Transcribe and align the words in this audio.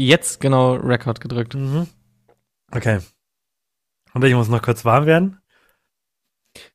Jetzt 0.00 0.40
genau 0.40 0.74
Record 0.74 1.20
gedrückt. 1.20 1.56
Okay. 2.70 3.00
Und 4.14 4.24
ich 4.24 4.34
muss 4.34 4.48
noch 4.48 4.62
kurz 4.62 4.84
warm 4.84 5.06
werden. 5.06 5.40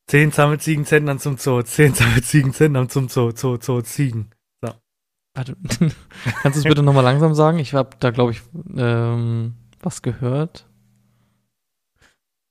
Zehn 0.06 0.32
zahme 0.32 0.58
Ziegen 0.58 0.84
Zentnern 0.84 1.18
zum 1.18 1.36
Zoo. 1.38 1.62
Zehn 1.62 1.94
zahme 1.94 2.22
Ziegen 2.22 2.52
Zentnern 2.52 2.88
zum 2.88 3.08
Zoo. 3.08 3.32
Zoo, 3.34 3.58
Zoo, 3.60 3.80
Ziegen. 3.82 4.30
Warte, 5.36 5.56
kannst 6.42 6.56
du 6.56 6.60
es 6.60 6.62
bitte 6.62 6.84
nochmal 6.84 7.02
langsam 7.02 7.34
sagen? 7.34 7.58
Ich 7.58 7.74
habe 7.74 7.96
da, 7.98 8.10
glaube 8.12 8.30
ich, 8.30 8.42
ähm, 8.76 9.56
was 9.80 10.00
gehört. 10.00 10.70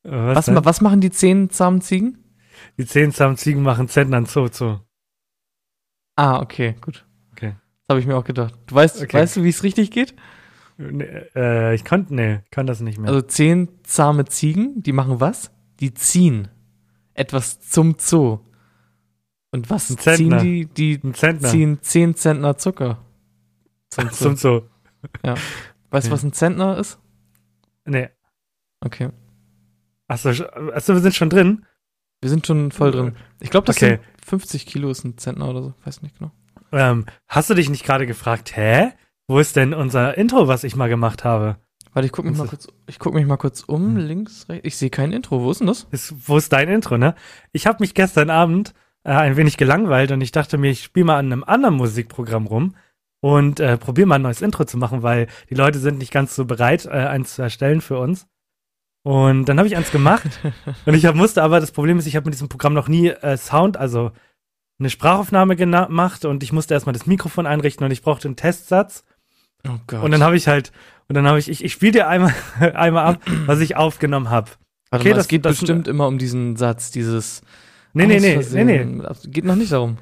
Äh, 0.04 0.12
Was, 0.12 0.48
ma- 0.48 0.66
was 0.66 0.82
machen 0.82 1.00
die 1.00 1.10
zehn 1.10 1.50
zahmen 1.50 1.80
Ziegen? 1.80 2.36
Die 2.78 2.86
zehn 2.86 3.14
zahmen 3.14 3.38
Ziegen 3.38 3.64
machen 3.64 3.88
Zentnern 3.88 4.26
Zoo, 4.26 4.50
Zoo. 4.52 4.80
Ah, 6.18 6.42
okay, 6.42 6.76
gut. 6.82 7.08
Okay. 7.32 7.56
Das 7.84 7.94
habe 7.94 8.02
ich 8.02 8.06
mir 8.06 8.18
auch 8.18 8.26
gedacht. 8.26 8.54
Du 8.68 8.76
weißt, 8.76 9.02
Okay. 9.02 9.18
weißt 9.18 9.38
du, 9.38 9.44
wie 9.46 9.50
es 9.50 9.64
richtig 9.64 9.90
geht? 9.92 10.14
Äh, 10.80 11.76
ich 11.76 11.86
konnte, 11.86 12.14
nee, 12.16 12.40
kann 12.52 12.66
das 12.68 12.80
nicht 12.82 12.98
mehr. 12.98 13.10
Also 13.10 13.22
zehn 13.22 13.70
zahme 13.84 14.26
Ziegen, 14.26 14.82
die 14.82 14.92
machen 14.92 15.20
was? 15.20 15.52
Die 15.80 15.94
ziehen 15.94 16.48
etwas 17.14 17.60
zum 17.60 17.96
Zoo. 18.00 18.40
Und 19.52 19.70
was 19.70 19.90
Ein 19.90 19.98
ziehen 19.98 20.16
Zentner. 20.32 20.42
die? 20.42 20.66
Die 20.66 21.00
ziehen 21.42 21.80
zehn 21.82 22.16
Zentner 22.16 22.58
Zucker. 22.58 23.00
Zum 23.90 24.10
Zoo. 24.10 24.16
zum 24.16 24.36
Zoo. 24.36 24.62
weißt 25.92 26.08
du, 26.08 26.10
Ja. 26.10 26.14
was 26.14 26.24
ein 26.24 26.34
Zentner 26.34 26.78
ist? 26.78 27.00
Nee. 27.86 28.10
Okay. 28.82 29.10
Achso, 30.08 30.30
achso, 30.30 30.94
wir 30.94 31.02
sind 31.02 31.14
schon 31.16 31.30
drin. 31.30 31.66
Wir 32.22 32.30
sind 32.30 32.48
schon 32.48 32.72
voll 32.72 32.92
drin. 32.92 33.16
Ich 33.42 33.50
glaube, 33.50 33.68
das 33.68 33.78
Okay. 33.78 33.98
sind 33.98 34.26
50 34.26 34.66
Kilo 34.66 34.90
ist 34.90 35.04
ein 35.04 35.18
Zentner 35.18 35.50
oder 35.50 35.62
so. 35.62 35.74
Weiß 35.84 36.02
nicht 36.02 36.18
genau. 36.18 36.32
Ähm, 36.72 37.06
hast 37.28 37.50
du 37.50 37.54
dich 37.54 37.70
nicht 37.70 37.86
gerade 37.86 38.08
gefragt, 38.08 38.56
hä? 38.56 38.92
Wo 39.28 39.40
ist 39.40 39.56
denn 39.56 39.74
unser 39.74 40.18
Intro, 40.18 40.48
was 40.48 40.64
ich 40.64 40.76
mal 40.76 40.90
gemacht 40.90 41.24
habe? 41.24 41.58
Warte, 41.94 42.08
ich 42.08 42.12
guck 42.12 42.26
mich 42.26 42.38
mal 42.38 42.48
kurz, 42.48 42.68
ich 42.88 43.00
guck 43.00 43.14
mich 43.14 43.26
mal 43.26 43.38
kurz 43.38 43.62
um, 43.62 43.98
links, 43.98 44.50
rechts. 44.50 44.66
Ich 44.66 44.78
sehe 44.78 44.90
kein 44.90 45.12
Intro. 45.12 45.42
Wo 45.42 45.52
ist 45.52 45.60
denn 45.60 45.68
das? 45.68 45.88
Ist, 45.92 46.28
wo 46.28 46.38
ist 46.38 46.52
dein 46.52 46.68
Intro, 46.68 46.98
ne? 46.98 47.16
Ich 47.52 47.68
habe 47.68 47.78
mich 47.82 47.94
gestern 47.94 48.30
Abend 48.30 48.74
äh, 49.04 49.12
ein 49.12 49.38
wenig 49.38 49.58
gelangweilt 49.58 50.12
und 50.12 50.22
ich 50.22 50.32
dachte 50.32 50.58
mir, 50.58 50.72
ich 50.72 50.84
spiele 50.84 51.06
mal 51.06 51.20
an 51.20 51.32
einem 51.32 51.44
anderen 51.44 51.76
Musikprogramm 51.76 52.48
rum 52.48 52.76
und 53.22 53.60
äh, 53.60 53.78
probiere 53.78 54.08
mal 54.08 54.16
ein 54.16 54.24
neues 54.24 54.42
Intro 54.42 54.66
zu 54.66 54.78
machen, 54.78 55.04
weil 55.04 55.28
die 55.50 55.56
Leute 55.56 55.80
sind 55.80 56.00
nicht 56.00 56.12
ganz 56.12 56.36
so 56.36 56.46
bereit, 56.46 56.86
äh, 56.86 56.90
eins 56.90 57.36
zu 57.36 57.42
erstellen 57.42 57.82
für 57.82 58.00
uns. 58.00 58.28
Und 59.04 59.46
dann 59.46 59.58
habe 59.58 59.68
ich 59.68 59.78
eins 59.78 59.92
gemacht 59.92 60.40
und 60.86 60.94
ich 60.96 61.06
hab, 61.06 61.16
musste 61.16 61.44
aber, 61.44 61.60
das 61.60 61.72
Problem 61.72 62.00
ist, 62.00 62.08
ich 62.08 62.16
habe 62.16 62.26
mit 62.26 62.34
diesem 62.34 62.50
Programm 62.50 62.74
noch 62.74 62.88
nie 62.88 63.10
äh, 63.10 63.38
Sound, 63.38 63.78
also 63.78 64.12
eine 64.80 64.90
Sprachaufnahme 64.90 65.56
gemacht 65.56 66.26
und 66.26 66.42
ich 66.42 66.52
musste 66.52 66.74
erstmal 66.74 66.94
das 66.94 67.06
Mikrofon 67.06 67.46
einrichten 67.46 67.86
und 67.86 67.92
ich 67.92 68.02
brauchte 68.02 68.28
einen 68.28 68.36
Testsatz. 68.36 69.06
Oh 69.68 69.78
Gott. 69.88 70.04
Und 70.04 70.12
dann 70.12 70.24
habe 70.24 70.36
ich 70.36 70.48
halt, 70.48 70.72
und 71.08 71.16
dann 71.16 71.28
habe 71.28 71.40
ich, 71.40 71.50
ich, 71.50 71.64
ich 71.64 71.72
spiele 71.74 71.92
dir 71.94 72.08
einmal, 72.08 72.34
einmal 72.74 73.06
ab, 73.06 73.22
was 73.46 73.60
ich 73.60 73.76
aufgenommen 73.76 74.30
habe. 74.30 74.52
Okay, 74.92 75.10
mal, 75.10 75.16
das- 75.16 75.28
geht 75.28 75.46
das- 75.46 75.60
bestimmt 75.60 75.88
immer 75.88 76.08
um 76.08 76.18
diesen 76.18 76.56
Satz, 76.56 76.92
dieses 76.92 77.42
Nee, 77.96 78.08
nee, 78.08 78.20
nee, 78.20 78.40
nee, 78.54 78.64
nee. 78.86 79.04
Geht 79.28 79.46
noch 79.46 79.56
nicht 79.56 79.72
darum. 79.72 79.98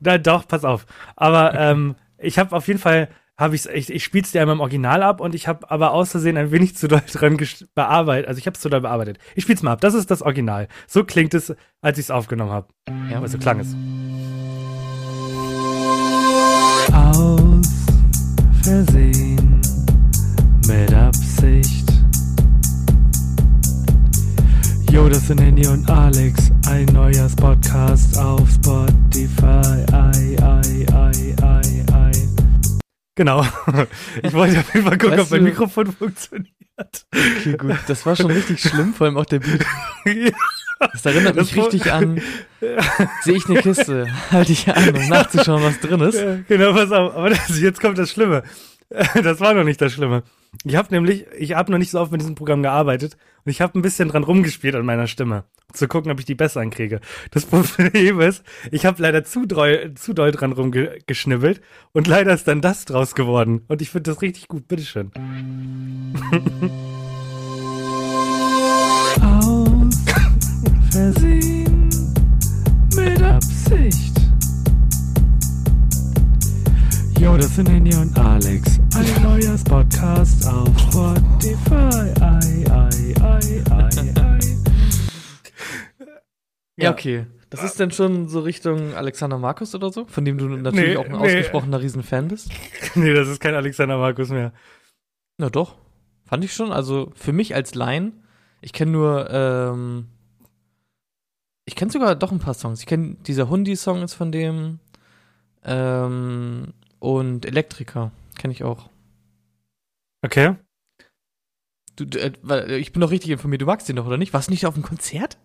Da, 0.00 0.18
doch, 0.18 0.48
pass 0.48 0.64
auf. 0.64 0.84
Aber 1.14 1.54
ähm, 1.54 1.94
ich 2.18 2.38
habe 2.40 2.54
auf 2.56 2.66
jeden 2.66 2.80
Fall, 2.80 3.08
habe 3.38 3.54
ich's, 3.54 3.66
ich, 3.66 3.88
ich 3.92 4.02
spiel's 4.02 4.32
dir 4.32 4.40
einmal 4.40 4.56
im 4.56 4.60
Original 4.60 5.02
ab 5.04 5.20
und 5.20 5.34
ich 5.34 5.46
habe 5.46 5.70
aber 5.70 5.92
aus 5.92 6.10
Versehen 6.10 6.36
ein 6.36 6.50
wenig 6.50 6.76
zu 6.76 6.88
doll 6.88 7.02
dran 7.12 7.38
bearbeitet. 7.74 8.26
Also 8.28 8.38
ich 8.38 8.46
habe 8.46 8.54
es 8.56 8.60
zu 8.60 8.68
doll 8.68 8.80
bearbeitet. 8.80 9.18
Ich 9.36 9.44
spiel's 9.44 9.62
mal 9.62 9.72
ab. 9.72 9.80
Das 9.80 9.94
ist 9.94 10.10
das 10.10 10.22
Original. 10.22 10.66
So 10.88 11.04
klingt 11.04 11.34
es, 11.34 11.54
als 11.80 11.98
ich 11.98 12.06
es 12.06 12.10
aufgenommen 12.10 12.50
habe. 12.50 12.66
Ja. 13.10 13.20
Also 13.20 13.38
klang 13.38 13.60
es. 13.60 13.74
Versehen, 18.66 19.60
mit 20.66 20.92
Absicht. 20.92 21.88
Yo, 24.90 25.08
das 25.08 25.28
sind 25.28 25.40
Henny 25.40 25.68
und 25.68 25.88
Alex. 25.88 26.50
Ein 26.68 26.86
neuer 26.86 27.28
Podcast 27.36 28.18
auf 28.18 28.50
Spotify. 28.50 29.85
Genau. 33.16 33.44
Ich 34.22 34.32
wollte 34.32 34.60
auf 34.60 34.72
jeden 34.74 34.86
Fall 34.86 34.98
gucken, 34.98 35.18
Weißt 35.18 35.22
ob 35.24 35.30
mein 35.32 35.40
du- 35.40 35.46
Mikrofon 35.50 35.92
funktioniert. 35.92 36.52
Okay, 37.12 37.56
gut. 37.56 37.76
Das 37.88 38.06
war 38.06 38.14
schon 38.14 38.30
richtig 38.30 38.60
schlimm, 38.60 38.94
vor 38.94 39.06
allem 39.06 39.16
auch 39.16 39.24
der 39.26 39.40
Beat. 39.40 39.64
Das 40.92 41.06
erinnert 41.06 41.36
mich 41.36 41.48
Das 41.48 41.56
war- 41.56 41.64
richtig 41.72 41.90
an, 41.90 42.20
sehe 43.22 43.36
ich 43.36 43.48
eine 43.48 43.62
Kiste, 43.62 44.06
halte 44.30 44.52
ich 44.52 44.68
an, 44.68 44.90
um 44.94 45.08
nachzuschauen, 45.08 45.62
was 45.62 45.80
drin 45.80 46.00
ist. 46.02 46.22
Genau, 46.48 46.74
pass 46.74 46.92
auf. 46.92 47.14
Aber 47.16 47.30
das, 47.30 47.58
jetzt 47.58 47.80
kommt 47.80 47.96
das 47.96 48.10
Schlimme. 48.10 48.42
Das 48.90 49.40
war 49.40 49.54
noch 49.54 49.64
nicht 49.64 49.80
das 49.80 49.94
Schlimme. 49.94 50.22
Ich 50.64 50.76
habe 50.76 50.94
nämlich, 50.94 51.26
ich 51.38 51.54
habe 51.54 51.70
noch 51.70 51.78
nicht 51.78 51.90
so 51.90 52.00
oft 52.00 52.12
mit 52.12 52.20
diesem 52.20 52.34
Programm 52.34 52.62
gearbeitet 52.62 53.16
und 53.44 53.50
ich 53.50 53.60
habe 53.60 53.78
ein 53.78 53.82
bisschen 53.82 54.08
dran 54.08 54.24
rumgespielt 54.24 54.74
an 54.74 54.84
meiner 54.86 55.06
Stimme, 55.06 55.44
um 55.68 55.74
zu 55.74 55.88
gucken, 55.88 56.10
ob 56.10 56.18
ich 56.18 56.24
die 56.24 56.34
besser 56.34 56.60
ankriege. 56.60 57.00
Das 57.30 57.44
Problem 57.50 58.20
ist, 58.20 58.42
ich 58.70 58.86
habe 58.86 59.02
leider 59.02 59.24
zu 59.24 59.46
doll, 59.46 59.92
zu 59.94 60.12
doll 60.12 60.30
dran 60.32 60.52
rumgeschnibbelt 60.52 61.60
und 61.92 62.06
leider 62.06 62.32
ist 62.34 62.48
dann 62.48 62.60
das 62.60 62.84
draus 62.84 63.14
geworden. 63.14 63.62
Und 63.68 63.82
ich 63.82 63.90
finde 63.90 64.10
das 64.10 64.22
richtig 64.22 64.48
gut. 64.48 64.68
Bitteschön. 64.68 65.10
Aus 69.22 70.04
Versehen, 70.90 71.88
mit 72.94 73.22
Absicht. 73.22 74.05
Yo, 77.26 77.36
das 77.36 77.56
sind 77.56 77.68
Henny 77.68 77.92
und 77.96 78.16
Alex. 78.16 78.78
Ein 78.94 79.22
neuer 79.24 79.58
Podcast 79.64 80.46
auf 80.46 80.68
Spotify. 80.78 82.14
Ei, 82.20 82.64
ei, 82.70 83.14
ei, 83.20 83.64
ei, 83.68 84.14
ei. 84.14 84.40
Ja, 86.76 86.92
okay. 86.92 87.26
Das 87.50 87.64
ist 87.64 87.80
dann 87.80 87.90
schon 87.90 88.28
so 88.28 88.38
Richtung 88.38 88.94
Alexander 88.94 89.38
Markus 89.38 89.74
oder 89.74 89.90
so, 89.90 90.04
von 90.04 90.24
dem 90.24 90.38
du 90.38 90.46
natürlich 90.46 90.90
Nee, 90.90 90.96
auch 90.98 91.04
ein 91.04 91.10
nee. 91.10 91.16
ausgesprochener 91.16 91.80
Riesenfan 91.80 92.28
bist. 92.28 92.48
nee, 92.94 93.12
das 93.12 93.26
ist 93.26 93.40
kein 93.40 93.56
Alexander 93.56 93.98
Markus 93.98 94.28
mehr. 94.28 94.52
Na 95.36 95.50
doch, 95.50 95.74
fand 96.26 96.44
ich 96.44 96.54
schon. 96.54 96.70
Also 96.70 97.10
für 97.16 97.32
mich 97.32 97.56
als 97.56 97.74
Laien, 97.74 98.22
ich 98.60 98.72
kenne 98.72 98.92
nur, 98.92 99.28
ähm, 99.32 100.06
ich 101.64 101.74
kenne 101.74 101.90
sogar 101.90 102.14
doch 102.14 102.30
ein 102.30 102.38
paar 102.38 102.54
Songs. 102.54 102.78
Ich 102.78 102.86
kenne 102.86 103.16
dieser 103.26 103.48
Hundi-Song 103.50 104.04
ist 104.04 104.14
von 104.14 104.30
dem 104.30 104.78
ähm, 105.64 106.72
und 106.98 107.44
Elektriker 107.46 108.12
kenne 108.38 108.52
ich 108.52 108.64
auch. 108.64 108.88
Okay. 110.22 110.56
Du, 111.96 112.04
äh, 112.18 112.32
weil, 112.42 112.70
ich 112.72 112.92
bin 112.92 113.00
doch 113.00 113.10
richtig 113.10 113.30
informiert. 113.30 113.62
Du 113.62 113.66
magst 113.66 113.88
den 113.88 113.96
doch 113.96 114.06
oder 114.06 114.18
nicht? 114.18 114.32
Warst 114.34 114.48
du 114.48 114.52
nicht 114.52 114.66
auf 114.66 114.74
dem 114.74 114.82
Konzert? 114.82 115.38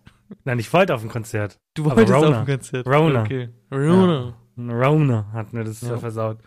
Nein, 0.44 0.58
ich 0.58 0.72
wollte 0.72 0.94
auf 0.94 1.02
ein 1.02 1.08
Konzert. 1.08 1.58
Du 1.74 1.84
wolltest 1.84 2.12
auf 2.12 2.24
dem 2.24 2.46
Konzert. 2.46 2.86
Rona. 2.86 3.22
Okay. 3.22 3.48
Rona. 3.70 4.36
Rona 4.58 5.26
hat 5.32 5.52
mir 5.52 5.64
das 5.64 5.80
Ja. 5.80 5.94
äh, 5.94 5.98
versaut. 5.98 6.38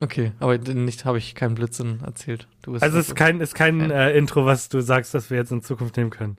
Okay, 0.00 0.32
aber 0.40 0.58
nicht 0.58 1.04
habe 1.04 1.18
ich 1.18 1.34
keinen 1.34 1.54
Blödsinn 1.54 2.00
erzählt. 2.00 2.48
Also 2.66 2.98
es 2.98 3.08
ist 3.08 3.14
kein, 3.14 3.40
ist 3.40 3.54
kein 3.54 3.78
Ja. 3.90 4.08
äh, 4.08 4.18
Intro, 4.18 4.44
was 4.44 4.68
du 4.68 4.80
sagst, 4.80 5.14
dass 5.14 5.30
wir 5.30 5.36
jetzt 5.36 5.52
in 5.52 5.62
Zukunft 5.62 5.96
nehmen 5.96 6.10
können. 6.10 6.38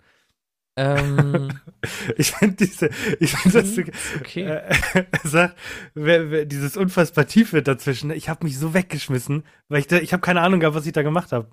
Ähm, 0.75 1.49
Ich 2.17 2.31
finde 2.31 2.55
diese, 2.55 2.89
ich 3.19 3.35
finde 3.35 3.61
das, 3.61 3.77
ist 3.77 3.91
okay. 4.19 4.43
äh, 4.43 5.03
sagt, 5.23 5.55
wer, 5.93 6.31
wer, 6.31 6.45
dieses 6.45 6.77
unfassbar 6.77 7.25
tiefe 7.27 7.61
dazwischen. 7.61 8.11
Ich 8.11 8.29
habe 8.29 8.45
mich 8.45 8.57
so 8.57 8.73
weggeschmissen, 8.73 9.43
weil 9.69 9.79
ich 9.79 9.87
da, 9.87 9.97
ich 9.97 10.13
habe 10.13 10.21
keine 10.21 10.41
Ahnung 10.41 10.59
gehabt, 10.61 10.75
was 10.75 10.85
ich 10.85 10.93
da 10.93 11.01
gemacht 11.03 11.31
habe. 11.31 11.49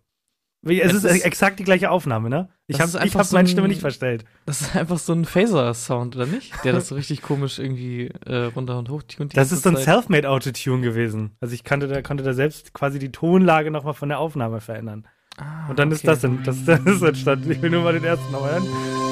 Es, 0.62 0.78
Es 0.78 0.93
ist, 0.93 1.05
ist- 1.05 1.25
exakt 1.25 1.58
die 1.58 1.64
gleiche 1.64 1.90
Aufnahme, 1.90 2.28
ne? 2.28 2.50
Ich 2.67 2.81
habe 2.81 2.88
ist 2.90 3.02
ich 3.05 3.14
hab 3.17 3.25
so 3.25 3.34
meine 3.34 3.49
ein- 3.49 3.50
Stimme 3.50 3.67
nicht 3.67 3.81
verstellt. 3.81 4.25
Das 4.46 4.61
ist 4.61 4.76
einfach 4.76 4.99
so 4.99 5.14
ein 5.14 5.25
Phaser-Sound, 5.25 6.16
oder 6.16 6.26
nicht? 6.26 6.52
Der 6.64 6.73
das 6.75 6.88
so 6.88 6.94
richtig 6.96 7.23
komisch 7.23 7.58
irgendwie 7.58 8.08
äh, 8.26 8.44
runter 8.55 8.78
und 8.78 8.90
hoch 8.90 9.02
tunt. 9.02 9.34
Das 9.37 9.52
ist 9.52 9.62
so 9.62 9.70
ein 9.70 9.76
Zeit. 9.76 9.84
Selfmade 9.87 10.28
Autotune 10.28 10.82
gewesen. 10.82 11.32
Also 11.40 11.55
ich 11.55 11.64
kannte 11.64 11.88
da, 11.88 12.02
konnte 12.02 12.23
da 12.25 12.34
selbst 12.34 12.75
quasi 12.75 12.99
die 12.99 13.11
Tonlage 13.11 13.70
nochmal 13.70 13.94
von 13.94 14.11
der 14.11 14.19
Aufnahme 14.19 14.61
verändern. 14.61 15.06
Ah, 15.38 15.69
Und 15.70 15.78
dann 15.78 15.90
ist 15.93 16.00
okay. 16.00 16.08
das, 16.08 16.25
in, 16.25 16.43
das, 16.44 16.62
das 16.66 16.81
ist 16.81 17.02
entstanden. 17.02 17.50
Ich 17.50 17.62
will 17.62 17.70
nur 17.70 17.82
mal 17.82 17.94
den 17.94 18.05
ersten 18.05 18.31
nochmal 18.31 18.52
hören. 18.61 19.09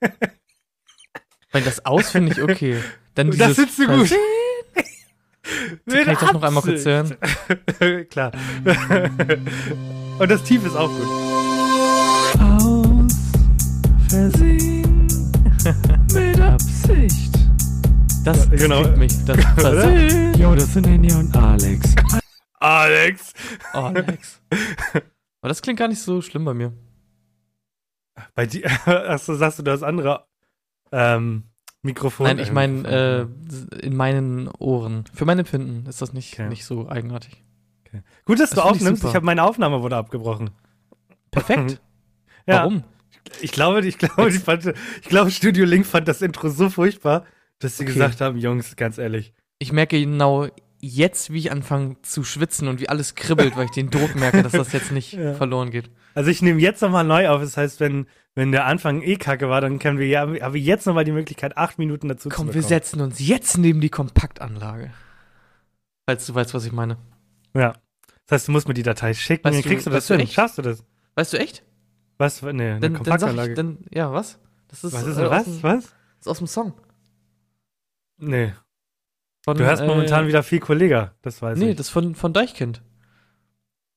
Weil 1.52 1.62
das 1.62 1.84
aus 1.84 2.10
finde 2.10 2.32
ich 2.32 2.42
okay. 2.42 2.78
Dann 3.14 3.30
Das 3.30 3.56
findest 3.56 3.78
du 3.78 3.86
gut. 3.86 4.10
Kann 5.86 6.12
ich 6.12 6.18
das 6.18 6.32
noch 6.32 6.42
einmal 6.42 6.62
kurz 6.62 6.84
hören? 6.84 7.16
Klar. 8.10 8.32
Und 10.18 10.30
das 10.30 10.42
Tief 10.44 10.64
ist 10.64 10.76
auch 10.76 10.88
gut. 10.88 11.06
Aus 12.40 13.12
Versehen. 14.08 15.08
Mit 16.12 16.40
Absicht. 16.40 17.34
Das, 18.24 18.48
das 18.48 18.60
genau. 18.60 18.86
mich. 18.96 19.12
Das, 19.24 19.36
das? 19.56 20.38
Jo, 20.38 20.54
das 20.54 20.72
sind 20.72 20.86
Henny 20.86 21.12
und 21.12 21.34
Alex. 21.36 21.94
Alex. 22.60 23.32
oh, 23.74 23.78
Alex. 23.78 24.40
Aber 25.40 25.48
das 25.48 25.62
klingt 25.62 25.78
gar 25.78 25.88
nicht 25.88 26.02
so 26.02 26.20
schlimm 26.20 26.44
bei 26.44 26.54
mir. 26.54 26.72
Bei 28.34 28.46
dir, 28.46 28.66
achso, 28.86 29.34
sagst 29.34 29.58
du 29.58 29.62
das 29.62 29.82
andere 29.82 30.26
ähm, 30.92 31.44
Mikrofon? 31.82 32.26
Nein, 32.26 32.38
ich 32.38 32.52
meine, 32.52 32.88
äh, 32.88 33.86
in 33.86 33.96
meinen 33.96 34.48
Ohren. 34.58 35.04
Für 35.14 35.24
mein 35.24 35.38
Empfinden 35.38 35.86
ist 35.88 36.02
das 36.02 36.12
nicht, 36.12 36.34
Okay. 36.34 36.48
nicht 36.48 36.64
so 36.64 36.88
eigenartig. 36.88 37.42
Gut, 38.24 38.38
dass 38.38 38.50
das 38.50 38.58
du 38.58 38.60
ich 38.64 38.70
aufnimmst. 38.70 39.02
super. 39.02 39.10
Ich 39.10 39.16
habe 39.16 39.26
meine 39.26 39.42
Aufnahme 39.42 39.82
wurde 39.82 39.96
abgebrochen. 39.96 40.50
Perfekt. 41.30 41.80
Ja. 42.46 42.62
Warum? 42.62 42.82
Ich 43.42 43.52
glaube, 43.52 43.86
ich 43.86 43.98
glaube, 43.98 44.30
fand, 44.32 44.64
ich 45.02 45.08
glaube, 45.08 45.30
Studio 45.30 45.64
Link 45.66 45.86
fand 45.86 46.08
das 46.08 46.22
Intro 46.22 46.48
so 46.48 46.70
furchtbar, 46.70 47.26
dass 47.58 47.76
sie 47.76 47.84
Okay. 47.84 47.92
gesagt 47.92 48.20
haben, 48.22 48.38
Jungs, 48.38 48.74
ganz 48.76 48.96
ehrlich. 48.98 49.34
Ich 49.58 49.72
merke 49.72 50.00
genau 50.00 50.48
jetzt, 50.80 51.30
wie 51.32 51.38
ich 51.38 51.52
anfange 51.52 52.00
zu 52.02 52.24
schwitzen 52.24 52.66
und 52.66 52.80
wie 52.80 52.88
alles 52.88 53.14
kribbelt, 53.14 53.56
weil 53.56 53.66
ich 53.66 53.70
den 53.72 53.90
Druck 53.90 54.16
merke, 54.16 54.42
dass 54.42 54.52
das 54.52 54.72
jetzt 54.72 54.90
nicht 54.90 55.12
Ja. 55.12 55.34
verloren 55.34 55.70
geht. 55.70 55.90
Also 56.14 56.30
ich 56.30 56.42
nehme 56.42 56.60
jetzt 56.60 56.82
nochmal 56.82 57.04
neu 57.04 57.28
auf. 57.28 57.40
Das 57.40 57.56
heißt, 57.56 57.80
wenn, 57.80 58.06
wenn 58.34 58.52
der 58.52 58.66
Anfang 58.66 59.02
eh 59.02 59.16
kacke 59.16 59.48
war, 59.48 59.60
dann 59.60 59.78
können 59.78 59.98
wir 59.98 60.06
ja, 60.06 60.20
haben 60.22 60.34
wir 60.54 60.60
jetzt 60.60 60.86
nochmal 60.86 61.04
die 61.04 61.12
Möglichkeit, 61.12 61.56
acht 61.56 61.78
Minuten 61.78 62.08
dazu 62.08 62.28
Komm, 62.28 62.48
zu 62.48 62.54
wir 62.54 62.60
bekommen. 62.62 62.68
setzen 62.68 63.00
uns 63.00 63.18
jetzt 63.26 63.58
neben 63.58 63.80
die 63.80 63.90
Kompaktanlage. 63.90 64.92
Falls 66.06 66.26
du 66.26 66.34
weißt, 66.34 66.52
was 66.54 66.64
ich 66.64 66.72
meine. 66.72 66.96
Ja. 67.54 67.74
Das 68.26 68.36
heißt, 68.40 68.48
du 68.48 68.52
musst 68.52 68.68
mir 68.68 68.74
die 68.74 68.82
Datei 68.82 69.14
schicken, 69.14 69.44
Weißt 69.44 69.54
dann 69.56 69.62
du- 69.62 69.68
kriegst 69.68 69.86
du 69.86 69.90
das 69.90 70.06
hin. 70.08 70.20
echt? 70.20 70.32
Schaffst 70.32 70.58
du 70.58 70.62
das? 70.62 70.84
Weißt 71.14 71.32
du 71.32 71.38
echt? 71.38 71.64
Was? 72.18 72.42
Nee, 72.42 72.48
eine 72.48 72.72
Dann, 72.74 72.80
dann 72.80 72.94
Kompaktanlage. 72.94 73.50
ich, 73.50 73.56
dann, 73.56 73.78
ja, 73.92 74.12
was? 74.12 74.38
Das 74.68 74.84
ist, 74.84 74.92
was 74.92 75.06
ist 75.06 75.16
äh, 75.18 75.30
was? 75.30 75.44
dem- 75.44 75.62
Was? 75.62 75.84
Das 75.84 75.92
ist 76.20 76.28
aus 76.28 76.38
dem 76.38 76.46
Song. 76.46 76.72
Nee. 78.18 78.52
Von, 79.44 79.56
Du 79.56 79.64
hörst 79.64 79.82
äh, 79.82 79.86
momentan 79.86 80.26
wieder 80.26 80.42
viel 80.42 80.60
Kollega, 80.60 81.14
das 81.22 81.40
weiß 81.40 81.58
Nee, 81.58 81.70
ich. 81.70 81.76
das 81.76 81.88
von, 81.88 82.14
von 82.14 82.32
Deichkind. 82.32 82.82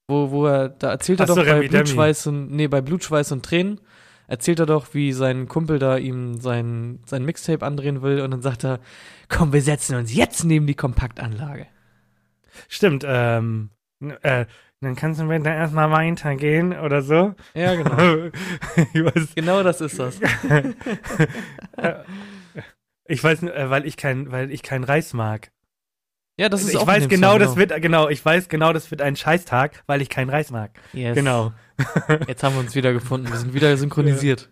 Wo, 0.07 0.31
wo 0.31 0.45
er, 0.47 0.69
da 0.69 0.91
erzählt 0.91 1.19
er 1.19 1.23
Ach 1.23 1.27
so, 1.29 1.35
doch 1.35 1.43
bei 1.45 1.51
Remi 1.51 1.69
Demi. 1.69 1.83
Blutschweiß 1.83 2.27
und, 2.27 2.51
nee, 2.51 2.67
bei 2.67 2.81
Blutschweiß 2.81 3.31
und 3.31 3.45
Tränen, 3.45 3.79
erzählt 4.27 4.59
er 4.59 4.65
doch, 4.65 4.93
wie 4.93 5.13
sein 5.13 5.47
Kumpel 5.47 5.79
da 5.79 5.97
ihm 5.97 6.39
sein, 6.41 6.99
sein 7.05 7.23
Mixtape 7.23 7.65
andrehen 7.65 8.01
will 8.01 8.21
und 8.21 8.31
dann 8.31 8.41
sagt 8.41 8.65
er, 8.65 8.79
komm, 9.29 9.53
wir 9.53 9.61
setzen 9.61 9.95
uns 9.95 10.13
jetzt 10.13 10.43
neben 10.43 10.67
die 10.67 10.75
Kompaktanlage. 10.75 11.67
Stimmt, 12.67 13.05
ähm, 13.07 13.69
äh, 14.21 14.45
dann 14.81 14.95
kannst 14.95 15.21
du 15.21 15.27
bitte 15.27 15.49
erstmal 15.49 15.89
weitergehen 15.91 16.77
oder 16.77 17.01
so. 17.01 17.33
Ja, 17.53 17.75
genau. 17.75 18.29
genau 19.35 19.63
das 19.63 19.79
ist 19.79 19.97
das. 19.97 20.19
ich 23.05 23.23
weiß, 23.23 23.43
äh, 23.43 23.69
weil 23.69 23.85
ich 23.85 23.95
kein, 23.95 24.31
weil 24.31 24.51
ich 24.51 24.61
kein 24.61 24.83
Reis 24.83 25.13
mag. 25.13 25.51
Ja, 26.37 26.49
das 26.49 26.63
ist 26.63 26.71
ich 26.71 26.77
auch 26.77 26.87
weiß 26.87 27.07
genau, 27.09 27.31
Song, 27.31 27.39
das 27.39 27.55
wird, 27.57 27.81
genau, 27.81 28.09
ich 28.09 28.23
weiß 28.23 28.49
genau, 28.49 28.73
das 28.73 28.89
wird 28.89 29.01
ein 29.01 29.15
Scheißtag, 29.15 29.83
weil 29.85 30.01
ich 30.01 30.09
kein 30.09 30.29
Reis 30.29 30.49
mag. 30.49 30.71
Yes. 30.91 31.15
Genau. 31.15 31.53
Jetzt 32.27 32.43
haben 32.43 32.55
wir 32.55 32.59
uns 32.59 32.75
wieder 32.75 32.91
gefunden. 32.93 33.29
Wir 33.29 33.37
sind 33.37 33.53
wieder 33.53 33.75
synchronisiert. 33.77 34.49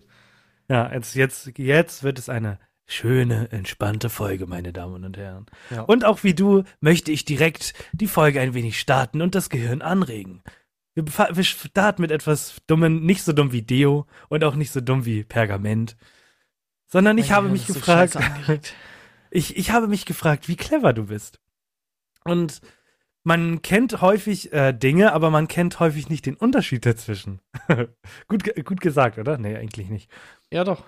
Ja, 0.69 0.89
jetzt, 0.93 1.15
jetzt, 1.15 1.51
jetzt 1.57 2.01
wird 2.01 2.17
es 2.17 2.29
eine 2.29 2.57
schöne, 2.85 3.51
entspannte 3.51 4.09
Folge, 4.09 4.47
meine 4.47 4.71
Damen 4.71 5.03
und 5.03 5.17
Herren. 5.17 5.45
Ja. 5.69 5.81
Und 5.81 6.05
auch 6.05 6.23
wie 6.23 6.33
du 6.33 6.63
möchte 6.79 7.11
ich 7.11 7.25
direkt 7.25 7.73
die 7.91 8.07
Folge 8.07 8.39
ein 8.39 8.53
wenig 8.53 8.79
starten 8.79 9.21
und 9.21 9.35
das 9.35 9.49
Gehirn 9.49 9.81
anregen. 9.81 10.43
Wir, 10.93 11.05
wir 11.05 11.43
starten 11.43 12.01
mit 12.01 12.11
etwas 12.11 12.61
Dummen, 12.67 13.05
nicht 13.05 13.23
so 13.23 13.33
dumm 13.33 13.51
wie 13.51 13.63
Deo 13.63 14.07
und 14.29 14.45
auch 14.45 14.55
nicht 14.55 14.71
so 14.71 14.79
dumm 14.79 15.03
wie 15.03 15.25
Pergament. 15.25 15.97
Sondern 16.87 17.17
ich 17.17 17.31
Mein 17.31 17.35
habe 17.35 17.47
Gehirn 17.47 17.53
mich 17.53 17.67
so 17.67 17.73
gefragt, 17.73 18.15
angeregt. 18.15 18.73
ich, 19.29 19.57
ich 19.57 19.71
habe 19.71 19.89
mich 19.89 20.05
gefragt, 20.05 20.47
wie 20.47 20.55
clever 20.55 20.93
du 20.93 21.07
bist. 21.07 21.40
Und 22.23 22.61
man 23.23 23.61
kennt 23.61 24.01
häufig 24.01 24.51
äh, 24.51 24.73
Dinge, 24.73 25.13
aber 25.13 25.29
man 25.29 25.47
kennt 25.47 25.79
häufig 25.79 26.09
nicht 26.09 26.25
den 26.25 26.35
Unterschied 26.35 26.85
dazwischen. 26.85 27.39
gut, 28.27 28.43
gut 28.65 28.81
gesagt, 28.81 29.17
oder? 29.17 29.37
Nee, 29.37 29.55
eigentlich 29.55 29.89
nicht. 29.89 30.09
Ja, 30.51 30.63
doch. 30.63 30.83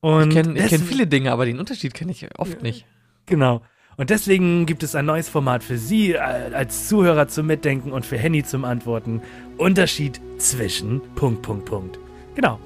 Und 0.00 0.30
Ich 0.30 0.36
kenne 0.36 0.54
kenn 0.54 0.82
viele 0.82 1.06
Dinge, 1.06 1.32
aber 1.32 1.44
den 1.44 1.58
Unterschied 1.58 1.92
kenne 1.92 2.12
ich 2.12 2.26
oft 2.38 2.62
nicht. 2.62 2.86
Genau. 3.26 3.62
Und 3.98 4.08
deswegen 4.08 4.64
gibt 4.64 4.82
es 4.82 4.94
ein 4.94 5.04
neues 5.04 5.28
Format 5.28 5.62
für 5.62 5.76
Sie 5.76 6.12
äh, 6.12 6.18
als 6.18 6.88
Zuhörer 6.88 7.28
zum 7.28 7.46
Mitdenken 7.46 7.92
und 7.92 8.06
für 8.06 8.16
Henny 8.16 8.42
zum 8.42 8.64
Antworten. 8.64 9.20
Unterschied 9.58 10.20
zwischen 10.38 11.02
Punkt, 11.16 11.42
Punkt, 11.42 11.66
Punkt. 11.66 11.98
Genau. 12.34 12.58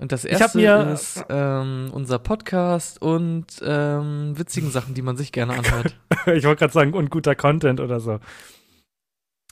Und 0.00 0.12
das 0.12 0.24
erste 0.24 0.56
mir- 0.56 0.92
ist 0.92 1.24
ähm, 1.28 1.90
unser 1.92 2.18
Podcast 2.18 3.02
und 3.02 3.46
ähm, 3.62 4.38
witzigen 4.38 4.70
Sachen, 4.70 4.94
die 4.94 5.02
man 5.02 5.18
sich 5.18 5.30
gerne 5.30 5.52
anhört. 5.52 5.94
ich 6.34 6.44
wollte 6.44 6.60
gerade 6.60 6.72
sagen, 6.72 6.94
und 6.94 7.10
guter 7.10 7.34
Content 7.34 7.80
oder 7.80 8.00
so. 8.00 8.18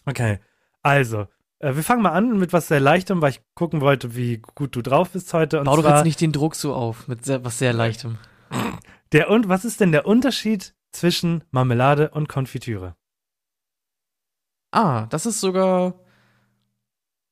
Okay. 0.07 0.39
Also, 0.83 1.27
äh, 1.59 1.75
wir 1.75 1.83
fangen 1.83 2.03
mal 2.03 2.13
an 2.13 2.39
mit 2.39 2.55
was 2.55 2.69
sehr 2.69 2.81
Leichtem, 2.81 3.21
weil 3.21 3.33
ich 3.33 3.43
gucken 3.55 3.83
wollte, 3.83 4.17
wie 4.17 4.39
gut 4.39 4.75
du 4.75 4.81
drauf 4.81 5.11
bist 5.11 5.35
heute. 5.35 5.59
Und 5.59 5.67
Bau 5.67 5.77
doch 5.77 5.89
jetzt 5.89 6.05
nicht 6.05 6.21
den 6.21 6.33
Druck 6.33 6.55
so 6.55 6.75
auf, 6.75 7.09
mit 7.09 7.27
sehr, 7.27 7.45
was 7.45 7.59
sehr 7.59 7.75
Leichtem. 7.75 8.17
der 9.13 9.29
und 9.29 9.51
was 9.51 9.67
ist 9.67 9.81
denn 9.81 9.93
der 9.93 10.07
Unterschied 10.07 10.75
zwischen 10.93 11.45
Marmelade 11.51 12.09
und 12.11 12.29
Konfitüre? 12.29 12.97
Ah, 14.71 15.07
das 15.07 15.27
ist 15.27 15.41
sogar, 15.41 15.95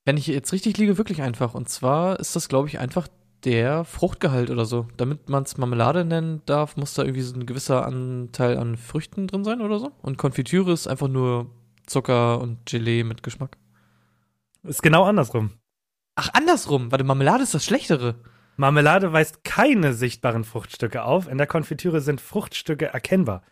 wenn 0.07 0.17
ich 0.17 0.29
jetzt 0.29 0.53
richtig 0.53 0.79
liege, 0.79 0.97
wirklich 0.99 1.21
einfach. 1.21 1.55
Und 1.55 1.69
zwar 1.69 2.19
ist 2.21 2.35
das, 2.37 2.49
glaube 2.49 2.69
ich, 2.69 2.79
einfach 2.79 3.09
der 3.45 3.85
Fruchtgehalt 3.85 4.51
oder 4.51 4.65
so. 4.65 4.87
Damit 4.97 5.29
man 5.29 5.43
es 5.43 5.57
Marmelade 5.59 6.05
nennen 6.05 6.43
darf, 6.47 6.77
muss 6.77 6.95
da 6.95 7.03
irgendwie 7.03 7.23
so 7.23 7.35
ein 7.35 7.45
gewisser 7.45 7.85
Anteil 7.85 8.57
an 8.57 8.77
Früchten 8.77 9.27
drin 9.27 9.45
sein 9.45 9.61
oder 9.61 9.79
so. 9.79 9.91
Und 10.03 10.17
Konfitüre 10.17 10.73
ist 10.73 10.87
einfach 10.87 11.09
nur 11.09 11.51
Zucker 11.87 12.41
und 12.41 12.65
Gelee 12.67 13.05
mit 13.05 13.23
Geschmack. 13.23 13.59
Ist 14.63 14.83
genau 14.83 15.05
andersrum. 15.05 15.51
Ach, 16.15 16.31
andersrum. 16.33 16.91
Warte, 16.91 17.05
Marmelade 17.05 17.43
ist 17.43 17.55
das 17.55 17.65
Schlechtere. 17.65 18.15
Marmelade 18.57 19.13
weist 19.13 19.45
keine 19.45 19.93
sichtbaren 19.93 20.45
Fruchtstücke 20.45 21.05
auf. 21.05 21.29
In 21.29 21.37
der 21.37 21.47
Konfitüre 21.47 22.01
sind 22.01 22.21
Fruchtstücke 22.21 22.87
erkennbar. 22.87 23.43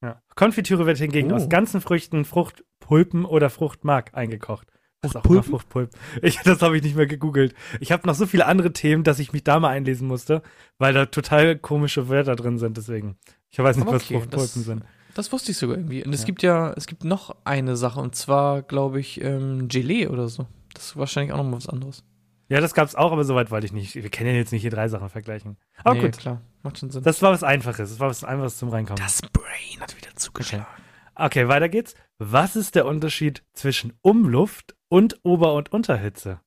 Ja. 0.00 0.22
Konfitüre 0.34 0.86
wird 0.86 0.98
hingegen 0.98 1.32
Oh. 1.32 1.36
aus 1.36 1.48
ganzen 1.48 1.80
Früchten, 1.80 2.24
Fruchtpulpen 2.24 3.24
oder 3.24 3.50
Fruchtmark 3.50 4.14
eingekocht. 4.14 4.68
Fruchtpulpen? 5.10 5.98
Ich, 6.22 6.38
das 6.38 6.62
habe 6.62 6.76
ich 6.76 6.82
nicht 6.82 6.96
mehr 6.96 7.06
gegoogelt. 7.06 7.54
Ich 7.80 7.92
habe 7.92 8.06
noch 8.06 8.14
so 8.14 8.26
viele 8.26 8.46
andere 8.46 8.72
Themen, 8.72 9.02
dass 9.04 9.18
ich 9.18 9.32
mich 9.32 9.44
da 9.44 9.58
mal 9.60 9.68
einlesen 9.70 10.06
musste, 10.08 10.42
weil 10.78 10.94
da 10.94 11.06
total 11.06 11.56
komische 11.58 12.08
Wörter 12.08 12.36
drin 12.36 12.58
sind. 12.58 12.76
Deswegen. 12.76 13.16
Ich 13.50 13.58
weiß 13.58 13.76
nicht, 13.76 13.86
Aber 13.86 13.96
was 13.96 14.04
okay, 14.04 14.14
Fruchtpulpen 14.14 14.54
das- 14.54 14.64
sind. 14.64 14.84
Das 15.14 15.30
wusste 15.30 15.50
ich 15.50 15.58
sogar 15.58 15.76
irgendwie. 15.76 16.02
Und 16.04 16.14
es 16.14 16.20
Ja. 16.20 16.26
gibt 16.26 16.42
ja, 16.42 16.72
es 16.74 16.86
gibt 16.86 17.04
noch 17.04 17.36
eine 17.44 17.76
Sache 17.76 18.00
und 18.00 18.14
zwar, 18.16 18.62
glaube 18.62 18.98
ich, 18.98 19.20
ähm, 19.20 19.68
Gelee 19.68 20.06
oder 20.06 20.28
so. 20.28 20.46
Das 20.72 20.86
ist 20.86 20.96
wahrscheinlich 20.96 21.32
auch 21.34 21.36
noch 21.36 21.44
mal 21.44 21.56
was 21.58 21.68
anderes. 21.68 22.02
Ja, 22.48 22.60
das 22.62 22.72
gab's 22.72 22.94
auch, 22.94 23.12
aber 23.12 23.24
soweit 23.24 23.50
wollte 23.50 23.66
ich 23.66 23.72
nicht. 23.72 23.94
Wir 23.94 24.08
können 24.08 24.30
ja 24.30 24.36
jetzt 24.36 24.52
nicht 24.52 24.62
hier 24.62 24.70
drei 24.70 24.88
Sachen 24.88 25.10
vergleichen. 25.10 25.58
Aber 25.84 25.96
nee, 25.96 26.00
gut, 26.02 26.16
klar. 26.18 26.40
Macht 26.62 26.78
schon 26.78 26.90
Sinn. 26.90 27.02
das 27.02 27.20
war 27.20 27.30
was 27.32 27.42
Einfaches. 27.42 27.90
Das 27.90 28.00
war 28.00 28.08
was 28.08 28.24
Einfaches 28.24 28.56
zum 28.56 28.70
Reinkommen. 28.70 29.02
Das 29.02 29.20
Brain 29.20 29.80
hat 29.80 29.94
wieder 29.96 30.14
zugeschlagen. 30.16 30.66
Okay, 31.14 31.46
weiter 31.46 31.68
geht's. 31.68 31.94
Was 32.18 32.56
ist 32.56 32.74
der 32.74 32.86
Unterschied 32.86 33.42
zwischen 33.52 33.92
Umluft 34.00 34.74
und 34.92 35.20
Ober- 35.22 35.54
und 35.54 35.72
Unterhitze? 35.72 36.40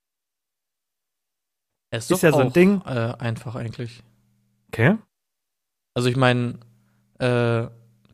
Es 1.89 2.11
Ist 2.11 2.21
ja 2.21 2.31
so 2.31 2.37
ein 2.37 2.53
Ding. 2.53 2.79
Äh, 2.85 3.15
einfach 3.17 3.55
eigentlich. 3.55 4.03
Okay. 4.67 4.97
Also 5.95 6.09
ich 6.09 6.15
meine, 6.15 6.59
äh, 7.17 7.25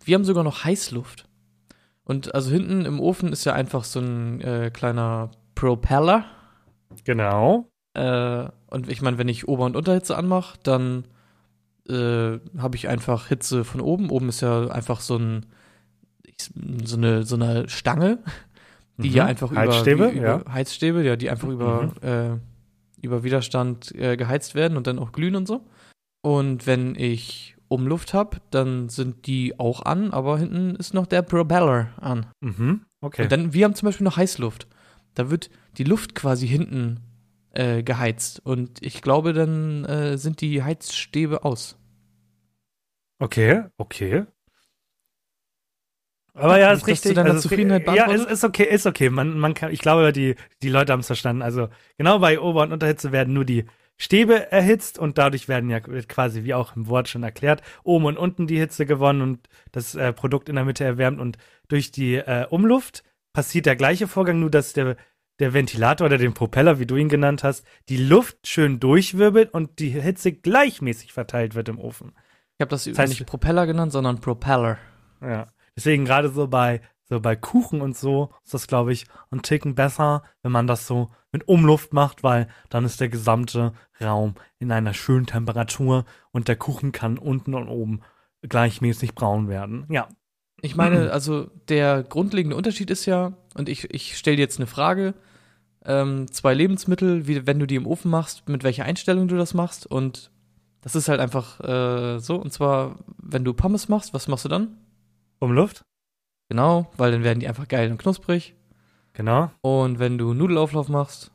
wir 0.05 0.15
haben 0.15 0.23
sogar 0.23 0.45
noch 0.45 0.63
Heißluft. 0.63 1.27
Und 2.05 2.33
also 2.33 2.49
hinten 2.49 2.85
im 2.85 3.01
Ofen 3.01 3.33
ist 3.33 3.43
ja 3.43 3.53
einfach 3.53 3.83
so 3.83 3.99
ein 3.99 4.39
äh, 4.39 4.71
kleiner 4.73 5.31
Propeller. 5.53 6.23
Genau. 7.03 7.69
Äh, 7.93 8.47
und 8.67 8.89
ich 8.89 9.01
meine, 9.01 9.17
wenn 9.17 9.27
ich 9.27 9.49
Ober- 9.49 9.65
und 9.65 9.75
Unterhitze 9.75 10.15
anmache, 10.15 10.57
dann 10.63 11.07
äh, 11.89 12.39
habe 12.57 12.75
ich 12.77 12.87
einfach 12.87 13.27
Hitze 13.27 13.65
von 13.65 13.81
oben. 13.81 14.09
Oben 14.09 14.29
ist 14.29 14.39
ja 14.39 14.67
einfach 14.67 15.01
so 15.01 15.17
ein 15.17 15.45
so 16.85 16.95
eine 16.95 17.23
so 17.23 17.35
eine 17.35 17.67
Stange, 17.67 18.19
die 18.97 19.09
Mhm. 19.09 19.15
ja 19.15 19.25
einfach 19.25 19.55
Heizstäbe, 19.55 20.05
über, 20.05 20.13
wie, 20.13 20.17
über 20.17 20.43
Heizstäbe, 20.53 21.03
ja, 21.03 21.15
die 21.15 21.29
einfach 21.29 21.47
über 21.47 21.83
Mhm. 21.83 22.07
äh, 22.07 22.37
über 23.03 23.23
Widerstand 23.23 23.93
äh, 23.95 24.15
geheizt 24.15 24.53
werden 24.55 24.77
und 24.77 24.85
dann 24.87 24.99
auch 24.99 25.11
glühen 25.11 25.35
und 25.35 25.47
so. 25.47 25.65
Und 26.21 26.67
wenn 26.67 26.93
ich 26.95 27.55
Umluft 27.67 28.13
habe, 28.13 28.37
dann 28.51 28.89
sind 28.89 29.25
die 29.27 29.57
auch 29.59 29.81
an, 29.83 30.11
aber 30.11 30.37
hinten 30.37 30.75
ist 30.75 30.93
noch 30.93 31.07
der 31.07 31.21
Propeller 31.23 31.89
an. 31.97 32.27
Mhm. 32.41 32.81
Okay. 33.01 33.23
Und 33.23 33.31
dann, 33.31 33.53
wir 33.53 33.65
haben 33.65 33.73
zum 33.75 33.87
Beispiel 33.87 34.03
noch 34.03 34.17
Heißluft. 34.17 34.67
Da 35.15 35.31
wird 35.31 35.49
die 35.77 35.83
Luft 35.83 36.13
quasi 36.13 36.47
hinten 36.47 36.99
äh, 37.53 37.81
geheizt. 37.81 38.39
Und 38.45 38.83
ich 38.85 39.01
glaube, 39.01 39.33
dann 39.33 39.83
äh, 39.85 40.17
sind 40.17 40.41
die 40.41 40.61
Heizstäbe 40.63 41.43
aus. 41.43 41.77
okay, 43.19 43.63
okay. 43.77 44.25
Aber 46.33 46.57
ja, 46.59 46.71
ist 46.71 46.87
richtig. 46.87 47.17
also 47.17 47.33
es- 47.33 47.41
Zufriedenheit 47.43 47.85
ja, 47.87 48.09
ist, 48.11 48.25
ist 48.29 48.43
okay, 48.43 48.63
ist 48.63 48.85
okay. 48.85 49.09
Man, 49.09 49.37
man 49.37 49.53
kann, 49.53 49.71
ich 49.71 49.79
glaube, 49.79 50.13
die, 50.13 50.35
die 50.61 50.69
Leute 50.69 50.93
haben 50.93 51.01
es 51.01 51.07
verstanden. 51.07 51.41
Also 51.41 51.67
genau 51.97 52.19
bei 52.19 52.39
Ober- 52.39 52.63
und 52.63 52.71
Unterhitze 52.71 53.11
werden 53.11 53.33
nur 53.33 53.43
die 53.45 53.65
Stäbe 53.97 54.51
erhitzt 54.51 54.97
und 54.97 55.17
dadurch 55.17 55.47
werden 55.47 55.69
ja 55.69 55.79
quasi, 55.79 56.43
wie 56.43 56.53
auch 56.53 56.75
im 56.75 56.87
Wort 56.87 57.07
schon 57.09 57.21
erklärt, 57.23 57.61
oben 57.83 58.05
und 58.05 58.17
unten 58.17 58.47
die 58.47 58.57
Hitze 58.57 58.85
gewonnen 58.85 59.21
und 59.21 59.47
das 59.71 59.93
äh, 59.93 60.11
Produkt 60.13 60.49
in 60.49 60.55
der 60.55 60.65
Mitte 60.65 60.83
erwärmt 60.83 61.19
und 61.19 61.37
durch 61.67 61.91
die 61.91 62.15
äh, 62.15 62.47
Umluft 62.49 63.03
passiert 63.33 63.65
der 63.67 63.75
gleiche 63.75 64.07
Vorgang, 64.07 64.39
nur 64.39 64.49
dass 64.49 64.73
der, 64.73 64.95
der 65.39 65.53
Ventilator 65.53 66.07
oder 66.07 66.17
den 66.17 66.33
Propeller, 66.33 66.79
wie 66.79 66.87
du 66.87 66.95
ihn 66.95 67.09
genannt 67.09 67.43
hast, 67.43 67.63
die 67.89 67.97
Luft 67.97 68.47
schön 68.47 68.79
durchwirbelt 68.79 69.53
und 69.53 69.77
die 69.79 69.89
Hitze 69.89 70.31
gleichmäßig 70.31 71.13
verteilt 71.13 71.53
wird 71.53 71.69
im 71.69 71.77
Ofen. 71.77 72.13
Ich 72.57 72.61
habe 72.61 72.69
das, 72.69 72.85
Das 72.85 72.97
heißt- 72.97 73.09
nicht 73.09 73.25
Propeller 73.27 73.67
genannt, 73.67 73.91
sondern 73.91 74.19
Propeller. 74.19 74.77
Ja. 75.21 75.51
Deswegen 75.81 76.05
gerade 76.05 76.29
so 76.29 76.47
bei 76.47 76.79
so 77.05 77.19
bei 77.19 77.35
Kuchen 77.35 77.81
und 77.81 77.97
so 77.97 78.29
ist 78.45 78.53
das, 78.53 78.67
glaube 78.67 78.93
ich, 78.93 79.07
ein 79.31 79.41
Ticken 79.41 79.73
besser, 79.73 80.21
wenn 80.43 80.51
man 80.51 80.67
das 80.67 80.85
so 80.85 81.09
mit 81.31 81.47
Umluft 81.47 81.91
macht, 81.91 82.21
weil 82.21 82.47
dann 82.69 82.85
ist 82.85 83.01
der 83.01 83.09
gesamte 83.09 83.73
Raum 83.99 84.35
in 84.59 84.71
einer 84.71 84.93
schönen 84.93 85.25
Temperatur 85.25 86.05
und 86.31 86.47
der 86.47 86.55
Kuchen 86.55 86.91
kann 86.91 87.17
unten 87.17 87.55
und 87.55 87.67
oben 87.67 88.01
gleichmäßig 88.43 89.15
braun 89.15 89.49
werden. 89.49 89.87
Ja. 89.89 90.07
Ich 90.61 90.75
meine, 90.75 91.11
also 91.13 91.49
der 91.67 92.03
grundlegende 92.03 92.55
Unterschied 92.55 92.91
ist 92.91 93.07
ja, 93.07 93.33
und 93.55 93.67
ich, 93.67 93.91
ich 93.91 94.19
stelle 94.19 94.37
dir 94.37 94.43
jetzt 94.43 94.59
eine 94.59 94.67
Frage, 94.67 95.15
ähm, 95.83 96.31
zwei 96.31 96.53
Lebensmittel, 96.53 97.27
wie, 97.27 97.47
wenn 97.47 97.57
du 97.57 97.65
die 97.65 97.75
im 97.75 97.87
Ofen 97.87 98.11
machst, 98.11 98.47
mit 98.47 98.63
welcher 98.63 98.85
Einstellung 98.85 99.27
du 99.27 99.35
das 99.35 99.55
machst 99.55 99.87
und 99.87 100.29
das 100.81 100.95
ist 100.95 101.09
halt 101.09 101.19
einfach 101.19 101.59
äh, 101.59 102.19
so, 102.19 102.35
und 102.35 102.53
zwar, 102.53 102.99
wenn 103.17 103.43
du 103.43 103.53
Pommes 103.53 103.89
machst, 103.89 104.13
was 104.13 104.27
machst 104.27 104.45
du 104.45 104.49
dann? 104.49 104.77
Umluft? 105.41 105.83
Genau, 106.49 106.91
weil 106.97 107.11
dann 107.11 107.23
werden 107.23 107.39
die 107.39 107.47
einfach 107.47 107.67
geil 107.67 107.91
und 107.91 107.97
knusprig. 107.97 108.55
Genau. 109.13 109.51
Und 109.61 109.99
wenn 109.99 110.17
du 110.17 110.33
Nudelauflauf 110.33 110.87
machst, 110.87 111.31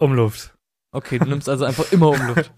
Umluft. 0.00 0.54
okay, 0.92 1.18
du 1.18 1.26
nimmst 1.26 1.48
also 1.48 1.64
einfach 1.64 1.90
immer 1.92 2.08
Umluft. 2.08 2.52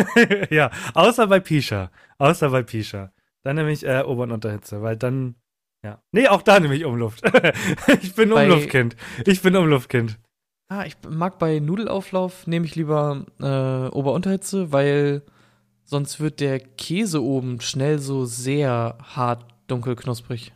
ja, 0.50 0.70
außer 0.94 1.26
bei 1.26 1.40
Pisha. 1.40 1.90
Außer 2.18 2.50
bei 2.50 2.62
Pisha. 2.62 3.12
Dann 3.42 3.56
nehme 3.56 3.70
ich 3.70 3.86
äh, 3.86 4.02
Ober- 4.02 4.24
und 4.24 4.32
Unterhitze, 4.32 4.82
weil 4.82 4.96
dann 4.96 5.36
ja. 5.84 6.02
Nee, 6.10 6.26
auch 6.28 6.42
da 6.42 6.58
nehme 6.58 6.74
ich 6.74 6.84
Umluft. 6.84 7.22
ich 8.02 8.14
bin 8.14 8.30
Bei- 8.30 8.44
Umluftkind. 8.44 8.96
Ich 9.24 9.42
bin 9.42 9.54
Umluftkind. 9.54 10.18
Ah, 10.68 10.84
ich 10.84 10.96
mag 11.08 11.38
bei 11.38 11.60
Nudelauflauf, 11.60 12.46
nehme 12.48 12.66
ich 12.66 12.74
lieber 12.74 13.24
äh, 13.38 13.94
Ober-Unterhitze, 13.94 14.72
weil 14.72 15.22
sonst 15.86 16.20
wird 16.20 16.40
der 16.40 16.60
Käse 16.60 17.22
oben 17.22 17.62
schnell 17.62 17.98
so 17.98 18.26
sehr 18.26 18.98
hart, 19.02 19.46
dunkel, 19.68 19.96
knusprig. 19.96 20.52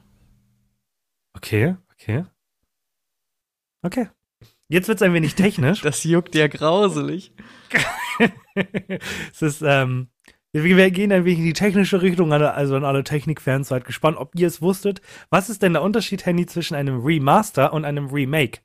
Okay, 1.35 1.77
okay. 1.93 2.25
Okay. 3.83 4.09
Jetzt 4.69 4.89
wird's 4.89 5.03
ein 5.03 5.15
wenig 5.15 5.35
technisch. 5.35 5.81
Das 5.83 6.05
juckt 6.05 6.35
ja 6.35 6.49
grauselig. 6.49 7.33
es 9.33 9.43
ist, 9.43 9.63
ähm, 9.63 10.09
wir, 10.53 10.91
gehen 10.91 11.13
ein 11.13 11.25
wenig 11.25 11.39
in 11.39 11.45
die 11.45 11.53
technische 11.53 12.03
Richtung, 12.03 12.33
also 12.33 12.77
an 12.77 12.85
alle 12.85 13.05
Technikfans, 13.05 13.69
seid 13.69 13.85
gespannt, 13.85 14.19
ob 14.19 14.35
ihr 14.35 14.49
es 14.49 14.61
wusstet. 14.61 15.01
Was 15.31 15.49
ist 15.49 15.63
denn 15.63 15.73
der 15.73 15.83
Unterschied, 15.83 16.27
Henny, 16.27 16.47
zwischen 16.47 16.75
einem 16.75 17.01
Remaster 17.01 17.73
und 17.73 17.85
einem 17.85 18.09
Remake? 18.09 18.61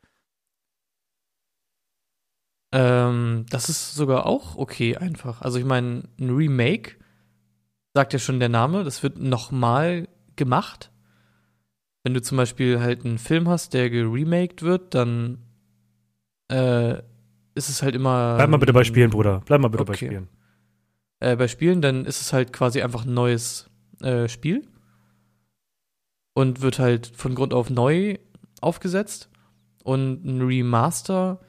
Ähm, 2.78 3.46
das 3.50 3.70
ist 3.70 3.96
sogar 3.96 4.26
auch 4.26 4.58
okay 4.58 4.98
einfach. 4.98 5.42
Also 5.42 5.58
ich 5.58 5.64
meine, 5.66 6.04
ein 6.20 6.30
Remake, 6.30 6.96
sagt 7.94 8.12
ja 8.12 8.20
schon 8.20 8.40
der 8.42 8.50
Name, 8.50 8.84
das 8.84 9.02
wird 9.02 9.18
nochmal 9.18 10.10
gemacht. 10.36 10.92
Wenn 12.04 12.14
du 12.14 12.22
zum 12.22 12.36
Beispiel 12.38 12.82
halt 12.82 13.06
einen 13.06 13.18
Film 13.18 13.48
hast, 13.48 13.74
der 13.74 13.90
geremaked 13.90 14.62
wird, 14.62 14.94
dann 14.94 15.38
äh, 16.52 16.96
ist 17.56 17.70
es 17.70 17.82
halt 17.82 17.96
immer. 17.96 18.36
Bleib 18.36 18.50
mal 18.50 18.58
bitte 18.58 18.74
bei 18.74 18.84
Spielen, 18.84 19.10
Bruder. 19.10 19.42
Bleib 19.46 19.62
mal 19.62 19.70
bitte 19.70 19.86
bei 19.86 19.94
Okay. 19.94 20.08
Spielen. 20.08 20.28
äh, 21.22 21.38
bei 21.38 21.48
Spielen, 21.48 21.82
dann 21.82 22.04
ist 22.04 22.20
es 22.20 22.34
halt 22.34 22.52
quasi 22.52 22.82
einfach 22.82 23.06
ein 23.06 23.14
neues 23.14 23.70
äh, 24.02 24.28
Spiel 24.28 24.68
und 26.34 26.60
wird 26.62 26.78
halt 26.80 27.08
von 27.16 27.34
Grund 27.36 27.54
auf 27.54 27.70
neu 27.70 28.18
aufgesetzt. 28.60 29.30
Und 29.84 30.26
ein 30.26 30.42
Remaster, 30.42 31.40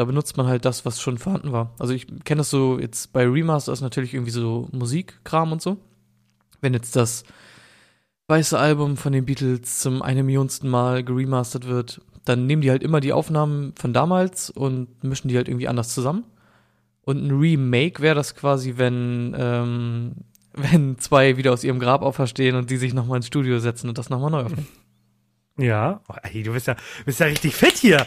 da 0.00 0.06
benutzt 0.06 0.38
man 0.38 0.46
halt 0.46 0.64
das, 0.64 0.86
was 0.86 0.98
schon 0.98 1.18
vorhanden 1.18 1.52
war. 1.52 1.74
Also 1.78 1.92
ich 1.92 2.06
kenne 2.24 2.38
das 2.38 2.48
so, 2.48 2.78
jetzt 2.80 3.12
bei 3.12 3.28
Remaster 3.28 3.70
ist 3.70 3.82
natürlich 3.82 4.14
irgendwie 4.14 4.30
so 4.30 4.66
Musikkram 4.72 5.52
und 5.52 5.60
so. 5.60 5.76
Wenn 6.62 6.72
jetzt 6.72 6.96
das 6.96 7.22
weiße 8.26 8.58
Album 8.58 8.96
von 8.96 9.12
den 9.12 9.26
Beatles 9.26 9.80
zum 9.80 10.00
eine 10.00 10.22
Millionsten 10.22 10.70
Mal 10.70 11.04
geremastert 11.04 11.68
wird, 11.68 12.00
dann 12.24 12.46
nehmen 12.46 12.62
die 12.62 12.70
halt 12.70 12.82
immer 12.82 13.00
die 13.00 13.12
Aufnahmen 13.12 13.74
von 13.76 13.92
damals 13.92 14.48
und 14.48 15.04
mischen 15.04 15.28
die 15.28 15.36
halt 15.36 15.48
irgendwie 15.48 15.68
anders 15.68 15.92
zusammen. 15.92 16.24
Und 17.02 17.22
ein 17.22 17.38
Remake 17.38 18.00
wäre 18.00 18.14
das 18.14 18.34
quasi, 18.34 18.78
wenn, 18.78 19.36
ähm, 19.38 20.12
wenn 20.54 20.96
zwei 20.96 21.36
wieder 21.36 21.52
aus 21.52 21.62
ihrem 21.62 21.78
Grab 21.78 22.00
auferstehen 22.00 22.56
und 22.56 22.70
die 22.70 22.78
sich 22.78 22.94
nochmal 22.94 23.18
ins 23.18 23.26
Studio 23.26 23.58
setzen 23.58 23.90
und 23.90 23.98
das 23.98 24.08
nochmal 24.08 24.30
neu 24.30 24.44
aufnehmen. 24.44 24.68
Ja. 25.58 26.00
Oh, 26.08 26.14
ey, 26.22 26.42
du 26.42 26.54
bist 26.54 26.68
ja, 26.68 26.76
bist 27.04 27.20
ja 27.20 27.26
richtig 27.26 27.54
fit 27.54 27.76
hier. 27.76 28.06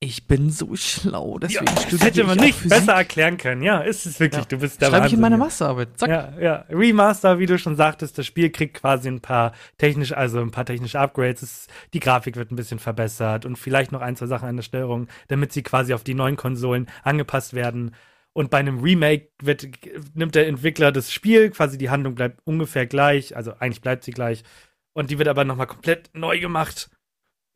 Ich 0.00 0.28
bin 0.28 0.50
so 0.50 0.76
schlau, 0.76 1.40
deswegen 1.40 1.66
ja, 1.66 1.72
das 1.72 1.82
studiere 1.82 2.04
hätte 2.04 2.24
man 2.24 2.38
nicht 2.38 2.54
Physik. 2.54 2.70
besser 2.70 2.92
erklären 2.92 3.36
können. 3.36 3.62
Ja, 3.62 3.80
ist 3.80 4.06
es 4.06 4.20
wirklich. 4.20 4.42
Ja. 4.42 4.48
Du 4.48 4.58
bist 4.58 4.80
der 4.80 4.90
Schreibe 4.90 5.08
ich 5.08 5.12
in 5.14 5.20
meine. 5.20 5.36
Masterarbeit. 5.36 5.98
Zack. 5.98 6.08
Ja, 6.08 6.38
ja. 6.40 6.64
Remaster, 6.70 7.40
wie 7.40 7.46
du 7.46 7.58
schon 7.58 7.74
sagtest, 7.74 8.16
das 8.16 8.24
Spiel 8.24 8.50
kriegt 8.50 8.74
quasi 8.74 9.08
ein 9.08 9.20
paar 9.20 9.54
technisch, 9.76 10.12
also 10.12 10.40
ein 10.40 10.52
paar 10.52 10.66
technische 10.66 11.00
Upgrades. 11.00 11.42
Es, 11.42 11.66
die 11.94 11.98
Grafik 11.98 12.36
wird 12.36 12.52
ein 12.52 12.56
bisschen 12.56 12.78
verbessert 12.78 13.44
und 13.44 13.56
vielleicht 13.56 13.90
noch 13.90 14.00
ein, 14.00 14.14
zwei 14.14 14.26
Sachen 14.26 14.48
an 14.48 14.54
der 14.54 14.62
Steuerung, 14.62 15.08
damit 15.26 15.52
sie 15.52 15.64
quasi 15.64 15.92
auf 15.92 16.04
die 16.04 16.14
neuen 16.14 16.36
Konsolen 16.36 16.86
angepasst 17.02 17.54
werden. 17.54 17.92
Und 18.32 18.50
bei 18.50 18.58
einem 18.58 18.78
Remake 18.78 19.30
wird, 19.42 19.66
nimmt 20.14 20.36
der 20.36 20.46
Entwickler 20.46 20.92
das 20.92 21.12
Spiel, 21.12 21.50
quasi 21.50 21.76
die 21.76 21.90
Handlung 21.90 22.14
bleibt 22.14 22.38
ungefähr 22.44 22.86
gleich, 22.86 23.34
also 23.34 23.54
eigentlich 23.58 23.80
bleibt 23.80 24.04
sie 24.04 24.12
gleich. 24.12 24.44
Und 24.92 25.10
die 25.10 25.18
wird 25.18 25.26
aber 25.26 25.44
nochmal 25.44 25.66
komplett 25.66 26.10
neu 26.14 26.38
gemacht. 26.38 26.88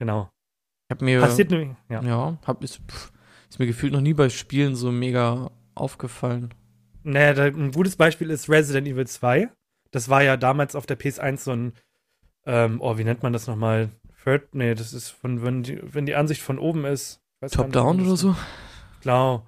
Genau. 0.00 0.32
Ich 0.92 0.94
hab 0.94 1.00
mir, 1.00 1.20
Passiert 1.20 1.50
nämlich, 1.50 1.70
ja. 1.88 2.02
ja, 2.02 2.38
hab, 2.46 2.62
ist, 2.62 2.82
pff, 2.86 3.12
ist 3.48 3.58
mir 3.58 3.66
gefühlt 3.66 3.94
noch 3.94 4.02
nie 4.02 4.12
bei 4.12 4.28
Spielen 4.28 4.76
so 4.76 4.92
mega 4.92 5.50
aufgefallen. 5.74 6.52
Naja, 7.02 7.32
da, 7.32 7.44
ein 7.44 7.72
gutes 7.72 7.96
Beispiel 7.96 8.28
ist 8.28 8.50
Resident 8.50 8.86
Evil 8.86 9.06
2. 9.06 9.48
Das 9.90 10.10
war 10.10 10.22
ja 10.22 10.36
damals 10.36 10.76
auf 10.76 10.84
der 10.84 10.98
PS1 10.98 11.38
so 11.38 11.52
ein, 11.52 11.72
ähm, 12.44 12.82
oh, 12.82 12.98
wie 12.98 13.04
nennt 13.04 13.22
man 13.22 13.32
das 13.32 13.46
nochmal? 13.46 13.88
Third, 14.22 14.54
nee, 14.54 14.74
das 14.74 14.92
ist 14.92 15.08
von, 15.08 15.42
wenn 15.42 15.62
die, 15.62 15.80
wenn 15.82 16.04
die 16.04 16.14
Ansicht 16.14 16.42
von 16.42 16.58
oben 16.58 16.84
ist. 16.84 17.22
Top-Down 17.50 18.02
oder 18.02 18.16
so? 18.16 18.36
Genau. 19.02 19.46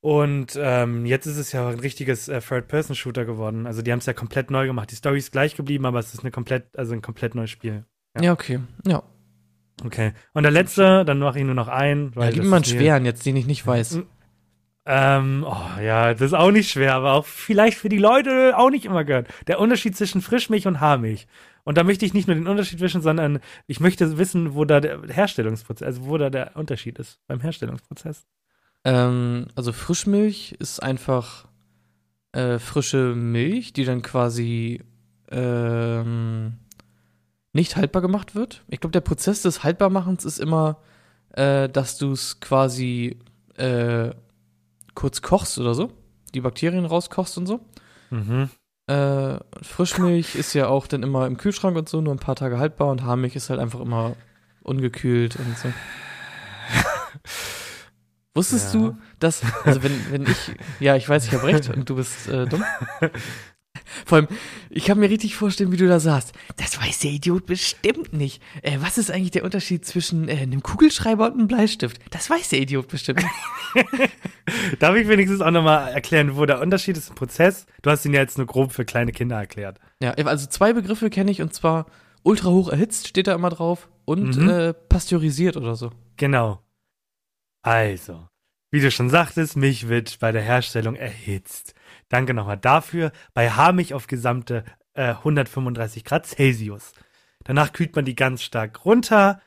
Und 0.00 0.58
ähm, 0.60 1.06
jetzt 1.06 1.26
ist 1.26 1.36
es 1.36 1.52
ja 1.52 1.68
ein 1.68 1.78
richtiges 1.78 2.26
äh, 2.26 2.40
Third-Person-Shooter 2.40 3.24
geworden. 3.24 3.68
Also 3.68 3.82
die 3.82 3.92
haben 3.92 4.00
es 4.00 4.06
ja 4.06 4.12
komplett 4.12 4.50
neu 4.50 4.66
gemacht. 4.66 4.90
Die 4.90 4.96
Story 4.96 5.18
ist 5.18 5.30
gleich 5.30 5.54
geblieben, 5.54 5.86
aber 5.86 6.00
es 6.00 6.14
ist 6.14 6.20
eine 6.20 6.32
komplett, 6.32 6.76
also 6.76 6.94
ein 6.94 7.02
komplett 7.02 7.36
neues 7.36 7.50
Spiel. 7.50 7.84
Ja. 8.16 8.22
Ja, 8.24 8.32
okay. 8.32 8.58
Ja. 8.84 9.04
Okay. 9.84 10.12
Und 10.32 10.42
der 10.42 10.52
letzte, 10.52 11.04
dann 11.04 11.18
mache 11.18 11.38
ich 11.38 11.44
nur 11.44 11.54
noch 11.54 11.68
einen. 11.68 12.10
ja 12.10 12.16
Weil 12.16 12.32
gib 12.32 12.38
das 12.38 12.44
mir 12.44 12.50
mal 12.50 12.56
einen 12.56 12.64
schweren 12.64 13.04
jetzt, 13.04 13.24
den 13.26 13.36
ich 13.36 13.46
nicht 13.46 13.66
weiß. 13.66 14.00
Ähm, 14.90 15.44
oh 15.46 15.80
ja, 15.82 16.14
das 16.14 16.22
ist 16.22 16.32
auch 16.32 16.50
nicht 16.50 16.70
schwer, 16.70 16.94
aber 16.94 17.12
auch 17.12 17.26
vielleicht 17.26 17.76
für 17.76 17.90
die 17.90 17.98
Leute 17.98 18.56
auch 18.56 18.70
nicht 18.70 18.86
immer 18.86 19.04
gehört. 19.04 19.28
Der 19.46 19.60
Unterschied 19.60 19.96
zwischen 19.96 20.22
Frischmilch 20.22 20.66
und 20.66 20.80
Haarmilch. 20.80 21.26
Und 21.64 21.76
da 21.76 21.84
möchte 21.84 22.06
ich 22.06 22.14
nicht 22.14 22.26
nur 22.26 22.34
den 22.34 22.46
Unterschied 22.46 22.80
wissen, 22.80 23.02
sondern 23.02 23.40
ich 23.66 23.80
möchte 23.80 24.16
wissen, 24.16 24.54
wo 24.54 24.64
da 24.64 24.80
der 24.80 25.02
Herstellungsprozess, 25.06 25.86
also 25.86 26.06
wo 26.06 26.16
da 26.16 26.30
der 26.30 26.56
Unterschied 26.56 26.98
ist 26.98 27.20
beim 27.26 27.40
Herstellungsprozess. 27.40 28.26
Ähm, 28.84 29.48
also 29.54 29.74
Frischmilch 29.74 30.56
ist 30.58 30.82
einfach 30.82 31.46
äh, 32.32 32.58
frische 32.58 33.14
Milch, 33.14 33.74
die 33.74 33.84
dann 33.84 34.00
quasi 34.00 34.80
ähm, 35.30 36.54
nicht 37.58 37.76
haltbar 37.76 38.02
gemacht 38.02 38.34
wird. 38.36 38.62
Ich 38.68 38.80
glaube, 38.80 38.92
der 38.92 39.00
Prozess 39.00 39.42
des 39.42 39.64
Haltbarmachens 39.64 40.24
ist 40.24 40.38
immer, 40.38 40.78
äh, 41.32 41.68
dass 41.68 41.98
du 41.98 42.12
es 42.12 42.38
quasi 42.40 43.18
äh, 43.56 44.10
kurz 44.94 45.22
kochst 45.22 45.58
oder 45.58 45.74
so, 45.74 45.90
die 46.34 46.40
Bakterien 46.40 46.84
rauskochst 46.86 47.36
und 47.36 47.46
so. 47.46 47.60
Mhm. 48.10 48.48
Äh, 48.86 49.38
Frischmilch 49.62 50.36
ist 50.36 50.54
ja 50.54 50.68
auch 50.68 50.86
dann 50.86 51.02
immer 51.02 51.26
im 51.26 51.36
Kühlschrank 51.36 51.76
und 51.76 51.88
so, 51.88 52.00
nur 52.00 52.14
ein 52.14 52.18
paar 52.20 52.36
Tage 52.36 52.58
haltbar 52.58 52.88
und 52.90 53.02
Haarmilch 53.02 53.34
ist 53.36 53.50
halt 53.50 53.60
einfach 53.60 53.80
immer 53.80 54.14
ungekühlt 54.62 55.36
und 55.36 55.58
so. 55.58 55.68
Wusstest 58.34 58.72
Ja. 58.74 58.80
du, 58.80 58.96
dass, 59.18 59.42
also 59.64 59.82
wenn, 59.82 60.12
wenn 60.12 60.22
ich, 60.22 60.52
ja, 60.80 60.94
ich 60.96 61.08
weiß, 61.08 61.26
ich 61.26 61.34
habe 61.34 61.46
recht 61.48 61.68
und 61.70 61.90
du 61.90 61.96
bist 61.96 62.28
äh, 62.28 62.46
dumm. 62.46 62.62
Vor 64.06 64.16
allem, 64.18 64.28
ich 64.70 64.84
kann 64.84 64.98
mir 64.98 65.10
richtig 65.10 65.34
vorstellen, 65.36 65.72
wie 65.72 65.76
du 65.76 65.88
da 65.88 66.00
saßt. 66.00 66.32
Das 66.56 66.80
weiß 66.80 67.00
der 67.00 67.10
Idiot 67.12 67.46
bestimmt 67.46 68.12
nicht. 68.12 68.42
Äh, 68.62 68.78
was 68.80 68.98
ist 68.98 69.10
eigentlich 69.10 69.30
der 69.32 69.44
Unterschied 69.44 69.84
zwischen 69.84 70.28
äh, 70.28 70.32
einem 70.38 70.62
Kugelschreiber 70.62 71.26
und 71.26 71.34
einem 71.34 71.48
Bleistift? 71.48 72.00
Das 72.10 72.28
weiß 72.30 72.50
der 72.50 72.60
Idiot 72.60 72.88
bestimmt 72.88 73.22
nicht. 73.22 73.88
Darf 74.78 74.96
ich 74.96 75.08
wenigstens 75.08 75.40
auch 75.40 75.50
nochmal 75.50 75.92
erklären, 75.92 76.36
wo 76.36 76.46
der 76.46 76.60
Unterschied 76.60 76.96
ist 76.96 77.10
im 77.10 77.14
Prozess? 77.14 77.66
Du 77.82 77.90
hast 77.90 78.04
ihn 78.04 78.14
ja 78.14 78.20
jetzt 78.20 78.38
nur 78.38 78.46
grob 78.46 78.72
für 78.72 78.84
kleine 78.84 79.12
Kinder 79.12 79.36
erklärt. 79.36 79.78
Ja, 80.02 80.12
also 80.12 80.46
zwei 80.46 80.72
Begriffe 80.72 81.10
kenne 81.10 81.30
ich 81.30 81.42
und 81.42 81.52
zwar 81.54 81.86
ultra 82.22 82.50
hoch 82.50 82.68
erhitzt, 82.68 83.08
steht 83.08 83.26
da 83.26 83.34
immer 83.34 83.50
drauf. 83.50 83.88
Und 84.04 84.36
Mhm. 84.38 84.48
äh, 84.48 84.72
pasteurisiert 84.74 85.56
oder 85.58 85.76
so. 85.76 85.92
Genau. 86.16 86.62
Also, 87.62 88.26
wie 88.70 88.80
du 88.80 88.90
schon 88.90 89.10
sagtest, 89.10 89.56
Milch 89.56 89.88
wird 89.88 90.18
bei 90.18 90.32
der 90.32 90.42
Herstellung 90.42 90.94
erhitzt. 90.94 91.74
Danke 92.08 92.34
nochmal 92.34 92.58
dafür. 92.58 93.12
Bei 93.34 93.50
Haarmilch 93.50 93.94
auf 93.94 94.06
gesamte 94.06 94.64
äh, 94.94 95.10
135 95.10 96.04
Grad 96.04 96.26
Celsius. 96.26 96.92
Danach 97.44 97.72
kühlt 97.72 97.96
man 97.96 98.04
die 98.04 98.16
ganz 98.16 98.42
stark 98.42 98.84
runter 98.84 99.40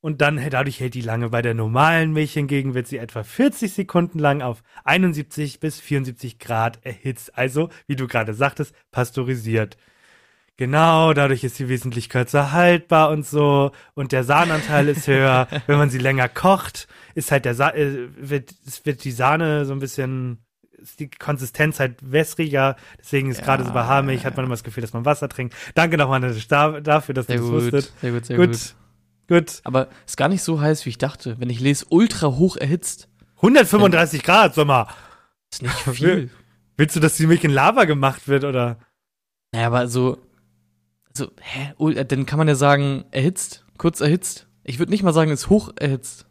und 0.00 0.20
dann 0.20 0.40
dadurch 0.50 0.80
hält 0.80 0.94
die 0.94 1.00
lange. 1.00 1.30
Bei 1.30 1.42
der 1.42 1.54
normalen 1.54 2.12
Milch 2.12 2.34
hingegen 2.34 2.74
wird 2.74 2.86
sie 2.86 2.98
etwa 2.98 3.22
40 3.22 3.72
Sekunden 3.72 4.18
lang 4.18 4.42
auf 4.42 4.62
71 4.84 5.60
bis 5.60 5.80
74 5.80 6.38
Grad 6.38 6.84
erhitzt. 6.84 7.36
Also, 7.36 7.70
wie 7.86 7.96
du 7.96 8.06
gerade 8.06 8.34
sagtest, 8.34 8.74
pasteurisiert. 8.90 9.76
Genau, 10.56 11.12
dadurch 11.14 11.42
ist 11.42 11.56
sie 11.56 11.68
wesentlich 11.68 12.08
kürzer 12.08 12.52
haltbar 12.52 13.10
und 13.10 13.26
so. 13.26 13.72
Und 13.94 14.12
der 14.12 14.22
Sahnanteil 14.22 14.88
ist 14.88 15.08
höher. 15.08 15.48
Wenn 15.66 15.78
man 15.78 15.90
sie 15.90 15.98
länger 15.98 16.28
kocht, 16.28 16.86
ist 17.14 17.32
halt 17.32 17.44
der 17.44 17.54
Sa 17.54 17.70
äh, 17.70 18.08
wird, 18.16 18.54
wird 18.84 19.02
die 19.04 19.10
Sahne 19.10 19.64
so 19.64 19.72
ein 19.72 19.80
bisschen, 19.80 20.44
ist 20.78 21.00
die 21.00 21.10
Konsistenz 21.10 21.80
halt 21.80 21.96
wässriger. 22.12 22.76
Deswegen 23.00 23.30
ist 23.32 23.42
gerade 23.42 23.64
so 23.64 23.72
bei 23.72 23.82
Haarmilch 23.84 24.24
hat 24.24 24.36
man 24.36 24.44
immer 24.46 24.52
das 24.54 24.62
Gefühl, 24.62 24.82
dass 24.82 24.92
man 24.92 25.04
Wasser 25.04 25.28
trinkt. 25.28 25.54
Danke 25.74 25.96
nochmal 25.98 26.20
da- 26.48 26.80
dafür, 26.80 27.14
dass 27.14 27.26
Sehr 27.26 27.38
du 27.38 27.42
das 27.42 27.50
gut, 27.50 27.72
wusstet. 27.72 27.92
sehr 28.00 28.12
gut, 28.12 28.24
sehr 28.26 28.36
gut. 28.36 28.50
Gut, 28.50 28.74
gut. 29.28 29.60
Aber 29.64 29.88
ist 30.06 30.16
gar 30.16 30.28
nicht 30.28 30.42
so 30.44 30.60
heiß, 30.60 30.84
wie 30.86 30.90
ich 30.90 30.98
dachte. 30.98 31.34
Wenn 31.40 31.50
ich 31.50 31.58
lese, 31.58 31.86
ultra 31.88 32.28
hoch 32.28 32.56
erhitzt, 32.56 33.08
135 33.38 34.22
Grad, 34.22 34.54
Sommer. 34.54 34.86
ist 35.52 35.62
nicht 35.62 35.74
viel. 35.92 36.30
Willst 36.76 36.94
du, 36.94 37.00
dass 37.00 37.16
die 37.16 37.26
Milch 37.26 37.42
in 37.42 37.50
Lava 37.50 37.86
gemacht 37.86 38.28
wird 38.28 38.44
oder? 38.44 38.78
naja, 39.52 39.66
aber 39.68 39.86
so, 39.88 40.18
so, 41.16 41.30
hä? 41.40 41.72
Äh, 41.78 42.04
Dann 42.04 42.26
kann 42.26 42.38
man 42.38 42.48
ja 42.48 42.54
sagen, 42.54 43.04
erhitzt, 43.10 43.64
kurz 43.78 44.00
erhitzt. 44.00 44.48
Ich 44.64 44.78
würde 44.78 44.90
nicht 44.90 45.02
mal 45.02 45.12
sagen, 45.12 45.30
ist 45.30 45.50
hoch 45.50 45.72
erhitzt. 45.76 46.26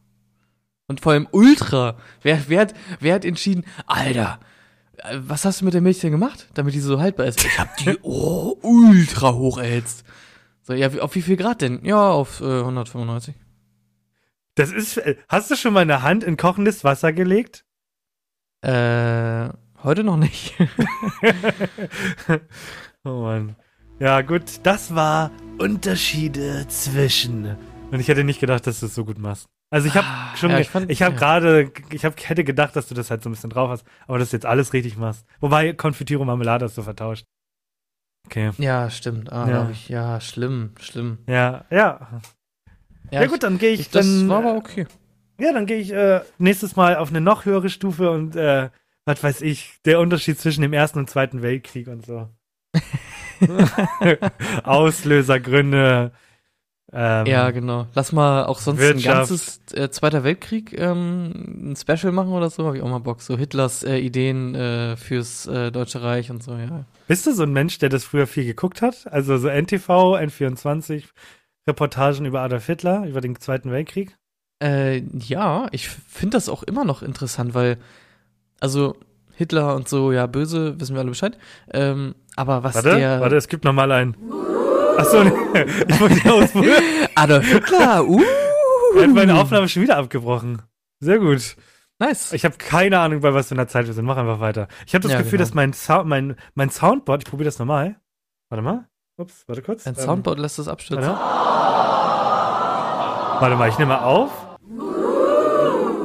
Und 0.87 0.99
vor 0.99 1.13
allem 1.13 1.27
ultra. 1.31 1.97
Wer, 2.21 2.49
wer, 2.49 2.61
hat, 2.61 2.73
wer 2.99 3.15
hat 3.15 3.25
entschieden, 3.25 3.65
Alter, 3.87 4.39
was 5.15 5.45
hast 5.45 5.61
du 5.61 5.65
mit 5.65 5.73
der 5.73 5.81
Milch 5.81 5.99
denn 5.99 6.11
gemacht, 6.11 6.49
damit 6.53 6.73
die 6.73 6.79
so 6.79 6.99
haltbar 6.99 7.25
ist? 7.25 7.43
Ich 7.43 7.59
hab 7.59 7.75
die 7.77 7.97
oh, 8.01 8.57
ultra 8.61 9.33
hoch 9.33 9.57
erhitzt. 9.57 10.03
So, 10.61 10.73
ja, 10.73 10.89
auf 10.99 11.15
wie 11.15 11.21
viel 11.21 11.37
Grad 11.37 11.61
denn? 11.61 11.83
Ja, 11.83 12.09
auf 12.11 12.41
äh, 12.41 12.59
195. 12.59 13.35
Das 14.55 14.71
ist. 14.71 14.97
äh, 14.97 15.15
Hast 15.27 15.49
du 15.51 15.55
schon 15.55 15.73
mal 15.73 15.81
eine 15.81 16.03
Hand 16.03 16.23
in 16.23 16.37
kochendes 16.37 16.83
Wasser 16.83 17.11
gelegt? 17.11 17.65
Äh, 18.61 19.49
heute 19.83 20.03
noch 20.03 20.17
nicht. 20.17 20.53
oh 23.03 23.21
Mann. 23.23 23.55
Ja, 23.99 24.21
gut, 24.21 24.43
das 24.63 24.93
war 24.95 25.31
Unterschiede 25.59 26.65
zwischen. 26.67 27.55
Und 27.91 27.99
ich 27.99 28.07
hätte 28.07 28.23
nicht 28.23 28.39
gedacht, 28.39 28.65
dass 28.67 28.79
du 28.79 28.87
es 28.87 28.95
so 28.95 29.05
gut 29.05 29.17
machst. 29.19 29.47
Also 29.69 29.87
ich 29.87 29.95
habe 29.95 30.07
Ah, 30.07 30.35
schon, 30.35 30.51
ja, 30.51 30.59
ich 30.59 30.69
fand- 30.69 30.91
ich 30.91 31.01
habe 31.01 31.13
ja. 31.13 31.19
gerade, 31.19 31.71
ich 31.91 32.05
hab, 32.05 32.19
hätte 32.29 32.43
gedacht, 32.43 32.75
dass 32.75 32.87
du 32.87 32.95
das 32.95 33.09
halt 33.09 33.23
so 33.23 33.29
ein 33.29 33.33
bisschen 33.33 33.49
drauf 33.49 33.69
hast, 33.69 33.85
aber 34.07 34.19
dass 34.19 34.29
du 34.31 34.35
jetzt 34.35 34.45
alles 34.45 34.73
richtig 34.73 34.97
machst. 34.97 35.25
Wobei 35.39 35.73
Konfitüre 35.73 36.21
und 36.21 36.27
Marmelade 36.27 36.65
hast 36.65 36.77
du 36.77 36.81
vertauscht. 36.83 37.25
Okay. 38.25 38.51
ja, 38.57 38.89
stimmt. 38.89 39.31
Ah, 39.31 39.47
Ja. 39.47 39.63
ja. 39.63 39.69
ich. 39.69 39.89
Ja, 39.89 40.21
schlimm, 40.21 40.71
schlimm. 40.79 41.19
Ja, 41.27 41.65
ja. 41.69 42.21
Ja, 43.11 43.25
gut, 43.27 43.43
dann 43.43 43.57
gehe 43.57 43.71
ich, 43.71 43.81
ich, 43.81 43.89
das 43.89 44.05
dann. 44.05 44.29
war 44.29 44.39
aber 44.39 44.55
okay. 44.55 44.87
Ja, 45.39 45.51
dann 45.53 45.65
gehe 45.65 45.77
ich 45.77 45.91
äh, 45.91 46.21
nächstes 46.37 46.75
Mal 46.75 46.95
auf 46.97 47.09
eine 47.09 47.21
noch 47.21 47.45
höhere 47.45 47.69
Stufe 47.69 48.11
und 48.11 48.35
äh, 48.35 48.69
was 49.05 49.21
weiß 49.23 49.41
ich, 49.41 49.79
der 49.85 49.99
Unterschied 49.99 50.39
zwischen 50.39 50.61
dem 50.61 50.73
Ersten 50.73 50.99
und 50.99 51.09
Zweiten 51.09 51.41
Weltkrieg 51.41 51.87
und 51.87 52.05
so. 52.05 52.29
Auslösergründe. 54.63 56.11
Ähm, 56.91 57.25
Ja, 57.25 57.49
genau. 57.51 57.87
Lass 57.95 58.11
mal 58.11 58.45
auch 58.45 58.59
sonst 58.59 58.79
Wirtschaft. 58.79 59.07
ein 59.07 59.17
ganzes 59.17 59.61
äh, 59.73 59.89
Zweiter 59.89 60.23
Weltkrieg 60.23 60.77
ähm, 60.77 61.71
ein 61.71 61.75
Special 61.75 62.11
machen 62.11 62.31
oder 62.31 62.49
so. 62.49 62.65
Habe 62.65 62.77
ich 62.77 62.83
auch 62.83 62.89
mal 62.89 62.99
Bock. 62.99 63.21
So 63.21 63.37
Hitlers 63.37 63.83
äh, 63.83 63.97
Ideen 63.97 64.53
äh, 64.53 64.95
fürs 64.95 65.47
äh, 65.47 65.71
Deutsche 65.71 66.03
Reich 66.03 66.29
und 66.29 66.43
so, 66.43 66.55
ja. 66.55 66.85
Bist 67.07 67.25
du 67.25 67.33
so 67.33 67.43
ein 67.43 67.53
Mensch, 67.53 67.79
der 67.79 67.89
das 67.89 68.03
früher 68.03 68.27
viel 68.27 68.45
geguckt 68.45 68.81
hat? 68.81 69.07
Also 69.11 69.37
so 69.37 69.47
NTV, 69.47 70.17
N24, 70.17 71.05
Reportagen 71.67 72.25
über 72.25 72.41
Adolf 72.41 72.65
Hitler, 72.67 73.05
über 73.07 73.21
den 73.21 73.39
Zweiten 73.39 73.71
Weltkrieg? 73.71 74.15
Äh, 74.61 74.99
ja, 75.17 75.67
ich 75.71 75.89
finde 75.89 76.37
das 76.37 76.47
auch 76.47 76.61
immer 76.63 76.85
noch 76.85 77.01
interessant, 77.01 77.53
weil, 77.55 77.77
also 78.59 78.95
Hitler 79.35 79.75
und 79.75 79.89
so, 79.89 80.11
ja, 80.11 80.27
böse, 80.27 80.79
wissen 80.79 80.93
wir 80.95 81.01
alle 81.01 81.09
Bescheid. 81.09 81.37
Ähm, 81.73 82.13
aber 82.35 82.63
was 82.63 82.75
Warte, 82.75 82.95
der. 82.95 83.19
warte, 83.21 83.35
es 83.35 83.47
gibt 83.47 83.63
noch 83.65 83.73
mal 83.73 83.91
einen. 83.91 84.15
Achso, 84.97 85.23
nee, 85.23 85.31
ich 85.87 85.99
wollte 85.99 86.33
ausprobieren. 86.33 86.83
Adolf 87.15 87.45
Hitler, 87.45 88.05
uh! 88.07 88.21
Hat 88.99 89.09
meine 89.09 89.35
Aufnahme 89.35 89.67
schon 89.67 89.81
wieder 89.81 89.97
abgebrochen. 89.97 90.61
Sehr 90.99 91.19
gut. 91.19 91.55
Nice. 91.99 92.33
Ich 92.33 92.45
habe 92.45 92.55
keine 92.57 92.99
Ahnung, 92.99 93.21
bei 93.21 93.33
was 93.33 93.47
für 93.47 93.55
einer 93.55 93.67
Zeit 93.67 93.87
wir 93.87 93.93
sind. 93.93 94.05
Mach 94.05 94.17
einfach 94.17 94.39
weiter. 94.39 94.67
Ich 94.85 94.93
habe 94.93 95.01
das 95.03 95.11
Ja, 95.11 95.17
Gefühl, 95.19 95.31
genau. 95.39 95.43
dass 95.43 95.53
mein, 95.53 95.73
Sound, 95.73 96.07
mein, 96.07 96.35
mein 96.53 96.69
Soundboard, 96.69 97.23
ich 97.23 97.29
probiere 97.29 97.45
das 97.45 97.59
nochmal. 97.59 97.95
Warte 98.49 98.61
mal. 98.61 98.87
Ups, 99.17 99.43
warte 99.47 99.61
kurz. 99.61 99.85
Ein 99.87 99.95
Ähm, 99.97 100.03
Soundboard 100.03 100.39
lässt 100.39 100.59
das 100.59 100.67
abstürzen. 100.67 101.07
Warte. 101.07 101.19
warte 103.41 103.55
mal, 103.55 103.69
ich 103.69 103.77
nehme 103.77 103.93
mal 103.93 104.03
auf. 104.03 104.31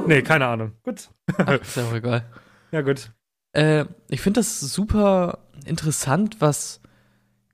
Nee, 0.06 0.22
keine 0.22 0.46
Ahnung. 0.46 0.72
Gut. 0.82 1.10
Ach, 1.36 1.60
ist 1.60 1.76
ja 1.76 1.84
auch 1.84 1.94
egal. 1.94 2.24
Ja, 2.70 2.82
gut. 2.82 3.10
Äh, 3.52 3.84
ich 4.08 4.20
finde 4.20 4.40
das 4.40 4.60
super 4.60 5.38
interessant, 5.64 6.36
was 6.40 6.80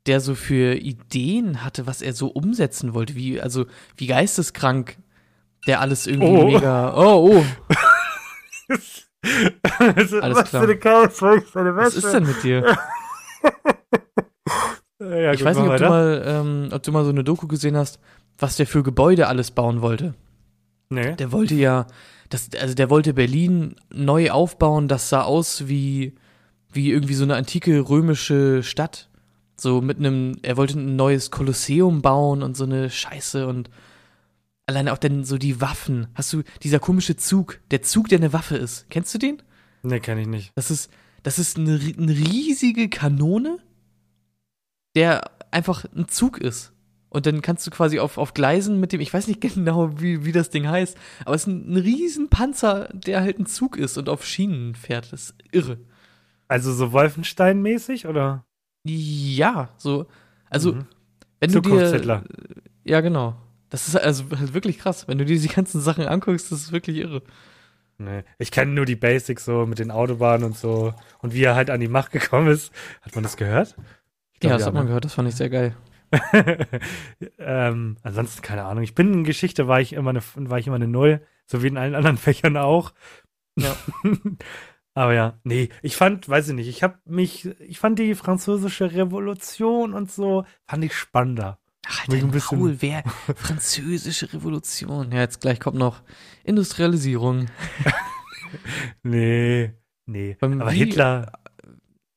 der 0.07 0.21
so 0.21 0.35
für 0.35 0.75
Ideen 0.75 1.65
hatte, 1.65 1.87
was 1.87 2.03
er 2.03 2.13
so 2.13 2.29
umsetzen 2.29 2.93
wollte. 2.95 3.15
Wie, 3.15 3.41
also, 3.41 3.67
wie 3.97 4.07
geisteskrank 4.07 4.97
der 5.67 5.81
alles 5.81 6.07
irgendwie 6.07 6.27
Oh. 6.29 6.47
mega. 6.47 6.95
Oh, 6.95 7.39
oh, 7.39 7.45
Also, 9.79 10.21
Alles 10.21 10.37
was 10.39 10.49
klar. 10.51 10.63
für 10.63 10.69
eine 10.71 10.79
Chaos, 10.79 11.23
eine 11.23 11.75
was 11.77 11.95
ist 11.95 12.13
denn 12.13 12.25
mit 12.27 12.43
dir? 12.43 12.77
Ja, 15.01 15.33
ich 15.33 15.41
gut, 15.41 15.47
weiß 15.49 15.59
nicht, 15.59 15.69
ob 15.69 15.77
du, 15.77 15.89
mal, 15.89 16.23
ähm, 16.25 16.69
ob 16.73 16.83
du 16.83 16.93
mal 16.93 17.05
so 17.05 17.11
eine 17.11 17.25
Doku 17.25 17.47
gesehen 17.47 17.77
hast, 17.77 17.99
was 18.39 18.57
der 18.57 18.67
für 18.67 18.83
Gebäude 18.83 19.27
alles 19.27 19.51
bauen 19.51 19.83
wollte. 19.83 20.15
Nee. 20.89 21.15
Der 21.17 21.31
wollte 21.31 21.55
ja, 21.55 21.87
das, 22.35 22.49
also 22.61 22.75
der 22.75 22.91
wollte 22.91 23.15
Berlin 23.15 23.77
neu 23.93 24.33
aufbauen, 24.33 24.89
das 24.89 25.09
sah 25.09 25.23
aus 25.23 25.69
wie, 25.69 26.15
wie 26.73 26.91
irgendwie 26.91 27.15
so 27.15 27.23
eine 27.23 27.37
antike 27.37 27.89
römische 27.89 28.65
Stadt. 28.65 29.09
So 29.57 29.81
mit 29.81 29.99
einem, 29.99 30.37
er 30.43 30.57
wollte 30.57 30.77
ein 30.77 30.97
neues 30.97 31.31
Kolosseum 31.31 32.03
bauen 32.03 32.43
und 32.43 32.57
so 32.57 32.65
eine 32.65 32.91
Scheiße 32.91 33.47
und 33.47 33.71
alleine 34.67 34.93
auch 34.93 34.99
dann 34.99 35.23
so 35.23 35.39
die 35.39 35.61
Waffen. 35.61 36.09
Hast 36.15 36.33
du, 36.33 36.43
dieser 36.65 36.81
komische 36.81 37.17
Zug, 37.17 37.61
der 37.71 37.83
Zug, 37.83 38.09
der 38.09 38.19
eine 38.19 38.33
Waffe 38.33 38.57
ist. 38.57 38.91
Kennst 38.91 39.15
du 39.15 39.19
den? 39.19 39.41
Nee, 39.85 40.01
kenne 40.01 40.23
ich 40.23 40.27
nicht. 40.27 40.51
Das 40.57 40.73
ist, 40.73 40.91
das 41.23 41.39
ist 41.39 41.57
eine, 41.57 41.75
eine 41.75 42.13
riesige 42.13 42.89
Kanone, 42.89 43.59
der 44.97 45.31
einfach 45.53 45.85
ein 45.95 46.09
Zug 46.09 46.39
ist. 46.39 46.73
Und 47.15 47.27
dann 47.27 47.43
kannst 47.43 47.65
du 47.65 47.71
quasi 47.71 48.01
auf, 48.01 48.19
auf 48.19 48.35
Gleisen 48.35 48.81
mit 48.81 48.93
dem, 48.93 49.01
ich 49.01 49.15
weiß 49.15 49.29
nicht 49.29 49.41
genau, 49.55 50.01
wie, 50.01 50.25
wie 50.25 50.33
das 50.33 50.51
Ding 50.51 50.67
heißt, 50.69 50.99
aber 51.25 51.37
es 51.37 51.43
ist 51.43 51.47
ein, 51.47 51.73
ein 51.73 51.77
riesen 51.77 52.29
Panzer, 52.29 52.89
der 52.93 53.21
halt 53.21 53.39
ein 53.39 53.47
Zug 53.47 53.77
ist 53.77 53.97
und 53.97 54.09
auf 54.09 54.25
Schienen 54.27 54.75
fährt. 54.75 55.13
Das 55.13 55.31
ist 55.31 55.35
irre. 55.53 55.79
Also 56.49 56.73
so 56.73 56.93
Wolfenstein-mäßig 56.93 58.09
oder? 58.09 58.45
Ja, 58.85 59.71
so, 59.77 60.07
also, 60.51 60.73
Mhm. 60.73 60.87
wenn 61.41 61.53
du 61.53 61.61
dir, 61.61 61.71
Zukunftshitler. 61.71 62.25
ja 62.85 63.01
genau. 63.01 63.37
Das 63.71 63.89
ist 63.89 63.97
also 63.97 64.25
halt 64.37 64.53
wirklich 64.53 64.79
krass. 64.79 65.09
Wenn 65.09 65.19
du 65.19 65.25
dir 65.25 65.39
die 65.39 65.49
ganzen 65.49 65.81
Sachen 65.81 66.07
anguckst, 66.07 66.51
das 66.53 66.61
ist 66.63 66.73
wirklich 66.73 66.97
irre. 66.99 67.23
Nee. 67.99 68.25
Ich 68.39 68.51
kenne 68.51 68.73
nur 68.73 68.85
die 68.87 68.97
Basics 68.97 69.45
so 69.45 69.67
mit 69.67 69.79
den 69.79 69.91
Autobahnen 69.91 70.45
und 70.45 70.57
so. 70.57 70.93
Und 71.21 71.33
wie 71.33 71.43
er 71.45 71.55
halt 71.55 71.71
an 71.71 71.81
die 71.81 71.89
Macht 71.89 72.11
gekommen 72.13 72.49
ist. 72.49 72.73
Hat 73.03 73.15
man 73.15 73.23
das 73.25 73.37
gehört? 73.37 73.75
Glaub, 74.41 74.51
Ja, 74.51 74.59
das 74.59 74.67
hat 74.67 74.75
man 74.75 74.83
ne? 74.85 74.89
gehört, 74.89 75.05
das 75.05 75.15
fand 75.15 75.29
ich 75.29 75.37
sehr 75.37 75.49
geil. 75.51 75.77
ähm, 77.39 77.97
ansonsten 78.03 78.43
keine 78.43 78.65
Ahnung. 78.65 78.83
Ich 78.85 78.95
bin 78.95 79.13
in 79.13 79.25
Geschichte 79.25 79.69
war 79.69 79.81
ich 79.81 79.93
immer 79.93 80.11
eine 80.11 80.23
war 80.37 80.59
ich 80.59 80.67
immer 80.67 80.77
eine 80.77 80.89
Null, 80.89 81.21
so 81.47 81.63
wie 81.63 81.69
in 81.69 81.77
allen 81.77 81.95
anderen 81.95 82.17
Fächern 82.19 82.57
auch. 82.57 82.93
Ja. 83.59 83.77
Aber 84.97 85.13
ja, 85.13 85.41
nee, 85.43 85.71
ich 85.83 85.97
fand, 85.97 86.29
weiß 86.29 86.49
ich 86.51 86.55
nicht, 86.55 86.69
ich 86.69 86.85
habe 86.85 86.99
mich, 87.05 87.47
ich 87.61 87.81
fand 87.81 87.99
die 87.99 88.15
französische 88.15 88.93
Revolution 88.93 89.93
und 89.93 90.13
so, 90.13 90.45
fand 90.69 90.85
ich 90.85 90.95
spannender. 90.95 91.59
Ach, 91.87 92.07
Mich 92.07 92.19
ein 92.21 92.27
Alter, 92.27 92.33
bisschen- 92.33 92.59
Paul, 92.61 92.77
wer? 92.79 93.03
Französische 93.35 94.33
Revolution. 94.33 95.11
Ja, 95.11 95.19
jetzt 95.19 95.41
gleich 95.41 95.59
kommt 95.59 95.77
noch 95.79 96.03
Industrialisierung. 96.45 97.47
Nee, 99.03 99.73
nee. 100.07 100.37
Aber 100.41 100.73
wie- 100.73 100.77
Hitler, 100.77 101.33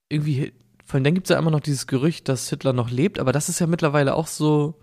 Irgendwie, 0.09 0.53
von 0.87 1.03
dann 1.03 1.13
gibt 1.13 1.27
es 1.27 1.29
ja 1.31 1.37
immer 1.37 1.51
noch 1.51 1.59
dieses 1.59 1.85
Gerücht, 1.85 2.27
dass 2.29 2.49
Hitler 2.49 2.73
noch 2.73 2.89
lebt, 2.89 3.19
aber 3.19 3.31
das 3.31 3.49
ist 3.49 3.59
ja 3.59 3.67
mittlerweile 3.67 4.15
auch 4.15 4.25
so, 4.27 4.73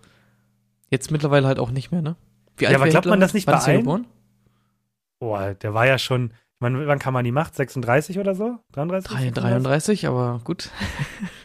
jetzt 0.89 1.11
mittlerweile 1.11 1.47
halt 1.47 1.59
auch 1.59 1.71
nicht 1.71 1.91
mehr, 1.91 2.01
ne? 2.01 2.15
Wie 2.57 2.63
Ja, 2.65 2.69
aber 2.75 2.87
glaubt 2.87 3.05
man 3.07 3.15
Hitler? 3.15 3.25
das 3.25 3.33
nicht 3.33 3.47
Wann 3.47 3.55
bei 3.59 3.63
allen? 3.65 3.79
geboren? 3.79 4.07
boah, 5.19 5.53
der 5.55 5.73
war 5.73 5.85
ja 5.87 5.97
schon, 5.97 6.27
ich 6.27 6.61
Wann, 6.61 6.99
kam 6.99 7.13
man 7.13 7.25
die 7.25 7.31
Macht? 7.33 7.53
36 7.55 8.17
oder 8.17 8.33
so? 8.33 8.57
33? 8.71 9.11
Drei- 9.11 9.29
33, 9.31 10.07
aber 10.07 10.39
gut. 10.43 10.69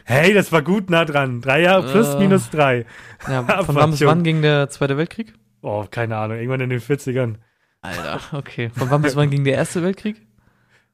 Hey, 0.05 0.33
das 0.33 0.51
war 0.51 0.61
gut 0.61 0.89
nah 0.89 1.05
dran. 1.05 1.41
Drei 1.41 1.61
Jahre 1.61 1.89
plus 1.89 2.15
Äh. 2.15 2.19
minus 2.19 2.49
drei. 2.49 2.85
Ja, 3.29 3.43
von 3.63 3.75
wann 3.75 3.91
bis 3.91 4.01
wann 4.03 4.23
ging 4.23 4.41
der 4.41 4.67
Zweite 4.69 4.97
Weltkrieg? 4.97 5.33
Oh, 5.61 5.85
keine 5.89 6.17
Ahnung. 6.17 6.37
Irgendwann 6.37 6.59
in 6.61 6.69
den 6.69 6.79
40ern. 6.81 7.35
Alter, 7.81 8.19
okay. 8.33 8.69
Von 8.75 8.89
wann 8.89 9.01
bis 9.03 9.15
wann 9.15 9.29
ging 9.29 9.43
der 9.43 9.53
Erste 9.55 9.83
Weltkrieg? 9.83 10.21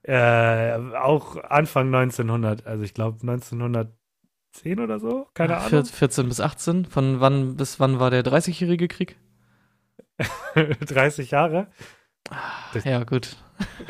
Äh, 0.08 0.74
auch 0.96 1.36
Anfang 1.44 1.88
1900. 1.94 2.66
Also 2.66 2.84
ich 2.84 2.94
glaube 2.94 3.18
1910 3.22 4.80
oder 4.80 5.00
so. 5.00 5.28
Keine 5.34 5.60
Vier- 5.60 5.80
Ahnung. 5.80 5.86
14 5.86 6.28
bis 6.30 6.40
18. 6.40 6.86
Von 6.86 7.20
wann 7.20 7.58
bis 7.58 7.80
wann 7.80 8.00
war 8.00 8.10
der 8.10 8.24
30-jährige 8.24 8.88
Krieg? 8.88 9.18
30 10.56 11.32
Jahre. 11.32 11.68
Das- 12.74 12.84
Ja, 12.86 13.04
gut. 13.04 13.36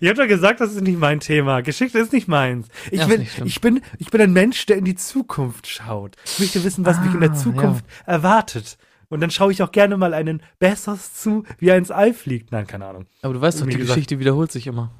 ich 0.00 0.08
habe 0.08 0.20
doch 0.22 0.26
gesagt, 0.28 0.60
das 0.60 0.72
ist 0.74 0.82
nicht 0.82 0.98
mein 0.98 1.20
Thema. 1.20 1.62
Geschichte 1.62 1.98
ist 1.98 2.12
nicht 2.12 2.28
meins. 2.28 2.68
Ich, 2.90 3.00
Ja, 3.00 3.06
bin, 3.06 3.22
ich, 3.44 3.60
bin, 3.60 3.80
ich 3.98 4.10
bin 4.10 4.20
ein 4.20 4.32
Mensch, 4.32 4.66
der 4.66 4.76
in 4.76 4.84
die 4.84 4.94
Zukunft 4.96 5.66
schaut. 5.66 6.16
Ich 6.24 6.40
möchte 6.40 6.62
wissen, 6.64 6.84
was 6.84 7.00
mich 7.00 7.14
in 7.14 7.20
der 7.20 7.30
Ah, 7.30 7.34
Zukunft 7.34 7.84
erwartet. 8.06 8.76
Und 9.10 9.20
dann 9.20 9.30
schaue 9.30 9.52
ich 9.52 9.62
auch 9.62 9.72
gerne 9.72 9.96
mal 9.96 10.12
einen 10.14 10.42
Bessos 10.58 11.14
zu, 11.14 11.44
wie 11.58 11.68
er 11.68 11.78
ins 11.78 11.90
All 11.90 12.12
fliegt. 12.12 12.52
Nein, 12.52 12.66
keine 12.66 12.86
Ahnung. 12.86 13.06
Aber 13.22 13.34
du 13.34 13.40
weißt 13.40 13.60
doch, 13.60 13.66
die 13.66 13.76
gesagt- 13.76 13.94
Geschichte 13.94 14.18
wiederholt 14.18 14.52
sich 14.52 14.66
immer. 14.66 14.90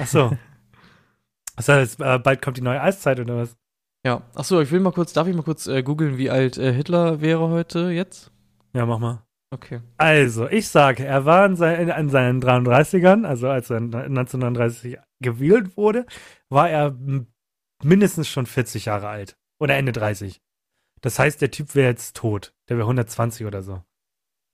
Ach 0.00 0.06
so. 0.06 0.36
Das 1.56 1.68
heißt, 1.68 2.00
äh, 2.00 2.18
bald 2.20 2.40
kommt 2.40 2.56
die 2.56 2.60
neue 2.62 2.80
Eiszeit 2.80 3.18
oder 3.18 3.36
was? 3.38 3.56
Ja. 4.06 4.22
Achso, 4.36 4.60
ich 4.60 4.70
will 4.70 4.78
mal 4.78 4.92
kurz, 4.92 5.12
darf 5.12 5.26
ich 5.26 5.34
mal 5.34 5.42
kurz 5.42 5.66
äh, 5.66 5.82
googeln, 5.82 6.16
wie 6.16 6.30
alt 6.30 6.56
äh, 6.56 6.72
Hitler 6.72 7.20
wäre 7.20 7.48
heute 7.48 7.90
jetzt? 7.90 8.30
Ja, 8.74 8.86
mach 8.86 9.00
mal. 9.00 9.24
Okay. 9.50 9.80
Also, 9.96 10.46
ich 10.48 10.68
sage, 10.68 11.04
er 11.04 11.24
war 11.24 11.44
in, 11.46 11.56
sein, 11.56 11.88
in 11.88 12.10
seinen 12.10 12.40
33ern, 12.40 13.24
also 13.26 13.48
als 13.48 13.70
er 13.70 13.78
1939 13.78 14.98
gewählt 15.20 15.76
wurde, 15.76 16.06
war 16.48 16.70
er 16.70 16.96
mindestens 17.82 18.28
schon 18.28 18.46
40 18.46 18.84
Jahre 18.84 19.08
alt. 19.08 19.36
Oder 19.58 19.74
Ende 19.76 19.90
30. 19.90 20.40
Das 21.00 21.18
heißt, 21.18 21.40
der 21.40 21.50
Typ 21.50 21.74
wäre 21.74 21.88
jetzt 21.90 22.16
tot. 22.16 22.52
Der 22.68 22.76
wäre 22.76 22.86
120 22.86 23.46
oder 23.46 23.62
so. 23.62 23.82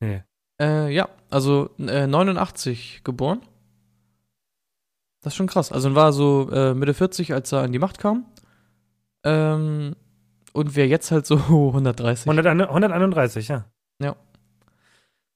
Nee. 0.01 0.23
Äh, 0.61 0.93
ja, 0.93 1.09
also 1.31 1.71
äh, 1.79 2.07
89 2.07 3.03
geboren. 3.05 3.41
Das 5.23 5.33
ist 5.33 5.37
schon 5.37 5.47
krass. 5.47 5.73
Also 5.73 5.95
war 5.95 6.13
so 6.13 6.51
äh, 6.51 6.75
Mitte 6.75 6.95
40, 6.95 7.33
als 7.33 7.51
er 7.53 7.63
an 7.63 7.73
die 7.73 7.79
Macht 7.79 7.99
kam. 7.99 8.27
Ähm, 9.25 9.97
und 10.53 10.77
wäre 10.77 10.87
jetzt 10.87 11.11
halt 11.11 11.27
so 11.27 11.37
130. 11.37 12.29
100, 12.29 12.47
131, 12.47 13.49
ja. 13.49 13.65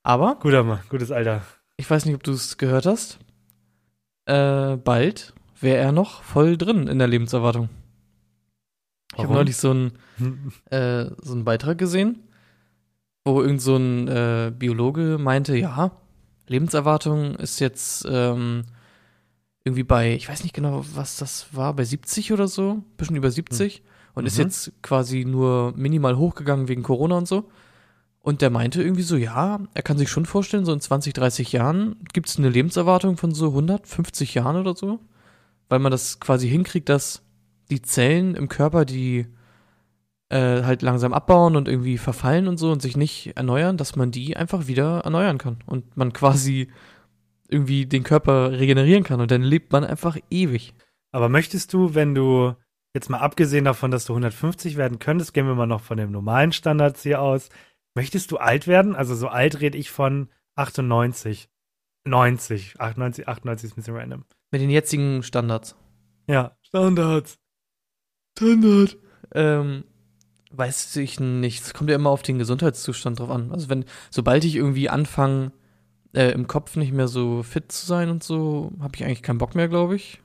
Aber 0.08 0.36
Guter 0.36 0.64
Mann, 0.64 0.80
gutes 0.88 1.12
Alter. 1.12 1.42
ich 1.76 1.90
weiß 1.90 2.06
nicht, 2.06 2.14
ob 2.14 2.22
du 2.22 2.32
es 2.32 2.56
gehört 2.56 2.86
hast. 2.86 3.18
Äh, 4.24 4.76
bald 4.76 5.34
wäre 5.60 5.76
er 5.76 5.92
noch 5.92 6.22
voll 6.22 6.56
drin 6.56 6.88
in 6.88 6.98
der 6.98 7.08
Lebenserwartung. 7.08 7.68
Ich 9.18 9.24
habe 9.24 9.34
neulich 9.34 9.56
so 9.56 9.70
einen 9.70 9.92
äh, 10.70 11.06
so 11.20 11.32
einen 11.32 11.44
Beitrag 11.44 11.78
gesehen, 11.78 12.20
wo 13.24 13.42
irgend 13.42 13.60
so 13.60 13.76
ein 13.76 14.08
äh, 14.08 14.52
Biologe 14.56 15.18
meinte, 15.18 15.56
ja, 15.56 15.90
Lebenserwartung 16.46 17.34
ist 17.36 17.60
jetzt 17.60 18.06
ähm, 18.08 18.64
irgendwie 19.64 19.82
bei, 19.82 20.14
ich 20.14 20.28
weiß 20.28 20.42
nicht 20.44 20.54
genau, 20.54 20.84
was 20.94 21.16
das 21.16 21.48
war, 21.52 21.74
bei 21.74 21.84
70 21.84 22.32
oder 22.32 22.48
so, 22.48 22.82
bisschen 22.96 23.16
über 23.16 23.30
70 23.30 23.82
und 24.14 24.24
ist 24.26 24.38
Mhm. 24.38 24.44
jetzt 24.44 24.72
quasi 24.82 25.24
nur 25.26 25.74
minimal 25.76 26.16
hochgegangen 26.16 26.68
wegen 26.68 26.82
Corona 26.82 27.18
und 27.18 27.28
so. 27.28 27.50
Und 28.22 28.40
der 28.42 28.50
meinte 28.50 28.82
irgendwie 28.82 29.02
so, 29.02 29.16
ja, 29.16 29.60
er 29.74 29.82
kann 29.82 29.98
sich 29.98 30.08
schon 30.10 30.26
vorstellen, 30.26 30.64
so 30.64 30.72
in 30.72 30.80
20, 30.80 31.12
30 31.12 31.52
Jahren 31.52 31.96
gibt 32.12 32.28
es 32.28 32.38
eine 32.38 32.48
Lebenserwartung 32.48 33.16
von 33.16 33.32
so 33.34 33.48
150 33.48 34.34
Jahren 34.34 34.56
oder 34.56 34.74
so, 34.74 35.00
weil 35.68 35.78
man 35.78 35.92
das 35.92 36.18
quasi 36.20 36.48
hinkriegt, 36.48 36.88
dass 36.88 37.22
die 37.70 37.82
Zellen 37.82 38.34
im 38.34 38.48
Körper, 38.48 38.84
die 38.84 39.26
äh, 40.30 40.62
halt 40.62 40.82
langsam 40.82 41.12
abbauen 41.12 41.56
und 41.56 41.68
irgendwie 41.68 41.98
verfallen 41.98 42.48
und 42.48 42.58
so 42.58 42.70
und 42.70 42.82
sich 42.82 42.96
nicht 42.96 43.36
erneuern, 43.36 43.76
dass 43.76 43.96
man 43.96 44.10
die 44.10 44.36
einfach 44.36 44.66
wieder 44.66 45.00
erneuern 45.00 45.38
kann 45.38 45.58
und 45.66 45.96
man 45.96 46.12
quasi 46.12 46.68
irgendwie 47.48 47.86
den 47.86 48.02
Körper 48.02 48.52
regenerieren 48.52 49.04
kann 49.04 49.20
und 49.20 49.30
dann 49.30 49.42
lebt 49.42 49.72
man 49.72 49.84
einfach 49.84 50.18
ewig. 50.30 50.74
Aber 51.12 51.28
möchtest 51.28 51.72
du, 51.72 51.94
wenn 51.94 52.14
du, 52.14 52.54
jetzt 52.94 53.08
mal 53.08 53.18
abgesehen 53.18 53.64
davon, 53.64 53.90
dass 53.90 54.04
du 54.04 54.12
150 54.12 54.76
werden 54.76 54.98
könntest, 54.98 55.32
gehen 55.32 55.46
wir 55.46 55.54
mal 55.54 55.66
noch 55.66 55.80
von 55.80 55.96
den 55.96 56.10
normalen 56.10 56.52
Standards 56.52 57.02
hier 57.02 57.22
aus, 57.22 57.48
möchtest 57.94 58.30
du 58.30 58.36
alt 58.36 58.66
werden? 58.66 58.94
Also 58.94 59.14
so 59.14 59.28
alt 59.28 59.60
rede 59.60 59.78
ich 59.78 59.90
von 59.90 60.28
98, 60.56 61.48
90, 62.04 62.80
98, 62.80 63.28
98 63.28 63.64
ist 63.64 63.72
ein 63.72 63.76
bisschen 63.76 63.96
random. 63.96 64.24
Mit 64.50 64.60
den 64.60 64.70
jetzigen 64.70 65.22
Standards. 65.22 65.76
Ja, 66.26 66.56
Standards. 66.62 67.38
Standard. 68.38 68.96
Ähm, 69.34 69.84
weiß 70.52 70.96
ich 70.96 71.20
nicht. 71.20 71.62
Es 71.62 71.74
kommt 71.74 71.90
ja 71.90 71.96
immer 71.96 72.10
auf 72.10 72.22
den 72.22 72.38
Gesundheitszustand 72.38 73.18
drauf 73.18 73.30
an. 73.30 73.52
Also 73.52 73.68
wenn, 73.68 73.84
sobald 74.10 74.44
ich 74.44 74.56
irgendwie 74.56 74.88
anfange, 74.88 75.52
äh, 76.14 76.30
im 76.30 76.46
Kopf 76.46 76.76
nicht 76.76 76.92
mehr 76.92 77.08
so 77.08 77.42
fit 77.42 77.70
zu 77.70 77.84
sein 77.84 78.10
und 78.10 78.22
so, 78.22 78.72
habe 78.80 78.96
ich 78.96 79.04
eigentlich 79.04 79.22
keinen 79.22 79.38
Bock 79.38 79.54
mehr, 79.54 79.68
glaube 79.68 79.96
ich. 79.96 80.20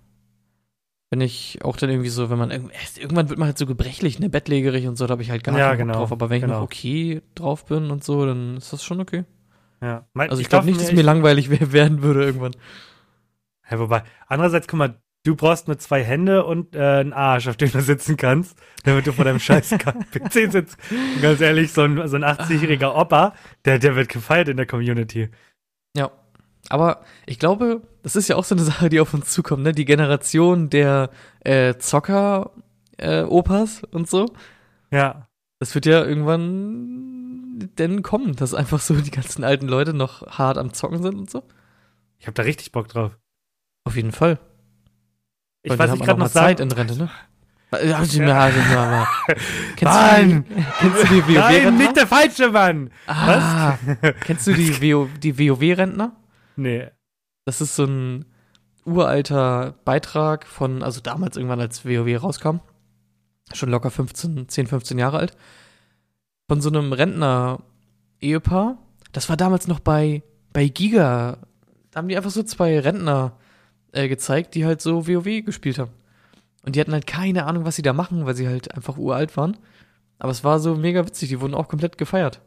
Wenn 1.10 1.22
ich 1.22 1.60
auch 1.64 1.78
dann 1.78 1.90
irgendwie 1.90 2.10
so, 2.10 2.30
wenn 2.30 2.40
man 2.40 2.50
irgendwann 2.50 3.30
wird 3.30 3.38
man 3.38 3.48
halt 3.48 3.58
so 3.58 3.66
gebrechlich, 3.66 4.20
ne, 4.20 4.30
bettlägerig 4.30 4.88
und 4.88 4.98
so, 4.98 5.06
da 5.06 5.12
habe 5.12 5.22
ich 5.22 5.30
halt 5.30 5.44
gar 5.44 5.58
Ja, 5.58 5.68
keinen 5.76 5.78
Bock 5.78 5.88
genau, 5.88 5.94
drauf. 6.00 6.12
Aber 6.12 6.30
wenn 6.30 6.38
ich 6.38 6.44
genau. 6.44 6.56
noch 6.60 6.64
okay 6.64 7.22
drauf 7.36 7.66
bin 7.66 7.92
und 7.92 8.04
so, 8.04 8.26
dann 8.26 8.58
ist 8.58 8.74
das 8.74 8.84
schon 8.84 9.00
okay. 9.00 9.26
Ja. 9.82 10.08
Mein, 10.14 10.30
Also 10.30 10.42
ich, 10.42 10.50
glaube 10.50 10.66
nicht, 10.66 10.80
dass 10.80 10.92
mir 10.92 11.04
langweilig 11.04 11.50
werden 11.72 12.02
würde 12.02 12.24
irgendwann. 12.24 12.56
Ja, 13.70 13.80
wobei, 13.80 14.04
andererseits, 14.28 14.68
guck 14.68 14.80
mal, 14.80 15.03
du 15.24 15.36
brauchst 15.36 15.68
nur 15.68 15.80
zwei 15.80 16.04
Hände 16.04 16.46
und 16.46 16.76
äh, 16.76 16.80
einen 16.80 17.14
Arsch, 17.14 17.48
auf 17.48 17.58
dem 17.58 17.72
du 17.72 17.82
sitzen 17.82 18.18
kannst, 18.18 18.58
damit 18.84 19.08
du 19.08 19.14
vor 19.14 19.26
deinem 19.26 19.40
scheiß 19.40 19.70
PC 20.12 20.52
sitzt. 20.52 20.78
Und 20.92 21.22
ganz 21.22 21.42
ehrlich, 21.42 21.72
so 21.72 21.84
ein, 21.84 22.08
so 22.08 22.16
ein 22.16 22.24
80-jähriger 22.24 22.96
Opa, 22.96 23.34
der, 23.66 23.80
der 23.80 23.96
wird 23.96 24.10
gefeiert 24.10 24.50
in 24.50 24.58
der 24.58 24.66
Community. 24.66 25.30
Ja. 25.96 26.12
Aber 26.70 27.04
ich 27.26 27.40
glaube, 27.40 27.82
das 28.04 28.16
ist 28.16 28.30
ja 28.30 28.38
auch 28.38 28.46
so 28.46 28.56
eine 28.56 28.64
Sache, 28.64 28.90
die 28.90 29.02
auf 29.02 29.14
uns 29.14 29.32
zukommt, 29.32 29.64
ne? 29.64 29.74
Die 29.74 29.86
Generation 29.86 30.70
der 30.70 31.10
äh, 31.42 31.76
Zocker-Opas 31.76 33.84
und 33.92 34.10
so. 34.10 34.28
Ja. 34.92 35.28
Das 35.60 35.76
wird 35.76 35.86
ja 35.86 36.04
irgendwann 36.04 37.70
denn 37.78 38.02
kommen, 38.02 38.36
dass 38.36 38.54
einfach 38.54 38.80
so 38.80 38.96
die 38.96 39.12
ganzen 39.12 39.44
alten 39.44 39.68
Leute 39.68 39.94
noch 39.94 40.26
hart 40.38 40.58
am 40.58 40.74
Zocken 40.74 41.02
sind 41.02 41.16
und 41.16 41.30
so. 41.30 41.44
Ich 42.18 42.28
habe 42.28 42.36
da 42.36 42.44
richtig 42.44 42.72
Bock 42.72 42.88
drauf. 42.88 43.18
Auf 43.86 43.98
jeden 43.98 44.14
Fall. 44.14 44.40
Ich 45.64 45.72
Weil 45.72 45.80
weiß 45.80 45.92
nicht 45.92 46.06
gerade 46.06 46.20
mal 46.20 46.26
noch 46.26 46.32
Zeit 46.32 46.60
in 46.60 46.72
Rente, 46.72 46.98
ne? 46.98 47.10
Ja, 47.84 47.98
also, 47.98 48.22
ja, 48.22 48.50
ja. 48.50 49.08
Kennst 49.76 49.84
Mann! 49.84 50.46
du 50.48 50.56
die, 50.56 50.64
kennst 50.80 51.04
du 51.04 51.08
die 51.08 51.22
Nein, 51.22 51.28
WoW-Rentner? 51.28 51.72
nicht 51.72 51.96
der 51.96 52.08
falsche 52.08 52.50
Mann! 52.50 52.92
Ah, 53.08 53.78
kennst 54.20 54.46
du 54.46 54.54
die, 54.54 54.80
WoW 54.82 55.10
die 55.20 55.40
WoW-Rentner? 55.40 56.12
Nee. 56.56 56.88
Das 57.46 57.62
ist 57.62 57.76
so 57.76 57.86
ein 57.86 58.26
uralter 58.86 59.76
Beitrag 59.86 60.46
von, 60.46 60.84
also 60.84 61.02
damals 61.02 61.36
irgendwann, 61.38 61.62
als 61.62 61.84
WoW 61.86 62.22
rauskam. 62.22 62.58
Schon 63.54 63.70
locker 63.70 63.90
15, 63.90 64.48
10, 64.50 64.68
15 64.68 65.00
Jahre 65.00 65.18
alt. 65.18 65.36
Von 66.48 66.62
so 66.62 66.70
einem 66.70 66.94
Rentner-Ehepaar. 66.94 68.78
Das 69.14 69.30
war 69.30 69.38
damals 69.38 69.68
noch 69.68 69.80
bei, 69.80 70.22
bei 70.52 70.68
Giga. 70.68 71.38
Da 71.92 71.98
haben 71.98 72.08
die 72.08 72.18
einfach 72.18 72.32
so 72.32 72.44
zwei 72.44 72.80
Rentner 72.80 73.38
äh, 73.94 74.08
gezeigt, 74.08 74.56
die 74.56 74.66
halt 74.66 74.82
so 74.82 75.08
WoW 75.08 75.46
gespielt 75.46 75.80
haben. 75.80 75.92
Und 76.66 76.76
die 76.76 76.80
hatten 76.80 76.94
halt 76.94 77.08
keine 77.08 77.46
Ahnung, 77.46 77.66
was 77.66 77.76
sie 77.76 77.82
da 77.82 77.94
machen, 77.94 78.26
weil 78.26 78.36
sie 78.36 78.48
halt 78.48 78.74
einfach 78.74 78.98
uralt 78.98 79.36
waren. 79.38 79.58
Aber 80.20 80.32
es 80.32 80.44
war 80.44 80.60
so 80.60 80.76
mega 80.76 81.06
witzig, 81.06 81.30
die 81.30 81.42
wurden 81.42 81.54
auch 81.54 81.68
komplett 81.68 81.98
gefeiert. 81.98 82.42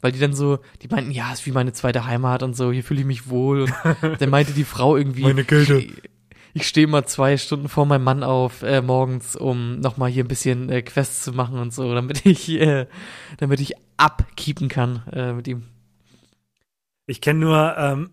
Weil 0.00 0.12
die 0.12 0.18
dann 0.18 0.34
so, 0.34 0.58
die 0.82 0.88
meinten, 0.88 1.10
ja, 1.10 1.32
ist 1.32 1.46
wie 1.46 1.52
meine 1.52 1.72
zweite 1.72 2.06
Heimat 2.06 2.42
und 2.42 2.54
so, 2.54 2.70
hier 2.70 2.84
fühle 2.84 3.00
ich 3.00 3.06
mich 3.06 3.30
wohl. 3.30 3.62
Und 3.62 3.72
dann 4.20 4.28
meinte 4.28 4.52
die 4.52 4.64
Frau 4.64 4.96
irgendwie, 4.96 5.22
Meine 5.22 5.44
Kälte. 5.44 5.78
ich, 5.78 5.92
ich 6.52 6.68
stehe 6.68 6.86
mal 6.86 7.06
zwei 7.06 7.38
Stunden 7.38 7.68
vor 7.68 7.86
meinem 7.86 8.04
Mann 8.04 8.22
auf 8.22 8.62
äh, 8.62 8.82
morgens, 8.82 9.34
um 9.34 9.80
nochmal 9.80 10.10
hier 10.10 10.24
ein 10.24 10.28
bisschen 10.28 10.68
äh, 10.68 10.82
Quests 10.82 11.24
zu 11.24 11.32
machen 11.32 11.58
und 11.58 11.72
so, 11.72 11.94
damit 11.94 12.26
ich, 12.26 12.50
äh, 12.50 12.86
damit 13.38 13.60
ich 13.60 13.72
abkeepen 13.96 14.68
kann 14.68 15.02
äh, 15.10 15.32
mit 15.32 15.48
ihm. 15.48 15.62
Ich 17.06 17.20
kenne 17.22 17.40
nur, 17.40 17.74
ähm, 17.78 18.10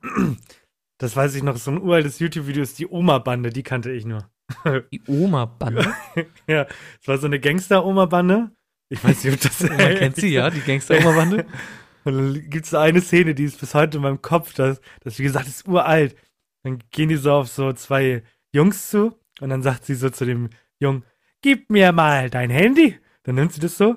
das 1.02 1.16
weiß 1.16 1.34
ich 1.34 1.42
noch, 1.42 1.58
so 1.58 1.72
ein 1.72 1.82
uraltes 1.82 2.20
YouTube-Video 2.20 2.62
ist 2.62 2.78
die 2.78 2.88
Oma-Bande, 2.88 3.50
die 3.50 3.64
kannte 3.64 3.92
ich 3.92 4.06
nur. 4.06 4.30
Die 4.92 5.02
Oma-Bande. 5.08 5.92
Ja, 6.46 6.68
es 7.02 7.08
war 7.08 7.18
so 7.18 7.26
eine 7.26 7.40
Gangster-Oma-Bande. 7.40 8.52
Ich 8.90 9.04
weiß 9.04 9.24
nicht, 9.24 9.34
ob 9.34 9.42
das 9.42 9.62
Man 9.70 9.96
kennt 9.96 10.18
sie, 10.18 10.28
ja, 10.28 10.52
die 10.52 10.60
Gangster-Oma-Bande. 10.60 11.48
Und 12.04 12.18
dann 12.18 12.50
gibt 12.50 12.66
es 12.66 12.72
so 12.72 12.78
eine 12.78 13.02
Szene, 13.02 13.34
die 13.34 13.46
ist 13.46 13.60
bis 13.60 13.74
heute 13.74 13.98
in 13.98 14.04
meinem 14.04 14.22
Kopf, 14.22 14.54
das, 14.54 14.80
das 15.00 15.18
wie 15.18 15.24
gesagt, 15.24 15.48
ist 15.48 15.68
uralt. 15.68 16.16
Dann 16.64 16.84
gehen 16.92 17.10
die 17.10 17.16
so 17.16 17.32
auf 17.32 17.48
so 17.48 17.74
zwei 17.74 18.22
Jungs 18.54 18.90
zu 18.90 19.18
und 19.40 19.50
dann 19.50 19.64
sagt 19.64 19.86
sie 19.86 19.96
so 19.96 20.10
zu 20.10 20.26
dem 20.26 20.50
Jungen, 20.80 21.04
gib 21.42 21.72
mir 21.72 21.92
mal 21.94 22.30
dein 22.30 22.52
Handy. 22.52 23.00
Dann 23.24 23.36
nimmt 23.36 23.54
sie 23.54 23.62
das 23.62 23.76
so, 23.76 23.96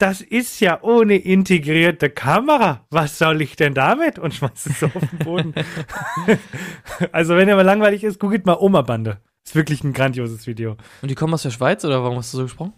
das 0.00 0.20
ist 0.20 0.60
ja 0.60 0.82
ohne 0.82 1.16
integrierte 1.16 2.10
Kamera. 2.10 2.86
Was 2.90 3.18
soll 3.18 3.42
ich 3.42 3.56
denn 3.56 3.74
damit? 3.74 4.18
Und 4.18 4.34
schmeißt 4.34 4.66
es 4.66 4.80
so 4.80 4.86
auf 4.86 4.92
den 5.10 5.18
Boden. 5.20 5.54
also, 7.12 7.36
wenn 7.36 7.48
ihr 7.48 7.56
mal 7.56 7.62
langweilig 7.62 8.02
ist, 8.04 8.18
googelt 8.18 8.46
mal 8.46 8.56
Oma-Bande. 8.58 9.20
Ist 9.46 9.54
wirklich 9.54 9.84
ein 9.84 9.92
grandioses 9.92 10.46
Video. 10.46 10.76
Und 11.02 11.10
die 11.10 11.14
kommen 11.14 11.34
aus 11.34 11.42
der 11.42 11.50
Schweiz 11.50 11.84
oder 11.84 12.02
warum 12.02 12.18
hast 12.18 12.32
du 12.32 12.38
so 12.38 12.42
gesprochen? 12.44 12.72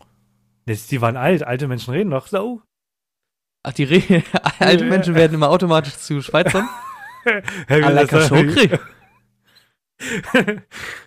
Das, 0.67 0.87
die 0.87 1.01
waren 1.01 1.17
alt. 1.17 1.43
Alte 1.45 1.69
Menschen 1.69 1.93
reden 1.95 2.11
doch 2.11 2.27
so. 2.27 2.63
Ach, 3.65 3.73
die 3.73 3.85
Re 3.85 4.23
alte 4.59 4.85
Menschen 4.85 5.15
werden 5.15 5.35
immer 5.35 5.51
automatisch 5.51 5.97
zu 5.97 6.21
Schweizern. 6.23 6.69
Hey, 7.69 7.83
À 7.85 7.91
la 7.91 8.05
das- 8.05 8.29
Schokri. 8.29 8.71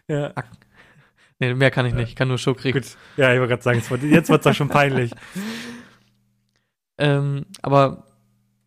ja, 0.07 0.33
Nee, 1.39 1.53
mehr 1.53 1.69
kann 1.71 1.85
ich 1.85 1.93
nicht. 1.93 2.07
Ich 2.09 2.15
kann 2.15 2.29
nur 2.29 2.37
Schokri. 2.37 2.71
gut. 2.71 2.83
Ja, 3.17 3.33
ich 3.33 3.39
wollte 3.39 3.49
gerade 3.57 3.63
sagen, 3.63 3.77
jetzt 4.09 4.29
wird 4.29 4.39
es 4.39 4.43
doch 4.43 4.53
schon 4.53 4.69
peinlich. 4.69 5.11
Ähm, 6.97 7.45
aber 7.61 8.07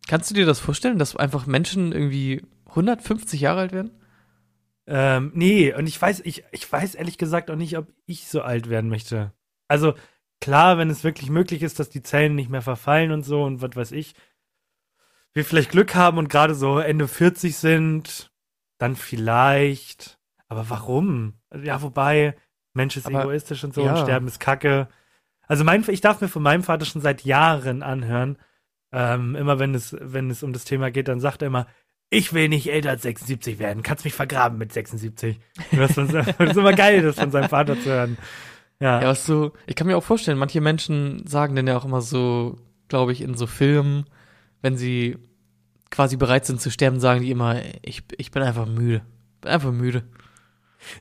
kannst 0.07 0.29
du 0.29 0.35
dir 0.35 0.45
das 0.45 0.59
vorstellen, 0.59 0.99
dass 0.99 1.15
einfach 1.15 1.45
Menschen 1.45 1.91
irgendwie 1.91 2.45
150 2.67 3.41
Jahre 3.41 3.61
alt 3.61 3.71
werden? 3.71 3.91
Ähm, 4.87 5.31
nee, 5.35 5.73
und 5.73 5.87
ich 5.87 6.01
weiß, 6.01 6.21
ich, 6.21 6.43
ich 6.51 6.71
weiß 6.71 6.95
ehrlich 6.95 7.17
gesagt 7.17 7.51
auch 7.51 7.55
nicht, 7.55 7.77
ob 7.77 7.87
ich 8.05 8.27
so 8.27 8.41
alt 8.41 8.69
werden 8.69 8.89
möchte. 8.89 9.33
Also, 9.67 9.93
klar, 10.41 10.77
wenn 10.79 10.89
es 10.89 11.03
wirklich 11.03 11.29
möglich 11.29 11.61
ist, 11.61 11.79
dass 11.79 11.89
die 11.89 12.01
Zellen 12.01 12.33
nicht 12.35 12.49
mehr 12.49 12.63
verfallen 12.63 13.11
und 13.11 13.23
so 13.23 13.43
und 13.43 13.61
was 13.61 13.75
weiß 13.75 13.91
ich, 13.91 14.15
wir 15.33 15.45
vielleicht 15.45 15.69
Glück 15.71 15.93
haben 15.93 16.17
und 16.17 16.27
gerade 16.27 16.55
so 16.55 16.79
Ende 16.79 17.07
40 17.07 17.55
sind, 17.55 18.31
dann 18.79 18.95
vielleicht. 18.95 20.17
Aber 20.47 20.69
warum? 20.71 21.35
Ja, 21.63 21.83
wobei, 21.83 22.35
Mensch 22.73 22.97
ist 22.97 23.05
Aber- 23.05 23.21
egoistisch 23.21 23.63
und 23.63 23.75
so 23.75 23.85
ja. 23.85 23.91
und 23.91 23.99
Sterben 23.99 24.27
ist 24.27 24.39
Kacke. 24.39 24.87
Also 25.49 25.65
mein, 25.65 25.83
ich 25.89 25.99
darf 25.99 26.21
mir 26.21 26.29
von 26.29 26.43
meinem 26.43 26.63
Vater 26.63 26.85
schon 26.85 27.01
seit 27.01 27.25
Jahren 27.25 27.83
anhören, 27.83 28.37
ähm, 28.93 29.35
immer 29.35 29.59
wenn 29.59 29.75
es, 29.75 29.95
wenn 29.99 30.29
es 30.29 30.43
um 30.43 30.53
das 30.53 30.63
Thema 30.63 30.91
geht, 30.91 31.09
dann 31.09 31.19
sagt 31.19 31.41
er 31.41 31.47
immer, 31.47 31.67
ich 32.11 32.33
will 32.33 32.49
nicht 32.49 32.71
älter 32.71 32.91
als 32.91 33.01
76 33.01 33.59
werden, 33.59 33.83
kannst 33.83 34.05
mich 34.05 34.13
vergraben 34.13 34.57
mit 34.57 34.71
76. 34.71 35.39
Das 35.71 35.97
ist, 35.97 36.13
das 36.13 36.27
ist 36.39 36.57
immer 36.57 36.73
geil, 36.73 37.01
das 37.01 37.15
von 37.19 37.31
seinem 37.31 37.49
Vater 37.49 37.79
zu 37.79 37.89
hören. 37.89 38.17
Ja, 38.79 39.01
Ja, 39.01 39.07
was 39.09 39.25
so, 39.25 39.51
ich 39.67 39.75
kann 39.75 39.87
mir 39.87 39.97
auch 39.97 40.03
vorstellen, 40.03 40.37
manche 40.37 40.61
Menschen 40.61 41.27
sagen 41.27 41.55
dann 41.55 41.67
ja 41.67 41.77
auch 41.77 41.85
immer 41.85 42.01
so, 42.01 42.57
glaube 42.87 43.11
ich, 43.11 43.21
in 43.21 43.35
so 43.35 43.45
Filmen, 43.45 44.05
wenn 44.61 44.77
sie 44.77 45.17
quasi 45.91 46.15
bereit 46.17 46.45
sind 46.45 46.61
zu 46.61 46.71
sterben, 46.71 46.99
sagen 46.99 47.21
die 47.21 47.31
immer, 47.31 47.57
ich, 47.81 48.03
ich 48.17 48.31
bin 48.31 48.43
einfach 48.43 48.67
müde. 48.67 49.01
Bin 49.41 49.51
einfach 49.51 49.71
müde. 49.71 50.03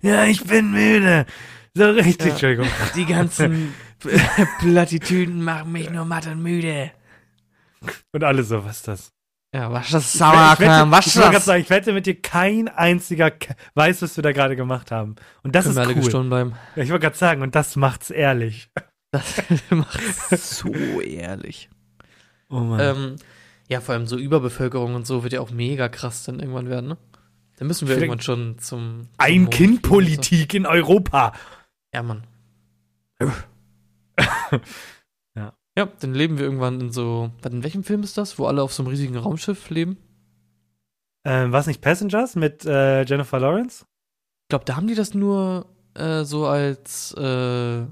ja 0.03 0.25
ich 0.25 0.45
bin 0.45 0.71
müde. 0.73 1.27
So 1.75 1.89
richtig, 1.91 2.27
Ja. 2.27 2.33
Entschuldigung. 2.33 2.67
Die 2.97 3.07
ganzen 3.07 3.75
Plattitüden 4.61 5.43
machen 5.43 5.73
mich 5.73 5.91
nur 5.91 6.05
matt 6.05 6.27
und 6.27 6.43
müde. 6.43 6.91
Und 8.13 8.25
alle 8.25 8.43
so, 8.43 8.65
was 8.65 8.77
ist 8.79 8.89
das? 8.89 9.13
Ja, 9.55 9.73
was 9.73 9.91
das 9.91 10.13
Ich 10.13 10.19
Sauerkram, 10.19 10.91
was 10.91 11.07
ich 11.07 11.17
wollte 11.17 11.25
gerade 11.27 11.35
das? 11.37 11.45
sagen, 11.47 11.63
ich 11.63 11.71
wette 11.71 11.93
mit 11.95 12.05
dir, 12.07 12.21
kein 12.21 12.69
einziger 12.69 13.33
weiß, 13.75 14.03
was 14.03 14.17
wir 14.17 14.23
da 14.23 14.33
gerade 14.33 14.57
gemacht 14.57 14.91
haben. 14.91 15.17
Und 15.43 15.55
das 15.55 15.65
Können 15.65 15.77
wir 15.77 15.83
alle 15.83 15.91
ist 15.93 15.97
cool. 15.97 16.03
gestohlen 16.05 16.29
bleiben. 16.29 16.53
Ja, 16.77 16.83
ich 16.83 16.91
wollte 16.91 17.05
gerade 17.07 17.17
sagen, 17.17 17.43
und 17.43 17.55
das 17.55 17.77
macht's 17.77 18.11
ehrlich. 18.11 18.69
Das 19.11 19.43
macht's 19.71 20.59
so 20.59 20.71
ehrlich. 21.01 21.71
Oh 22.51 22.61
Mann. 22.61 22.81
Ähm, 22.81 23.17
ja, 23.69 23.81
vor 23.81 23.95
allem 23.95 24.07
so 24.07 24.19
Überbevölkerung 24.19 24.95
und 24.95 25.07
so 25.07 25.23
wird 25.23 25.33
ja 25.33 25.41
auch 25.41 25.51
mega 25.51 25.89
krass 25.89 26.25
dann 26.25 26.41
irgendwann 26.41 26.69
werden, 26.69 26.89
ne? 26.91 26.99
Dann 27.57 27.69
müssen 27.69 27.89
wir 27.89 27.95
Vielleicht- 27.97 28.03
irgendwann 28.11 28.21
schon 28.23 28.59
zum, 28.59 28.99
zum 29.01 29.09
Ein 29.17 29.43
Mond 29.43 29.55
Kind 29.55 29.69
fliegen 29.69 29.77
und 29.77 29.85
so. 29.85 29.89
Politik 29.91 30.55
in 30.55 30.67
Europa. 30.67 31.33
Ja, 31.95 32.03
Mann. 32.03 32.25
Ja. 35.37 35.55
Ja, 35.77 35.87
dann 36.01 36.13
leben 36.13 36.39
wir 36.39 36.45
irgendwann 36.45 36.81
in 36.81 36.91
so, 36.91 37.31
in 37.45 37.63
welchem 37.63 37.85
Film 37.85 38.03
ist 38.03 38.19
das, 38.19 38.39
wo 38.39 38.47
alle 38.47 38.63
auf 38.63 38.73
so 38.73 38.83
einem 38.83 38.91
riesigen 38.91 39.17
Raumschiff 39.17 39.71
leben? 39.71 39.97
Ähm, 41.25 41.53
was 41.53 41.67
nicht 41.67 41.81
Passengers 41.81 42.35
mit 42.35 42.65
äh, 42.65 43.05
Jennifer 43.05 43.39
Lawrence? 43.39 43.85
Ich 44.45 44.49
glaube, 44.49 44.65
da 44.65 44.77
haben 44.77 44.89
die 44.89 44.95
das 44.95 45.15
nur 45.15 45.67
äh, 45.95 46.25
so 46.25 46.47
als, 46.47 47.13
äh, 47.13 47.87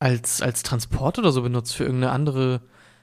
als, 0.00 0.42
als 0.42 0.62
Transport 0.62 1.18
oder 1.18 1.32
so 1.32 1.42
benutzt 1.42 1.74
für 1.74 1.84
irgendeine 1.84 2.12
andere 2.12 2.60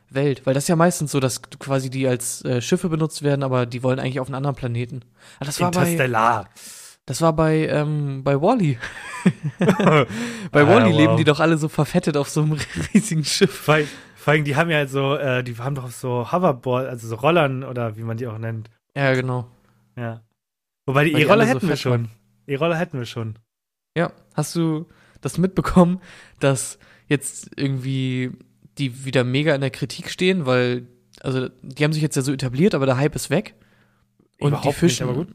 Welt. 0.10 0.45
Weil 0.45 0.54
das 0.54 0.65
ist 0.65 0.67
ja 0.67 0.75
meistens 0.75 1.12
so, 1.12 1.19
dass 1.19 1.41
quasi 1.41 1.89
die 1.89 2.08
als 2.08 2.43
äh, 2.45 2.62
Schiffe 2.62 2.89
benutzt 2.89 3.23
werden, 3.23 3.43
aber 3.43 3.65
die 3.65 3.82
wollen 3.82 3.99
eigentlich 3.99 4.19
auf 4.19 4.28
einen 4.28 4.36
anderen 4.36 4.56
Planeten. 4.56 5.01
Ah, 5.39 5.45
das 5.45 5.60
war 5.60 5.71
bei, 5.71 5.82
Interstellar. 5.82 6.49
Das 7.06 7.22
war 7.22 7.34
bei, 7.34 7.68
ähm, 7.68 8.24
bei 8.24 8.39
Wally. 8.41 8.78
Bei 9.60 9.65
Ah, 10.63 10.68
Wally 10.68 10.91
wow. 10.91 10.98
leben 10.98 11.18
die 11.18 11.24
doch 11.24 11.39
alle 11.39 11.58
so 11.58 11.68
verfettet 11.68 12.15
auf 12.18 12.30
so 12.30 12.41
einem 12.44 12.58
riesigen 12.94 13.24
Schiff. 13.24 13.54
Vor, 13.54 13.76
allem- 13.76 13.88
vor 14.15 14.34
allem, 14.34 14.44
die 14.44 14.56
haben 14.56 14.70
ja 14.70 14.86
so, 14.88 15.15
äh, 15.15 15.44
die 15.44 15.56
haben 15.58 15.76
doch 15.76 15.89
so 15.89 16.32
Hoverboard, 16.32 16.88
also 16.88 17.08
so 17.08 17.15
Rollern 17.15 17.63
oder 17.63 17.98
wie 17.98 18.04
man 18.04 18.18
die 18.18 18.28
auch 18.28 18.38
nennt. 18.38 18.70
Ja, 18.96 19.13
genau. 19.13 19.48
Ja. 19.98 20.22
Wobei 20.86 21.06
die 21.06 21.13
Weil 21.13 21.22
E-Roller 21.22 21.41
alle 21.44 21.52
so 21.52 21.56
hätten 21.58 21.68
wir 21.70 21.76
schon. 21.76 22.10
E-Roller 22.48 22.76
hätten 22.78 23.00
wir 23.00 23.06
schon. 23.06 23.39
Ja, 23.98 24.12
hast 24.36 24.56
du 24.56 24.88
das 25.22 25.38
mitbekommen, 25.38 26.02
dass 26.39 26.78
jetzt 27.08 27.50
irgendwie 27.56 28.32
die 28.78 29.06
wieder 29.06 29.24
mega 29.24 29.56
in 29.56 29.62
der 29.62 29.70
Kritik 29.72 30.10
stehen, 30.10 30.46
weil, 30.46 30.88
also 31.22 31.50
die 31.62 31.84
haben 31.84 31.94
sich 31.94 32.02
jetzt 32.04 32.15
ja 32.15 32.22
so 32.22 32.32
etabliert, 32.34 32.76
aber 32.76 32.86
der 32.86 32.98
Hype 32.98 33.15
ist 33.15 33.30
weg. 33.30 33.56
Und 34.39 34.50
Überhaupt 34.50 34.65
die 34.65 34.68
nicht, 34.70 34.78
Fischen, 34.80 35.04
aber 35.08 35.13
gut. 35.15 35.30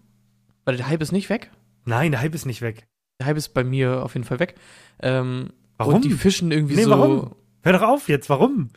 Weil 0.65 0.77
der 0.77 0.89
Hype 0.89 1.01
ist 1.03 1.11
nicht 1.13 1.31
weg. 1.31 1.51
Nein, 1.85 2.13
der 2.13 2.21
Hype 2.21 2.35
ist 2.35 2.47
nicht 2.47 2.63
weg. 2.63 2.87
Der 3.19 3.27
Hype 3.27 3.37
ist 3.37 3.51
bei 3.51 3.65
mir 3.65 4.03
auf 4.05 4.15
jeden 4.15 4.25
Fall 4.27 4.39
weg. 4.41 4.55
Ähm, 5.01 5.51
Warum? 5.77 5.95
Und 5.97 6.05
die 6.05 6.11
fischen 6.13 6.51
irgendwie 6.53 6.77
Nee, 6.77 6.85
so. 6.85 6.91
warum? 6.91 7.35
Hör 7.63 7.73
doch 7.73 7.83
auf 7.83 8.09
jetzt, 8.09 8.29
warum? 8.31 8.71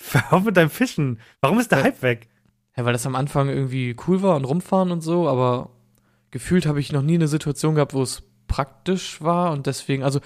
Hör 0.12 0.32
auf 0.32 0.44
mit 0.44 0.56
deinem 0.56 0.70
Fischen. 0.70 1.20
Warum 1.40 1.58
ist 1.58 1.70
der 1.72 1.78
Ja. 1.78 1.84
Hype 1.84 2.02
weg? 2.02 2.28
Ja, 2.76 2.84
weil 2.84 2.92
das 2.92 3.06
am 3.06 3.16
Anfang 3.16 3.48
irgendwie 3.48 3.96
cool 4.06 4.22
war 4.22 4.36
und 4.36 4.44
rumfahren 4.44 4.92
und 4.92 5.00
so, 5.00 5.28
aber 5.28 5.70
gefühlt 6.30 6.66
habe 6.66 6.78
ich 6.80 6.92
noch 6.92 7.02
nie 7.02 7.14
eine 7.16 7.26
Situation 7.28 7.74
gehabt, 7.74 7.94
wo 7.94 8.02
es 8.02 8.22
praktisch 8.46 9.20
war 9.20 9.50
und 9.52 9.66
deswegen, 9.66 10.02
also 10.04 10.20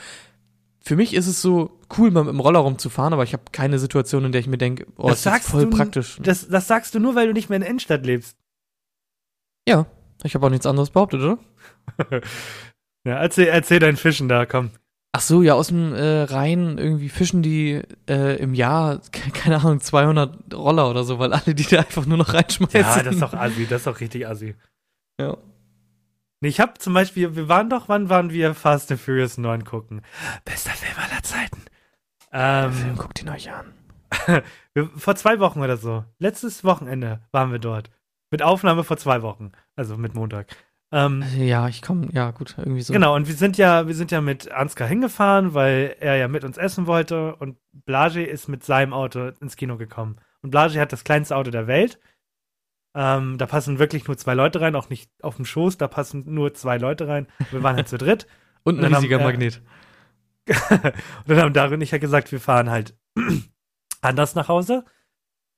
für 0.85 0.97
mich 0.97 1.15
ist 1.15 1.27
es 1.29 1.41
so 1.41 1.79
cool, 1.97 2.11
mal 2.11 2.25
mit 2.25 2.33
dem 2.35 2.41
Roller 2.41 2.59
rumzufahren, 2.59 3.13
aber 3.15 3.23
ich 3.23 3.33
habe 3.33 3.45
keine 3.53 3.79
Situation, 3.79 4.25
in 4.25 4.33
der 4.33 4.41
ich 4.41 4.49
mir 4.49 4.59
denke, 4.59 4.87
oh, 4.99 5.09
Das 5.09 5.23
das, 5.23 5.41
ist 5.41 5.49
voll 5.51 5.65
du- 5.65 5.71
praktisch. 5.77 6.19
Das, 6.23 6.47
das 6.49 6.67
sagst 6.67 6.95
du 6.95 7.01
nur, 7.01 7.15
weil 7.15 7.29
du 7.29 7.33
nicht 7.33 7.49
mehr 7.49 7.57
in 7.57 7.61
der 7.63 7.71
Innenstadt 7.71 8.05
lebst. 8.05 8.37
ja, 9.69 9.87
ich 10.25 10.35
habe 10.35 10.47
auch 10.47 10.51
nichts 10.51 10.67
anderes 10.67 10.91
behauptet, 10.91 11.21
oder? 11.21 11.39
Ja, 13.05 13.17
erzähl, 13.19 13.49
erzähl 13.49 13.81
dein 13.81 13.97
Fischen 13.97 14.29
da, 14.29 14.47
komm. 14.47 14.71
Ach 15.11 15.21
so, 15.21 15.43
ja, 15.43 15.55
aus 15.55 15.67
dem 15.69 15.93
äh, 15.93 16.23
Rhein 16.23 16.79
irgendwie 16.79 17.09
fischen 17.09 17.43
die 17.43 17.83
äh, 18.09 18.37
im 18.37 18.55
Jahr, 18.55 19.01
ke- 19.11 19.31
keine 19.33 19.57
Ahnung, 19.59 19.81
200 19.81 20.55
Roller 20.55 20.89
oder 20.89 21.03
so, 21.03 21.19
weil 21.19 21.33
alle 21.33 21.53
die 21.55 21.65
da 21.65 21.79
einfach 21.81 22.07
nur 22.07 22.17
noch 22.17 22.33
reinschmeißen. 22.33 22.81
Ja, 22.81 23.03
das 23.03 23.15
ist 23.15 23.21
doch 23.23 23.35
assi, 23.35 23.67
das 23.67 23.81
ist 23.81 23.87
doch 23.89 23.99
richtig 24.01 24.29
assi. 24.29 24.55
Ja. 25.21 25.37
Nee, 26.41 26.49
ich 26.49 26.61
hab 26.61 26.81
zum 26.81 26.95
Beispiel, 26.95 27.35
wir 27.35 27.49
waren 27.49 27.69
doch, 27.71 27.89
wann 27.89 28.09
waren 28.09 28.31
wir 28.31 28.55
Fast 28.55 28.93
and 28.93 29.01
Furious 29.01 29.37
9 29.37 29.65
gucken? 29.65 30.03
Bester 30.45 30.71
Film 30.71 30.97
aller 30.97 31.23
Zeiten. 31.25 31.63
Film, 32.31 32.89
Ähm, 32.89 32.97
guckt 32.97 33.21
ihn 33.21 33.29
euch 33.29 33.51
an. 33.51 33.73
wir, 34.75 34.89
vor 34.97 35.17
zwei 35.17 35.41
Wochen 35.41 35.61
oder 35.61 35.77
so. 35.77 36.05
Letztes 36.21 36.63
Wochenende 36.63 37.21
waren 37.33 37.51
wir 37.51 37.59
dort. 37.59 37.91
Mit 38.31 38.43
Aufnahme 38.43 38.85
vor 38.85 38.97
zwei 38.97 39.23
Wochen. 39.23 39.51
Also 39.77 39.97
mit 39.97 40.15
Montag. 40.15 40.55
Ähm, 40.93 41.25
Ja, 41.37 41.69
ich 41.69 41.81
komme, 41.81 42.09
ja 42.13 42.31
gut, 42.31 42.55
irgendwie 42.59 42.83
so. 42.83 42.93
Genau, 42.93 43.17
und 43.17 43.27
wir 43.27 43.35
sind 43.35 43.57
ja, 43.57 43.87
wir 43.87 43.95
sind 43.95 44.11
ja 44.11 44.21
mit 44.21 44.51
Ansgar 44.51 44.87
hingefahren, 44.87 45.55
weil 45.55 45.97
er 46.01 46.17
ja 46.17 46.29
mit 46.29 46.45
uns 46.45 46.59
essen 46.59 46.87
wollte 46.87 47.35
und 47.37 47.57
Blage 47.73 48.25
ist 48.25 48.49
mit 48.49 48.63
seinem 48.63 48.93
Auto 48.93 49.31
ins 49.41 49.57
Kino 49.57 49.79
gekommen. 49.79 50.17
Und 50.43 50.51
Blage 50.51 50.79
hat 50.79 50.93
das 50.93 51.05
kleinste 51.05 51.35
Auto 51.37 51.51
der 51.51 51.67
Welt. 51.67 51.99
Ähm, 52.95 53.39
da 53.39 53.47
passen 53.47 53.79
wirklich 53.79 54.07
nur 54.07 54.19
zwei 54.19 54.35
Leute 54.35 54.61
rein, 54.61 54.77
auch 54.77 54.91
nicht 54.91 55.11
auf 55.23 55.37
dem 55.37 55.47
Schoß, 55.47 55.79
da 55.79 55.89
passen 55.89 56.25
nur 56.27 56.53
zwei 56.53 56.77
Leute 56.77 57.09
rein. 57.09 57.27
Wir 57.51 57.63
waren 57.63 57.77
halt 57.77 57.89
zu 57.89 57.97
dritt. 57.99 58.27
Und 58.65 58.75
Und 58.75 58.85
ein 58.85 58.93
dann 58.93 58.95
riesiger 58.95 59.17
haben, 59.17 59.23
äh, 59.23 59.33
Magnet. 59.33 59.63
und 60.71 61.29
dann 61.29 61.39
haben 61.39 61.53
Dario 61.55 61.75
und 61.75 61.81
ich 61.81 61.91
ja 61.91 61.99
gesagt, 61.99 62.31
wir 62.33 62.41
fahren 62.41 62.69
halt 62.69 62.95
anders 64.03 64.35
nach 64.35 64.49
Hause. 64.49 64.85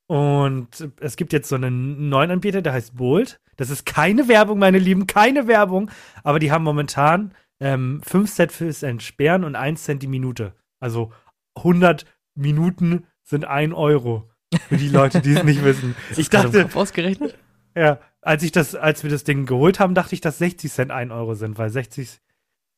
Und 0.06 0.90
es 1.00 1.16
gibt 1.16 1.32
jetzt 1.32 1.48
so 1.48 1.54
einen 1.54 2.08
neuen 2.08 2.30
Anbieter, 2.30 2.62
der 2.62 2.74
heißt 2.74 2.96
Bolt. 2.96 3.40
Das 3.56 3.70
ist 3.70 3.86
keine 3.86 4.28
Werbung, 4.28 4.58
meine 4.58 4.78
Lieben, 4.78 5.06
keine 5.06 5.46
Werbung. 5.46 5.90
Aber 6.22 6.38
die 6.38 6.52
haben 6.52 6.64
momentan 6.64 7.34
ähm, 7.60 8.02
5 8.04 8.30
Cent 8.30 8.52
fürs 8.52 8.82
Entsperren 8.82 9.44
und 9.44 9.56
1 9.56 9.82
Cent 9.82 10.02
die 10.02 10.08
Minute. 10.08 10.54
Also 10.80 11.12
100 11.56 12.04
Minuten 12.34 13.06
sind 13.22 13.46
1 13.46 13.72
Euro. 13.74 14.30
Für 14.68 14.76
die 14.76 14.88
Leute, 14.88 15.20
die 15.20 15.32
es 15.32 15.42
nicht 15.42 15.64
wissen. 15.64 15.96
Ich 16.16 16.30
dachte, 16.30 16.68
ausgerechnet? 16.74 17.36
ja, 17.74 17.98
als 18.20 18.42
ich 18.42 18.52
das, 18.52 18.74
als 18.74 19.02
wir 19.02 19.10
das 19.10 19.24
Ding 19.24 19.46
geholt 19.46 19.80
haben, 19.80 19.94
dachte 19.94 20.14
ich, 20.14 20.20
dass 20.20 20.38
60 20.38 20.70
Cent 20.70 20.90
1 20.90 21.10
Euro 21.10 21.34
sind, 21.34 21.58
weil 21.58 21.70
60 21.70 22.20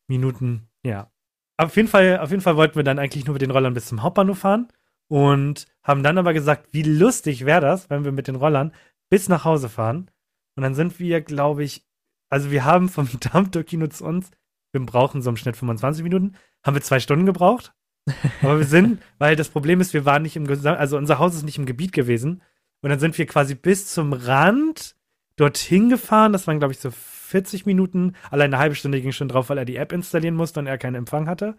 Minuten, 0.09 0.69
ja. 0.85 1.11
Auf 1.59 1.77
jeden 1.77 1.89
Fall, 1.89 2.19
auf 2.21 2.31
jeden 2.31 2.43
Fall 2.43 2.57
wollten 2.57 2.77
wir 2.77 2.85
dann 2.85 2.99
eigentlich 2.99 3.27
nur 3.27 3.33
mit 3.33 3.43
den 3.43 3.51
Rollern 3.51 3.75
bis 3.75 3.87
zum 3.87 4.03
Hauptbahnhof 4.03 4.39
fahren 4.39 4.69
und 5.09 5.67
haben 5.83 6.03
dann 6.03 6.19
aber 6.19 6.33
gesagt, 6.33 6.69
wie 6.73 6.83
lustig 6.83 7.45
wäre 7.45 7.61
das, 7.61 7.91
wenn 7.91 8.05
wir 8.05 8.13
mit 8.13 8.29
den 8.29 8.37
Rollern 8.37 8.73
bis 9.09 9.29
nach 9.29 9.45
Hause 9.45 9.69
fahren. 9.69 10.11
Und 10.57 10.63
dann 10.63 10.75
sind 10.75 10.99
wir, 10.99 11.21
glaube 11.21 11.65
ich, 11.65 11.85
also 12.29 12.51
wir 12.51 12.65
haben 12.65 12.89
vom 12.89 13.09
Dammtor-Kino 13.21 13.87
zu 13.89 14.05
uns, 14.05 14.31
wir 14.73 14.85
brauchen 14.85 15.23
so 15.23 15.31
im 15.31 15.37
Schnitt 15.37 15.57
25 15.57 16.03
Minuten, 16.03 16.37
haben 16.65 16.75
wir 16.75 16.83
zwei 16.83 17.01
Stunden 17.01 17.27
gebraucht. 17.27 17.73
Aber 18.43 18.59
wir 18.59 18.67
sind, 18.67 19.03
weil 19.19 19.37
das 19.37 19.49
Problem 19.49 19.81
ist, 19.81 19.95
wir 19.95 20.05
waren 20.05 20.23
nicht 20.23 20.37
im 20.37 20.47
Gesam 20.47 20.77
also 20.77 20.97
unser 20.97 21.19
Haus 21.19 21.35
ist 21.35 21.45
nicht 21.45 21.59
im 21.59 21.67
Gebiet 21.67 21.93
gewesen. 21.93 22.43
Und 22.83 22.91
dann 22.91 22.99
sind 22.99 23.17
wir 23.17 23.27
quasi 23.27 23.55
bis 23.55 23.93
zum 23.93 24.13
Rand 24.13 24.97
dorthin 25.37 25.89
gefahren. 25.89 26.33
Das 26.33 26.47
waren, 26.47 26.59
glaube 26.59 26.73
ich, 26.73 26.81
so 26.81 26.91
40 26.91 27.67
Minuten. 27.67 28.15
Allein 28.31 28.53
eine 28.53 28.59
halbe 28.59 28.75
Stunde 28.75 29.01
ging 29.01 29.13
schon 29.13 29.29
drauf, 29.29 29.49
weil 29.49 29.59
er 29.59 29.65
die 29.65 29.77
App 29.77 29.93
installieren 29.93 30.35
musste 30.35 30.61
und 30.61 30.67
er 30.67 30.79
keinen 30.79 30.95
Empfang 30.95 31.29
hatte. 31.29 31.57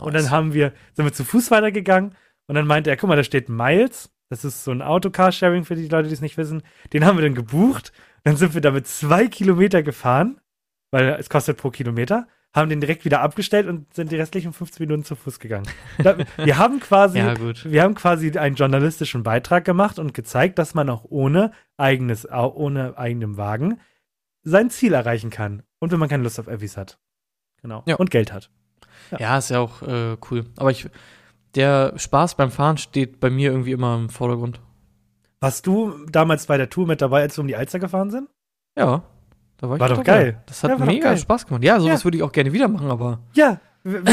Und 0.00 0.14
dann 0.14 0.30
haben 0.30 0.54
wir, 0.54 0.72
sind 0.94 1.04
wir 1.04 1.12
zu 1.12 1.24
Fuß 1.24 1.50
weitergegangen 1.50 2.14
und 2.50 2.56
dann 2.56 2.66
meinte 2.66 2.90
er, 2.90 2.96
guck 2.96 3.08
mal, 3.08 3.14
da 3.14 3.22
steht 3.22 3.48
Miles. 3.48 4.10
Das 4.28 4.44
ist 4.44 4.64
so 4.64 4.72
ein 4.72 4.82
Autocar-Sharing 4.82 5.64
für 5.64 5.76
die 5.76 5.86
Leute, 5.86 6.08
die 6.08 6.14
es 6.14 6.20
nicht 6.20 6.36
wissen. 6.36 6.64
Den 6.92 7.04
haben 7.04 7.16
wir 7.16 7.22
dann 7.22 7.36
gebucht. 7.36 7.92
Dann 8.24 8.34
sind 8.34 8.54
wir 8.54 8.60
damit 8.60 8.88
zwei 8.88 9.28
Kilometer 9.28 9.84
gefahren, 9.84 10.40
weil 10.90 11.10
es 11.10 11.30
kostet 11.30 11.58
pro 11.58 11.70
Kilometer. 11.70 12.26
Haben 12.52 12.68
den 12.68 12.80
direkt 12.80 13.04
wieder 13.04 13.20
abgestellt 13.20 13.68
und 13.68 13.94
sind 13.94 14.10
die 14.10 14.16
restlichen 14.16 14.52
15 14.52 14.84
Minuten 14.84 15.04
zu 15.04 15.14
Fuß 15.14 15.38
gegangen. 15.38 15.68
Wir 16.38 16.58
haben 16.58 16.80
quasi, 16.80 17.18
Ja, 17.18 17.36
wir 17.38 17.82
haben 17.84 17.94
quasi 17.94 18.36
einen 18.36 18.56
journalistischen 18.56 19.22
Beitrag 19.22 19.64
gemacht 19.64 20.00
und 20.00 20.12
gezeigt, 20.12 20.58
dass 20.58 20.74
man 20.74 20.90
auch 20.90 21.04
ohne 21.08 21.52
eigenes, 21.76 22.28
ohne 22.28 22.98
eigenem 22.98 23.36
Wagen 23.36 23.78
sein 24.42 24.70
Ziel 24.70 24.94
erreichen 24.94 25.30
kann. 25.30 25.62
Und 25.78 25.92
wenn 25.92 26.00
man 26.00 26.08
keine 26.08 26.24
Lust 26.24 26.40
auf 26.40 26.48
Öffis 26.48 26.76
hat. 26.76 26.98
Genau. 27.62 27.84
Ja. 27.86 27.94
Und 27.94 28.10
Geld 28.10 28.32
hat. 28.32 28.50
Ja, 29.16 29.38
ist 29.38 29.50
ja 29.50 29.60
auch 29.60 29.82
äh, 29.82 30.16
cool. 30.28 30.46
Aber 30.56 30.72
ich, 30.72 30.88
der 31.54 31.92
Spaß 31.96 32.36
beim 32.36 32.50
Fahren 32.50 32.78
steht 32.78 33.20
bei 33.20 33.30
mir 33.30 33.50
irgendwie 33.50 33.72
immer 33.72 33.96
im 33.96 34.08
Vordergrund. 34.08 34.60
Warst 35.40 35.66
du 35.66 36.06
damals 36.10 36.46
bei 36.46 36.56
der 36.56 36.68
Tour 36.70 36.86
mit 36.86 37.00
dabei, 37.00 37.22
als 37.22 37.36
wir 37.36 37.42
um 37.42 37.48
die 37.48 37.56
Alster 37.56 37.78
gefahren 37.78 38.10
sind? 38.10 38.28
Ja, 38.76 39.02
da 39.56 39.68
war 39.68 39.76
ich 39.76 39.80
War 39.80 39.88
doch 39.88 39.96
dabei. 40.04 40.04
geil. 40.24 40.42
Das 40.46 40.62
hat 40.62 40.78
Ja, 40.78 40.84
mega. 40.84 41.16
Spaß 41.16 41.46
gemacht. 41.46 41.64
Ja, 41.64 41.80
sowas 41.80 42.00
Ja. 42.00 42.04
würde 42.04 42.16
ich 42.18 42.22
auch 42.22 42.32
gerne 42.32 42.52
wieder 42.52 42.68
machen, 42.68 42.90
aber. 42.90 43.20
Ja. 43.34 43.58
Das 43.82 43.92
wollen 43.94 44.04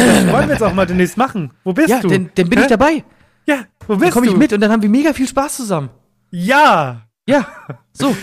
wir 0.48 0.50
jetzt 0.54 0.64
auch 0.64 0.74
mal 0.74 0.86
demnächst 0.88 1.18
machen. 1.18 1.52
Wo 1.66 1.74
bist 1.74 1.90
ja, 1.90 2.00
du? 2.00 2.08
dann, 2.08 2.30
dann 2.36 2.50
bin 2.50 2.60
Hä? 2.60 2.64
ich 2.66 2.70
dabei. 2.70 3.04
Ja, 3.46 3.66
wo 3.86 3.94
Dann 3.94 4.00
bist 4.00 4.14
komme 4.14 4.26
ich 4.28 4.32
du? 4.34 4.38
mit 4.38 4.54
und 4.54 4.62
dann 4.62 4.72
haben 4.72 4.82
wir 4.82 4.90
mega 4.90 5.12
viel 5.14 5.28
Spaß 5.28 5.58
zusammen. 5.58 5.90
Ja. 6.32 7.02
Ja, 7.28 7.46
so. 7.94 8.16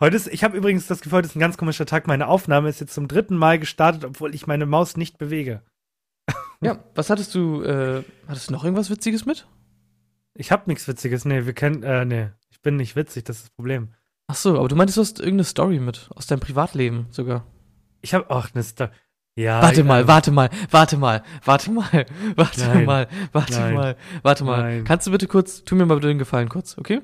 Heute 0.00 0.16
ist, 0.16 0.26
ich 0.26 0.42
habe 0.42 0.56
übrigens 0.56 0.88
das 0.88 1.00
Gefühl, 1.00 1.18
heute 1.18 1.28
ist 1.28 1.36
ein 1.36 1.40
ganz 1.40 1.56
komischer 1.56 1.86
Tag. 1.86 2.08
Meine 2.08 2.26
Aufnahme 2.26 2.68
ist 2.68 2.80
jetzt 2.80 2.94
zum 2.94 3.06
dritten 3.06 3.36
Mal 3.36 3.60
gestartet, 3.60 4.04
obwohl 4.04 4.34
ich 4.34 4.48
meine 4.48 4.66
Maus 4.66 4.96
nicht 4.96 5.18
bewege. 5.18 5.62
Ja, 6.62 6.78
was 6.94 7.10
hattest 7.10 7.34
du, 7.34 7.62
äh, 7.62 8.04
hattest 8.28 8.48
du 8.48 8.52
noch 8.52 8.64
irgendwas 8.64 8.88
Witziges 8.90 9.26
mit? 9.26 9.46
Ich 10.34 10.50
habe 10.52 10.62
nichts 10.70 10.86
Witziges. 10.88 11.24
Nee, 11.24 11.44
wir 11.44 11.52
kennen, 11.52 11.82
äh, 11.82 12.04
nee. 12.04 12.28
Ich 12.50 12.60
bin 12.62 12.76
nicht 12.76 12.94
witzig, 12.96 13.24
das 13.24 13.36
ist 13.38 13.42
das 13.46 13.50
Problem. 13.50 13.88
Ach 14.28 14.36
so, 14.36 14.56
aber 14.58 14.68
du 14.68 14.76
meintest, 14.76 14.96
du 14.96 15.00
hast 15.02 15.18
irgendeine 15.18 15.44
Story 15.44 15.78
mit, 15.80 16.08
aus 16.14 16.26
deinem 16.26 16.40
Privatleben 16.40 17.06
sogar. 17.10 17.44
Ich 18.00 18.14
habe 18.14 18.30
auch 18.30 18.48
eine 18.54 18.62
Sto 18.62 18.86
Ja. 19.34 19.60
Warte 19.60 19.82
mal, 19.84 20.06
warte 20.06 20.30
mal, 20.30 20.48
warte 20.70 20.96
mal, 20.96 21.22
warte 21.44 21.70
mal, 21.72 22.06
warte 22.36 22.60
Nein. 22.60 22.84
mal, 22.84 23.08
warte 23.32 23.52
Nein. 23.54 23.74
mal, 23.74 23.96
warte 24.22 24.44
mal. 24.44 24.62
Nein. 24.62 24.84
Kannst 24.84 25.06
du 25.06 25.10
bitte 25.10 25.26
kurz, 25.26 25.64
tu 25.64 25.74
mir 25.74 25.84
mal 25.86 25.96
bitte 25.96 26.08
den 26.08 26.18
Gefallen 26.18 26.48
kurz, 26.48 26.78
okay? 26.78 27.02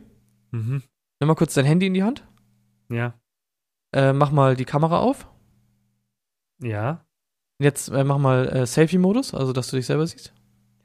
Mhm. 0.52 0.82
Nimm 1.20 1.26
mal 1.26 1.34
kurz 1.34 1.54
dein 1.54 1.64
Handy 1.66 1.86
in 1.88 1.94
die 1.94 2.04
Hand, 2.04 2.24
Ja. 2.90 3.14
äh, 3.92 4.12
mach 4.12 4.30
mal 4.30 4.54
die 4.56 4.64
Kamera 4.64 4.98
auf. 5.00 5.28
Ja. 6.62 7.04
Jetzt 7.60 7.88
äh, 7.88 8.04
mach 8.04 8.18
mal 8.18 8.48
äh, 8.48 8.66
Selfie-Modus, 8.66 9.34
also 9.34 9.52
dass 9.52 9.68
du 9.68 9.76
dich 9.76 9.86
selber 9.86 10.06
siehst. 10.06 10.32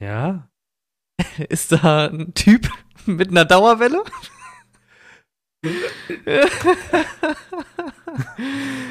Ja. 0.00 0.48
Ist 1.48 1.70
da 1.72 2.06
ein 2.08 2.34
Typ 2.34 2.68
mit 3.06 3.28
einer 3.30 3.44
Dauerwelle? 3.44 4.02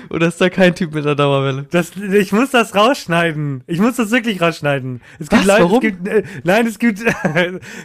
Oder 0.10 0.28
ist 0.28 0.42
da 0.42 0.50
kein 0.50 0.74
Typ 0.74 0.94
mit 0.96 1.06
einer 1.06 1.14
Dauerwelle? 1.16 1.68
Das, 1.70 1.96
ich 1.96 2.32
muss 2.32 2.50
das 2.50 2.74
rausschneiden. 2.74 3.64
Ich 3.68 3.80
muss 3.80 3.98
das 3.98 4.10
wirklich 4.10 4.42
rausschneiden. 4.42 5.02
Es 5.20 5.30
gibt 5.30 5.46
Was? 5.48 5.60
Leute, 5.60 5.64
Warum? 5.64 5.76
Es 5.76 5.82
gibt, 5.82 6.08
äh, 6.08 6.24
nein, 6.44 6.66
es 6.66 6.80
gibt. 6.80 7.04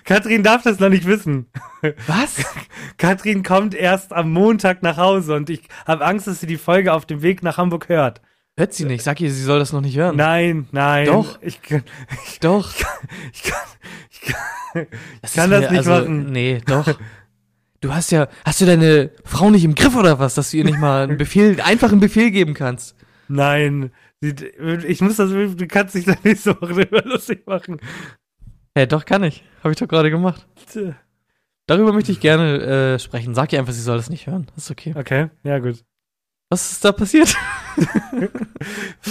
Katrin 0.04 0.42
darf 0.42 0.62
das 0.62 0.80
noch 0.80 0.88
nicht 0.88 1.04
wissen. 1.06 1.50
Was? 2.06 2.42
Katrin 2.96 3.42
kommt 3.42 3.74
erst 3.74 4.14
am 4.14 4.32
Montag 4.32 4.82
nach 4.82 4.96
Hause 4.96 5.34
und 5.34 5.50
ich 5.50 5.68
habe 5.87 6.06
Angst, 6.06 6.26
dass 6.26 6.40
sie 6.40 6.46
die 6.46 6.56
Folge 6.56 6.94
auf 6.94 7.04
dem 7.04 7.20
Weg 7.20 7.42
nach 7.42 7.58
Hamburg 7.58 7.90
hört. 7.90 8.22
Hört 8.59 8.75
sie 8.75 8.85
nicht. 8.85 9.03
Sag 9.05 9.21
ihr, 9.21 9.31
sie 9.31 9.42
soll 9.42 9.59
das 9.61 9.73
noch 9.73 9.81
nicht 9.81 9.97
hören. 9.97 10.16
Nein, 10.16 10.66
nein. 10.73 11.07
Doch. 11.07 11.38
Ich, 11.42 11.62
kann- 11.62 11.85
Doch. 12.40 12.71
ich 13.33 13.42
kann, 13.44 13.59
ich 14.11 14.21
kann, 14.23 14.87
Das 15.23 15.35
kann 15.35 15.53
ist 15.53 15.61
das 15.62 15.71
mir- 15.71 15.71
nicht 15.79 15.88
also, 15.88 15.90
machen. 15.92 16.33
Nee, 16.33 16.61
doch. 16.66 16.99
Du 17.81 17.94
hast 17.94 18.11
ja, 18.11 18.27
hast 18.44 18.61
du 18.61 18.66
deine 18.66 19.11
Frau 19.25 19.51
nicht 19.51 19.64
im 19.64 19.77
Griff 19.77 19.94
oder 19.94 20.18
was, 20.18 20.35
dass 20.35 20.51
du 20.51 20.57
ihr 20.57 20.64
nicht 20.64 20.79
mal 20.81 21.05
einen 21.05 21.16
Befehl, 21.16 21.61
einfach 21.61 21.92
einen 21.92 22.01
Befehl 22.01 22.31
geben 22.31 22.55
kannst? 22.55 22.97
nein. 23.29 23.92
Ich 24.21 25.01
muss 25.01 25.14
das, 25.14 25.31
du 25.31 25.66
kannst 25.68 25.94
dich 25.94 26.05
da 26.05 26.14
nicht 26.25 26.42
so 26.42 26.57
lustig 27.05 27.47
machen. 27.47 27.79
Ja, 28.77 28.87
doch, 28.87 29.05
kann 29.05 29.23
ich. 29.23 29.44
Habe 29.62 29.71
ich 29.73 29.79
doch 29.79 29.87
gerade 29.87 30.11
gemacht. 30.11 30.44
Darüber 31.68 31.92
möchte 31.92 32.11
ich 32.11 32.18
gerne 32.18 32.94
äh, 32.94 32.99
sprechen. 32.99 33.37
Sag 33.37 33.53
ihr 33.53 33.61
einfach, 33.61 33.73
sie 33.73 33.81
soll 33.81 33.97
das 33.97 34.11
nicht 34.11 34.27
hören. 34.27 34.49
Das 34.57 34.64
ist 34.64 34.71
okay. 34.73 34.92
Okay, 34.97 35.29
ja 35.44 35.61
gut. 35.61 35.85
Was 36.50 36.72
ist 36.72 36.84
da 36.84 36.92
passiert? 36.92 37.34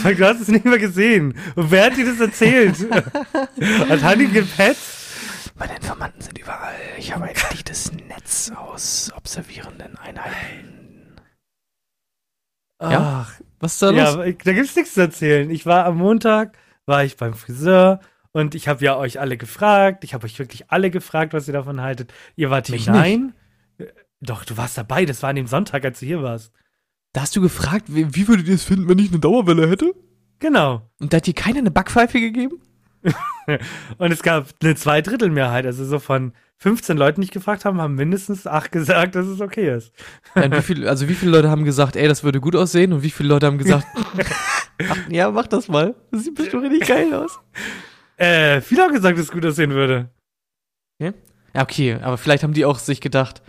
Du 0.03 0.25
hast 0.25 0.41
es 0.41 0.47
nicht 0.49 0.65
mehr 0.65 0.77
gesehen. 0.77 1.33
Und 1.55 1.71
wer 1.71 1.85
hat 1.85 1.95
dir 1.97 2.05
das 2.05 2.19
erzählt? 2.19 2.75
hat 2.91 4.03
Hanni 4.03 4.25
gepetzt? 4.27 5.51
Meine 5.55 5.75
Informanten 5.77 6.21
sind 6.21 6.37
überall. 6.37 6.75
Ich 6.97 7.13
habe 7.13 7.25
ein 7.25 7.33
dichtes 7.51 7.91
Netz 7.93 8.51
aus 8.55 9.11
observierenden 9.15 9.97
Einheiten. 9.97 11.15
Ja? 12.81 13.25
Ach, 13.25 13.39
Was 13.59 13.73
ist 13.73 13.81
da 13.81 13.91
ja, 13.91 14.11
los? 14.11 14.25
ich- 14.25 14.37
da 14.39 14.51
gibt's 14.53 14.75
nichts 14.75 14.93
zu 14.95 15.01
erzählen. 15.01 15.49
Ich 15.49 15.65
war 15.65 15.85
am 15.85 15.97
Montag, 15.97 16.57
war 16.85 17.03
ich 17.05 17.15
beim 17.17 17.33
Friseur 17.33 18.01
und 18.33 18.53
ich 18.55 18.67
habe 18.67 18.83
ja 18.83 18.97
euch 18.97 19.19
alle 19.19 19.37
gefragt. 19.37 20.03
Ich 20.03 20.13
habe 20.13 20.25
euch 20.25 20.37
wirklich 20.39 20.69
alle 20.69 20.91
gefragt, 20.91 21.33
was 21.33 21.47
ihr 21.47 21.53
davon 21.53 21.81
haltet. 21.81 22.13
Ihr 22.35 22.49
wart 22.49 22.69
Mich 22.69 22.85
hinein. 22.85 23.33
Doch, 24.19 24.43
du 24.45 24.57
warst 24.57 24.77
dabei. 24.77 25.05
Das 25.05 25.23
war 25.23 25.29
an 25.29 25.37
dem 25.37 25.47
Sonntag, 25.47 25.85
als 25.85 25.99
du 26.01 26.05
hier 26.05 26.21
warst. 26.21 26.51
Da 27.17 27.23
hast 27.23 27.35
du 27.35 27.41
gefragt, 27.41 27.85
wie, 27.87 28.13
wie 28.13 28.27
würdet 28.27 28.47
ihr 28.47 28.53
es 28.53 28.63
finden, 28.63 28.87
wenn 28.87 28.99
ich 28.99 29.09
eine 29.09 29.17
Dauerwelle 29.17 29.67
hätte? 29.67 29.95
Genau. 30.37 30.87
Und 30.99 31.11
da 31.11 31.17
hat 31.17 31.25
dir 31.25 31.33
keiner 31.33 31.57
eine 31.57 31.71
Backpfeife 31.71 32.19
gegeben? 32.19 32.61
Und 33.97 34.11
es 34.11 34.21
gab 34.21 34.49
eine 34.61 34.75
Zweidrittelmehrheit. 34.75 35.65
Also 35.65 35.83
so 35.83 35.97
von 35.97 36.33
15 36.57 36.95
Leuten, 36.95 37.21
die 37.21 37.25
ich 37.25 37.31
gefragt 37.31 37.65
haben, 37.65 37.81
haben 37.81 37.95
mindestens 37.95 38.45
acht 38.45 38.71
gesagt, 38.71 39.15
dass 39.15 39.25
es 39.25 39.41
okay 39.41 39.75
ist. 39.75 39.93
Wie 40.35 40.61
viel, 40.61 40.87
also 40.87 41.09
wie 41.09 41.15
viele 41.15 41.31
Leute 41.31 41.49
haben 41.49 41.63
gesagt, 41.63 41.95
ey, 41.95 42.07
das 42.07 42.23
würde 42.23 42.39
gut 42.39 42.55
aussehen 42.55 42.93
und 42.93 43.01
wie 43.01 43.09
viele 43.09 43.29
Leute 43.29 43.47
haben 43.47 43.57
gesagt, 43.57 43.87
ach, 44.87 44.97
ja, 45.09 45.31
mach 45.31 45.47
das 45.47 45.67
mal. 45.69 45.95
Das 46.11 46.23
sieht 46.23 46.35
bestimmt 46.35 46.65
richtig 46.65 46.87
geil 46.87 47.11
aus. 47.15 47.39
Äh, 48.17 48.61
viele 48.61 48.83
haben 48.83 48.93
gesagt, 48.93 49.17
dass 49.17 49.25
es 49.25 49.31
gut 49.31 49.43
aussehen 49.43 49.71
würde. 49.71 50.11
Ja, 51.55 51.63
okay, 51.63 51.97
aber 51.99 52.19
vielleicht 52.19 52.43
haben 52.43 52.53
die 52.53 52.65
auch 52.65 52.77
sich 52.77 53.01
gedacht, 53.01 53.41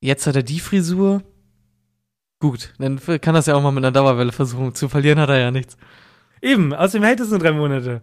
jetzt 0.00 0.26
hat 0.26 0.34
er 0.34 0.42
die 0.42 0.60
Frisur. 0.60 1.22
Gut, 2.40 2.74
dann 2.78 3.00
kann 3.20 3.34
das 3.34 3.46
ja 3.46 3.54
auch 3.54 3.62
mal 3.62 3.70
mit 3.70 3.84
einer 3.84 3.92
Dauerwelle 3.92 4.32
versuchen. 4.32 4.74
Zu 4.74 4.88
verlieren 4.88 5.18
hat 5.18 5.30
er 5.30 5.38
ja 5.38 5.50
nichts. 5.50 5.76
Eben, 6.42 6.74
außerdem 6.74 7.04
hält 7.04 7.20
es 7.20 7.30
nur 7.30 7.38
drei 7.38 7.52
Monate. 7.52 8.02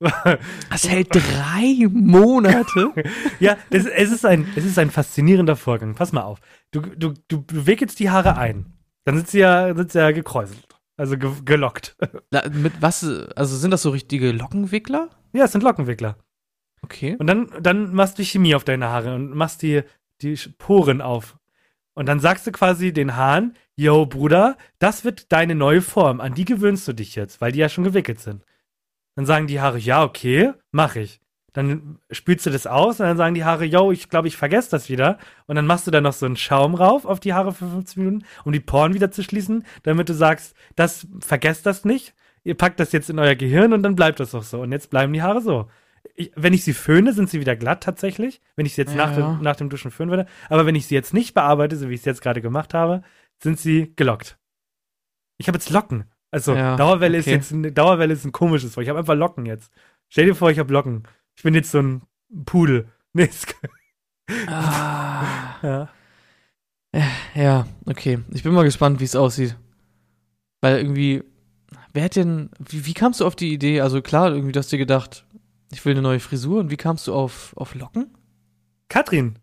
Das 0.70 0.88
hält 0.88 1.08
drei 1.12 1.86
Monate. 1.88 2.92
ja, 3.40 3.56
es, 3.70 3.86
es, 3.86 4.10
ist 4.10 4.26
ein, 4.26 4.48
es 4.56 4.64
ist 4.64 4.78
ein 4.78 4.90
faszinierender 4.90 5.54
Vorgang. 5.54 5.94
Pass 5.94 6.12
mal 6.12 6.22
auf. 6.22 6.40
Du, 6.72 6.80
du, 6.80 7.14
du, 7.28 7.44
du 7.46 7.66
wickelst 7.66 8.00
die 8.00 8.10
Haare 8.10 8.36
ein. 8.36 8.72
Dann 9.04 9.16
sind 9.16 9.28
sie 9.28 9.38
ja, 9.40 9.74
sind 9.74 9.92
sie 9.92 9.98
ja 9.98 10.10
gekräuselt. 10.10 10.66
Also 10.96 11.16
ge 11.16 11.30
gelockt. 11.44 11.96
Na, 12.30 12.48
mit 12.48 12.80
was, 12.80 13.04
also 13.04 13.56
sind 13.56 13.70
das 13.70 13.82
so 13.82 13.90
richtige 13.90 14.32
Lockenwickler? 14.32 15.08
ja, 15.32 15.44
es 15.44 15.52
sind 15.52 15.62
Lockenwickler. 15.62 16.16
Okay. 16.82 17.16
Und 17.18 17.26
dann, 17.26 17.50
dann 17.60 17.94
machst 17.94 18.18
du 18.18 18.24
Chemie 18.24 18.54
auf 18.54 18.64
deine 18.64 18.88
Haare 18.88 19.14
und 19.14 19.34
machst 19.34 19.62
die, 19.62 19.82
die 20.20 20.36
Poren 20.58 21.00
auf. 21.00 21.38
Und 21.94 22.06
dann 22.06 22.20
sagst 22.20 22.46
du 22.46 22.52
quasi 22.52 22.92
den 22.92 23.16
Haaren, 23.16 23.54
yo, 23.76 24.06
Bruder, 24.06 24.56
das 24.78 25.04
wird 25.04 25.30
deine 25.32 25.54
neue 25.54 25.82
Form. 25.82 26.20
An 26.20 26.34
die 26.34 26.44
gewöhnst 26.44 26.88
du 26.88 26.92
dich 26.92 27.14
jetzt, 27.14 27.40
weil 27.40 27.52
die 27.52 27.58
ja 27.58 27.68
schon 27.68 27.84
gewickelt 27.84 28.20
sind. 28.20 28.44
Dann 29.14 29.26
sagen 29.26 29.46
die 29.46 29.60
Haare, 29.60 29.78
ja, 29.78 30.02
okay, 30.02 30.52
mach 30.70 30.96
ich. 30.96 31.20
Dann 31.52 31.98
spülst 32.10 32.46
du 32.46 32.50
das 32.50 32.66
aus 32.66 32.98
und 32.98 33.06
dann 33.06 33.18
sagen 33.18 33.34
die 33.34 33.44
Haare, 33.44 33.66
yo, 33.66 33.92
ich 33.92 34.08
glaube, 34.08 34.26
ich 34.26 34.38
vergesse 34.38 34.70
das 34.70 34.88
wieder. 34.88 35.18
Und 35.46 35.56
dann 35.56 35.66
machst 35.66 35.86
du 35.86 35.90
da 35.90 36.00
noch 36.00 36.14
so 36.14 36.24
einen 36.24 36.36
Schaum 36.36 36.74
rauf 36.74 37.04
auf 37.04 37.20
die 37.20 37.34
Haare 37.34 37.52
für 37.52 37.68
15 37.68 38.02
Minuten, 38.02 38.24
um 38.44 38.52
die 38.52 38.60
Poren 38.60 38.94
wieder 38.94 39.10
zu 39.10 39.22
schließen, 39.22 39.66
damit 39.82 40.08
du 40.08 40.14
sagst, 40.14 40.56
das, 40.76 41.06
vergesst 41.20 41.66
das 41.66 41.84
nicht. 41.84 42.14
Ihr 42.42 42.56
packt 42.56 42.80
das 42.80 42.92
jetzt 42.92 43.10
in 43.10 43.18
euer 43.18 43.34
Gehirn 43.34 43.74
und 43.74 43.82
dann 43.82 43.96
bleibt 43.96 44.18
das 44.18 44.34
auch 44.34 44.42
so. 44.42 44.62
Und 44.62 44.72
jetzt 44.72 44.88
bleiben 44.88 45.12
die 45.12 45.22
Haare 45.22 45.42
so. 45.42 45.68
Ich, 46.14 46.30
wenn 46.36 46.52
ich 46.52 46.64
sie 46.64 46.72
föhne, 46.74 47.12
sind 47.12 47.30
sie 47.30 47.40
wieder 47.40 47.56
glatt 47.56 47.82
tatsächlich. 47.82 48.40
Wenn 48.56 48.66
ich 48.66 48.74
sie 48.74 48.82
jetzt 48.82 48.94
nach, 48.94 49.16
Ja. 49.16 49.34
dem, 49.34 49.42
nach 49.42 49.56
dem 49.56 49.70
Duschen 49.70 49.90
föhnen 49.90 50.10
würde. 50.10 50.26
Aber 50.48 50.66
wenn 50.66 50.74
ich 50.74 50.86
sie 50.86 50.94
jetzt 50.94 51.14
nicht 51.14 51.32
bearbeite, 51.34 51.76
so 51.76 51.88
wie 51.88 51.94
ich 51.94 52.00
es 52.00 52.04
jetzt 52.06 52.20
gerade 52.22 52.40
gemacht 52.42 52.74
habe, 52.74 53.02
sind 53.42 53.58
sie 53.58 53.92
gelockt. 53.96 54.38
Ich 55.38 55.48
habe 55.48 55.56
jetzt 55.56 55.70
Locken. 55.70 56.04
Also 56.30 56.54
Ja, 56.54 56.76
Dauerwelle 56.76 57.18
ist 57.18 57.26
okay. 57.26 57.34
jetzt 57.36 57.50
ein, 57.50 57.74
Dauerwelle 57.74 58.12
ist 58.12 58.24
ein 58.24 58.32
komisches 58.32 58.76
Wort. 58.76 58.82
Ich 58.84 58.88
habe 58.90 58.98
einfach 58.98 59.14
Locken 59.14 59.46
jetzt. 59.46 59.72
Stell 60.08 60.26
dir 60.26 60.34
vor, 60.34 60.50
ich 60.50 60.58
habe 60.58 60.72
Locken. 60.72 61.04
Ich 61.36 61.42
bin 61.42 61.54
jetzt 61.54 61.70
so 61.70 61.78
ein 61.80 62.02
Pudel. 62.44 62.88
Nee, 63.14 63.24
es- 63.24 63.46
Ah, 64.48 65.56
ja. 65.62 65.88
ja, 67.34 67.66
okay. 67.86 68.20
Ich 68.30 68.42
bin 68.42 68.52
mal 68.52 68.64
gespannt, 68.64 69.00
wie 69.00 69.04
es 69.04 69.16
aussieht. 69.16 69.56
Weil 70.60 70.78
irgendwie, 70.78 71.22
wer 71.92 72.04
hat 72.04 72.16
denn, 72.16 72.50
wie, 72.58 72.86
wie 72.86 72.94
kamst 72.94 73.20
du 73.20 73.26
auf 73.26 73.36
die 73.36 73.52
Idee? 73.52 73.80
Also 73.80 74.00
klar, 74.02 74.30
irgendwie, 74.32 74.52
du 74.52 74.58
hast 74.60 74.70
dir 74.72 74.78
gedacht, 74.78 75.26
ich 75.72 75.84
will 75.84 75.92
eine 75.92 76.02
neue 76.02 76.20
Frisur. 76.20 76.60
Und 76.60 76.70
wie 76.70 76.76
kamst 76.76 77.06
du 77.06 77.14
auf, 77.14 77.54
auf 77.56 77.74
Locken? 77.74 78.16
Katrin. 78.88 79.38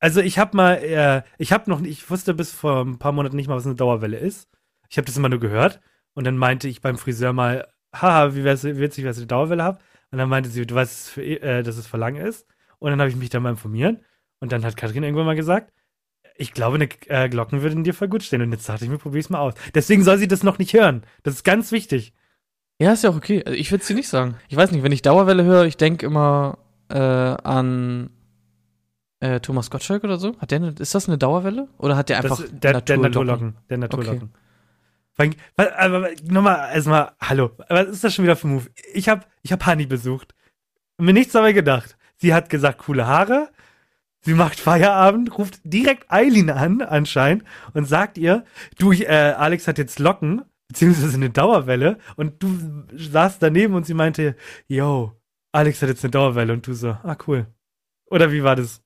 Also 0.00 0.20
ich 0.20 0.38
habe 0.38 0.56
mal, 0.56 0.74
äh, 0.74 1.22
ich 1.38 1.52
habe 1.52 1.68
noch, 1.68 1.82
ich 1.82 2.08
wusste 2.08 2.34
bis 2.34 2.52
vor 2.52 2.84
ein 2.84 2.98
paar 2.98 3.12
Monaten 3.12 3.36
nicht 3.36 3.48
mal, 3.48 3.56
was 3.56 3.66
eine 3.66 3.74
Dauerwelle 3.74 4.16
ist. 4.16 4.48
Ich 4.88 4.96
habe 4.96 5.06
das 5.06 5.16
immer 5.16 5.28
nur 5.28 5.40
gehört 5.40 5.80
und 6.14 6.24
dann 6.24 6.36
meinte 6.36 6.68
ich 6.68 6.80
beim 6.80 6.96
Friseur 6.98 7.32
mal, 7.32 7.66
haha, 7.94 8.34
wie 8.34 8.44
wär's, 8.44 8.64
witzig, 8.64 9.04
dass 9.04 9.16
ich 9.16 9.22
eine 9.22 9.26
Dauerwelle 9.26 9.64
habe. 9.64 9.78
Und 10.10 10.18
dann 10.18 10.28
meinte 10.28 10.48
sie, 10.48 10.64
du 10.64 10.74
weißt, 10.74 10.92
dass 10.92 11.00
es 11.00 11.10
für, 11.10 11.22
äh, 11.22 11.62
dass 11.62 11.76
es 11.76 11.86
für 11.86 11.96
lang 11.96 12.16
ist. 12.16 12.46
Und 12.78 12.90
dann 12.90 13.00
habe 13.00 13.10
ich 13.10 13.16
mich 13.16 13.30
da 13.30 13.40
mal 13.40 13.50
informiert 13.50 14.00
und 14.38 14.52
dann 14.52 14.64
hat 14.64 14.76
Katrin 14.76 15.02
irgendwann 15.02 15.26
mal 15.26 15.36
gesagt, 15.36 15.72
ich 16.36 16.52
glaube, 16.52 16.76
eine 16.76 16.88
äh, 17.08 17.28
Glocken 17.28 17.62
würden 17.62 17.82
dir 17.82 17.92
voll 17.92 18.08
gut 18.08 18.22
stehen. 18.22 18.40
Und 18.40 18.52
jetzt 18.52 18.68
dachte 18.68 18.84
ich 18.84 18.90
mir, 18.90 18.98
probier's 18.98 19.30
mal 19.30 19.40
aus. 19.40 19.54
Deswegen 19.74 20.04
soll 20.04 20.18
sie 20.18 20.28
das 20.28 20.44
noch 20.44 20.58
nicht 20.58 20.72
hören. 20.72 21.02
Das 21.24 21.34
ist 21.34 21.42
ganz 21.42 21.72
wichtig. 21.72 22.14
Ja, 22.80 22.92
ist 22.92 23.04
ja 23.04 23.10
auch 23.10 23.16
okay. 23.16 23.42
Also 23.44 23.58
ich 23.58 23.70
würde 23.70 23.82
es 23.82 23.88
dir 23.88 23.94
nicht 23.94 24.08
sagen. 24.08 24.36
Ich 24.48 24.56
weiß 24.56 24.70
nicht, 24.70 24.82
wenn 24.82 24.92
ich 24.92 25.02
Dauerwelle 25.02 25.44
höre, 25.44 25.64
ich 25.64 25.76
denke 25.76 26.06
immer 26.06 26.58
äh, 26.88 26.98
an 26.98 28.10
äh, 29.20 29.40
Thomas 29.40 29.70
Gottschalk 29.70 30.04
oder 30.04 30.18
so. 30.18 30.36
Hat 30.38 30.50
der 30.50 30.56
eine, 30.56 30.74
ist 30.78 30.94
das 30.94 31.08
eine 31.08 31.18
Dauerwelle? 31.18 31.68
Oder 31.78 31.96
hat 31.96 32.08
der 32.08 32.18
einfach 32.18 32.38
das, 32.40 32.50
der, 32.52 32.80
der 32.80 32.98
Naturlocken? 32.98 33.00
Naturlocken. 33.00 33.56
Der 33.68 33.78
Naturlocken. 33.78 34.32
Okay. 34.32 35.36
Aber 35.56 36.10
nochmal, 36.24 36.72
erstmal, 36.72 37.10
hallo. 37.20 37.50
Was 37.68 37.88
ist 37.88 38.04
das 38.04 38.14
schon 38.14 38.24
wieder 38.24 38.36
für 38.36 38.46
ein 38.46 38.54
Move? 38.54 38.66
Ich 38.94 39.08
habe 39.08 39.22
ich 39.42 39.50
hab 39.50 39.66
Hani 39.66 39.86
besucht. 39.86 40.34
Und 40.96 41.06
mir 41.06 41.12
nichts 41.12 41.32
dabei 41.32 41.52
gedacht. 41.52 41.96
Sie 42.16 42.32
hat 42.32 42.50
gesagt, 42.50 42.78
coole 42.78 43.06
Haare. 43.06 43.48
Sie 44.20 44.34
macht 44.34 44.60
Feierabend, 44.60 45.36
ruft 45.36 45.60
direkt 45.64 46.10
Eileen 46.10 46.50
an, 46.50 46.82
anscheinend, 46.82 47.44
und 47.72 47.86
sagt 47.86 48.18
ihr, 48.18 48.44
du, 48.76 48.92
äh, 48.92 49.06
Alex 49.06 49.68
hat 49.68 49.78
jetzt 49.78 50.00
Locken, 50.00 50.42
beziehungsweise 50.68 51.14
eine 51.16 51.30
Dauerwelle, 51.30 51.98
und 52.16 52.42
du 52.42 52.48
saßt 52.94 53.42
daneben 53.42 53.74
und 53.74 53.86
sie 53.86 53.94
meinte, 53.94 54.36
yo, 54.68 55.12
Alex 55.52 55.80
hat 55.82 55.88
jetzt 55.88 56.04
eine 56.04 56.10
Dauerwelle, 56.10 56.52
und 56.52 56.66
du 56.66 56.74
so, 56.74 56.88
ah, 56.90 57.16
cool. 57.26 57.46
Oder 58.10 58.30
wie 58.32 58.42
war 58.42 58.56
das? 58.56 58.80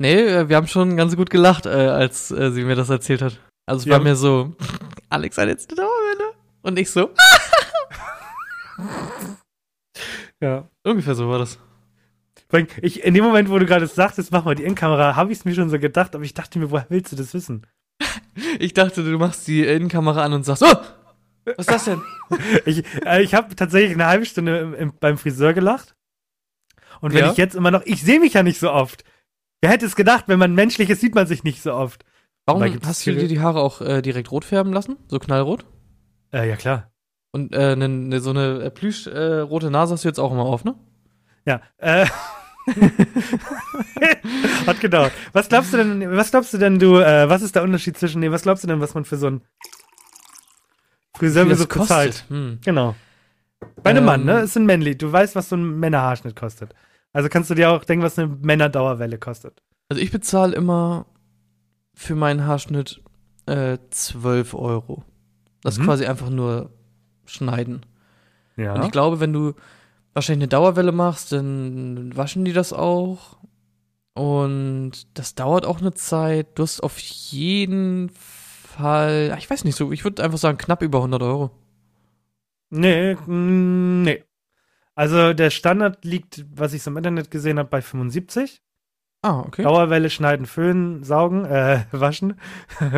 Nee, 0.00 0.14
äh, 0.20 0.48
wir 0.48 0.56
haben 0.56 0.66
schon 0.68 0.96
ganz 0.96 1.16
gut 1.16 1.30
gelacht, 1.30 1.66
äh, 1.66 1.70
als 1.70 2.30
äh, 2.30 2.50
sie 2.52 2.64
mir 2.64 2.76
das 2.76 2.88
erzählt 2.90 3.22
hat. 3.22 3.40
Also 3.66 3.80
es 3.80 3.86
Ja. 3.86 3.92
war 3.94 4.00
mir 4.00 4.14
so, 4.16 4.54
Alex 5.10 5.36
hat 5.38 5.48
jetzt 5.48 5.70
eine 5.70 5.76
Dauerwelle. 5.76 6.34
Und 6.62 6.78
ich 6.78 6.90
so, 6.90 7.10
Ja. 10.40 10.68
ungefähr 10.84 11.14
so 11.14 11.28
war 11.28 11.38
das. 11.38 11.58
Ich, 12.80 13.02
in 13.04 13.12
dem 13.14 13.24
Moment, 13.24 13.50
wo 13.50 13.58
du 13.58 13.66
gerade 13.66 13.86
sagtest, 13.86 14.32
mach 14.32 14.44
mal 14.44 14.54
die 14.54 14.62
Innenkamera, 14.62 15.16
habe 15.16 15.32
ich 15.32 15.38
es 15.38 15.44
mir 15.44 15.54
schon 15.54 15.68
so 15.68 15.78
gedacht, 15.78 16.14
aber 16.14 16.24
ich 16.24 16.32
dachte 16.32 16.58
mir, 16.58 16.70
woher 16.70 16.86
willst 16.88 17.12
du 17.12 17.16
das 17.16 17.34
wissen? 17.34 17.66
Ich 18.60 18.72
dachte, 18.72 19.02
du 19.02 19.18
machst 19.18 19.48
die 19.48 19.64
Innenkamera 19.64 20.22
an 20.24 20.32
und 20.32 20.44
sagst, 20.44 20.62
oh, 20.62 20.76
was 21.56 21.66
ist 21.66 21.70
das 21.70 21.84
denn? 21.84 22.02
Ich, 22.66 22.84
äh, 23.06 23.22
ich 23.22 23.34
habe 23.34 23.54
tatsächlich 23.56 23.92
eine 23.92 24.06
halbe 24.06 24.26
Stunde 24.26 24.58
im, 24.58 24.74
im, 24.74 24.92
beim 24.98 25.18
Friseur 25.18 25.54
gelacht. 25.54 25.94
Und 27.00 27.14
wenn 27.14 27.24
Ja? 27.24 27.30
ich 27.30 27.36
jetzt 27.36 27.54
immer 27.54 27.70
noch, 27.70 27.82
ich 27.84 28.02
sehe 28.02 28.20
mich 28.20 28.34
ja 28.34 28.42
nicht 28.42 28.58
so 28.58 28.72
oft. 28.72 29.04
Wer 29.60 29.70
hätte 29.70 29.86
es 29.86 29.96
gedacht, 29.96 30.24
wenn 30.26 30.38
man 30.38 30.54
menschlich 30.54 30.90
ist, 30.90 31.00
sieht 31.00 31.14
man 31.14 31.26
sich 31.26 31.44
nicht 31.44 31.62
so 31.62 31.72
oft. 31.72 32.04
Warum 32.46 32.62
hast 32.84 33.06
du 33.06 33.14
dir 33.14 33.28
die 33.28 33.40
Haare 33.40 33.60
auch 33.60 33.80
äh, 33.80 34.02
direkt 34.02 34.30
rot 34.30 34.44
färben 34.44 34.72
lassen? 34.72 34.96
So 35.08 35.18
knallrot? 35.18 35.64
Äh, 36.32 36.48
ja, 36.48 36.56
klar. 36.56 36.90
Und 37.30 37.54
äh, 37.54 37.76
ne, 37.76 37.88
ne, 37.88 38.20
so 38.20 38.30
eine 38.30 38.62
äh, 38.62 38.70
plüsch 38.70 39.06
äh, 39.06 39.40
rote 39.40 39.70
Nase 39.70 39.94
hast 39.94 40.04
du 40.04 40.08
jetzt 40.08 40.18
auch 40.18 40.32
immer 40.32 40.44
auf, 40.44 40.64
ne? 40.64 40.74
Ja. 41.44 41.60
Äh, 41.76 42.06
hat 44.66 44.80
gedauert. 44.80 45.12
Was 45.32 45.48
glaubst 45.48 45.72
du 45.72 45.76
denn, 45.78 46.16
was 46.16 46.30
glaubst 46.30 46.52
du 46.52 46.58
denn, 46.58 46.78
du, 46.78 46.98
äh, 46.98 47.28
was 47.28 47.42
ist 47.42 47.54
der 47.54 47.62
Unterschied 47.62 47.96
zwischen 47.98 48.20
dem, 48.22 48.32
was 48.32 48.42
glaubst 48.42 48.64
du 48.64 48.68
denn, 48.68 48.80
was 48.80 48.94
man 48.94 49.04
für 49.04 49.16
so 49.16 49.28
ein 49.28 49.42
Das 51.20 51.66
bezahlt? 51.66 52.24
Hm. 52.28 52.58
Genau. 52.64 52.94
Bei 53.82 53.90
einem 53.90 53.98
Ähm, 54.00 54.04
Mann, 54.04 54.24
ne? 54.24 54.40
Ist 54.40 54.56
ein 54.56 54.66
männlich. 54.66 54.98
Du 54.98 55.10
weißt, 55.10 55.34
was 55.34 55.48
so 55.48 55.56
ein 55.56 55.78
Männerhaarschnitt 55.80 56.36
kostet. 56.36 56.74
Also 57.12 57.28
kannst 57.28 57.50
du 57.50 57.54
dir 57.54 57.70
auch 57.70 57.84
denken, 57.84 58.04
was 58.04 58.18
eine 58.18 58.28
Männerdauerwelle 58.28 59.18
kostet. 59.18 59.62
Also 59.88 60.02
ich 60.02 60.10
bezahle 60.10 60.54
immer 60.54 61.06
für 61.94 62.14
meinen 62.14 62.46
Haarschnitt 62.46 63.00
äh, 63.46 63.78
12 63.90 64.54
Euro. 64.54 65.02
Das 65.62 65.74
ist 65.74 65.80
Mhm. 65.80 65.84
quasi 65.86 66.06
einfach 66.06 66.30
nur 66.30 66.70
schneiden. 67.26 67.84
Ja. 68.56 68.74
Und 68.74 68.84
ich 68.84 68.90
glaube, 68.90 69.20
wenn 69.20 69.32
du 69.32 69.54
wahrscheinlich 70.12 70.42
eine 70.44 70.48
Dauerwelle 70.48 70.92
machst, 70.92 71.32
dann 71.32 72.16
waschen 72.16 72.44
die 72.44 72.52
das 72.52 72.72
auch. 72.72 73.38
Und 74.14 74.92
das 75.14 75.34
dauert 75.34 75.64
auch 75.64 75.80
eine 75.80 75.94
Zeit. 75.94 76.48
Du 76.58 76.62
hast 76.62 76.80
auf 76.82 76.98
jeden 76.98 78.10
Fall, 78.10 78.37
ich 78.78 79.50
weiß 79.50 79.64
nicht 79.64 79.76
so, 79.76 79.92
ich 79.92 80.04
würde 80.04 80.22
einfach 80.22 80.38
sagen 80.38 80.58
knapp 80.58 80.82
über 80.82 80.98
100 80.98 81.22
Euro. 81.22 81.50
Nee, 82.70 83.14
mm, 83.14 84.02
nee. 84.02 84.24
Also 84.94 85.32
der 85.32 85.50
Standard 85.50 86.04
liegt, 86.04 86.44
was 86.52 86.72
ich 86.72 86.82
so 86.82 86.90
im 86.90 86.96
Internet 86.96 87.30
gesehen 87.30 87.58
habe, 87.58 87.68
bei 87.68 87.80
75. 87.80 88.62
Ah, 89.22 89.40
okay. 89.40 89.62
Dauerwelle 89.62 90.10
schneiden, 90.10 90.46
föhnen, 90.46 91.02
saugen, 91.02 91.44
äh, 91.44 91.84
waschen. 91.92 92.38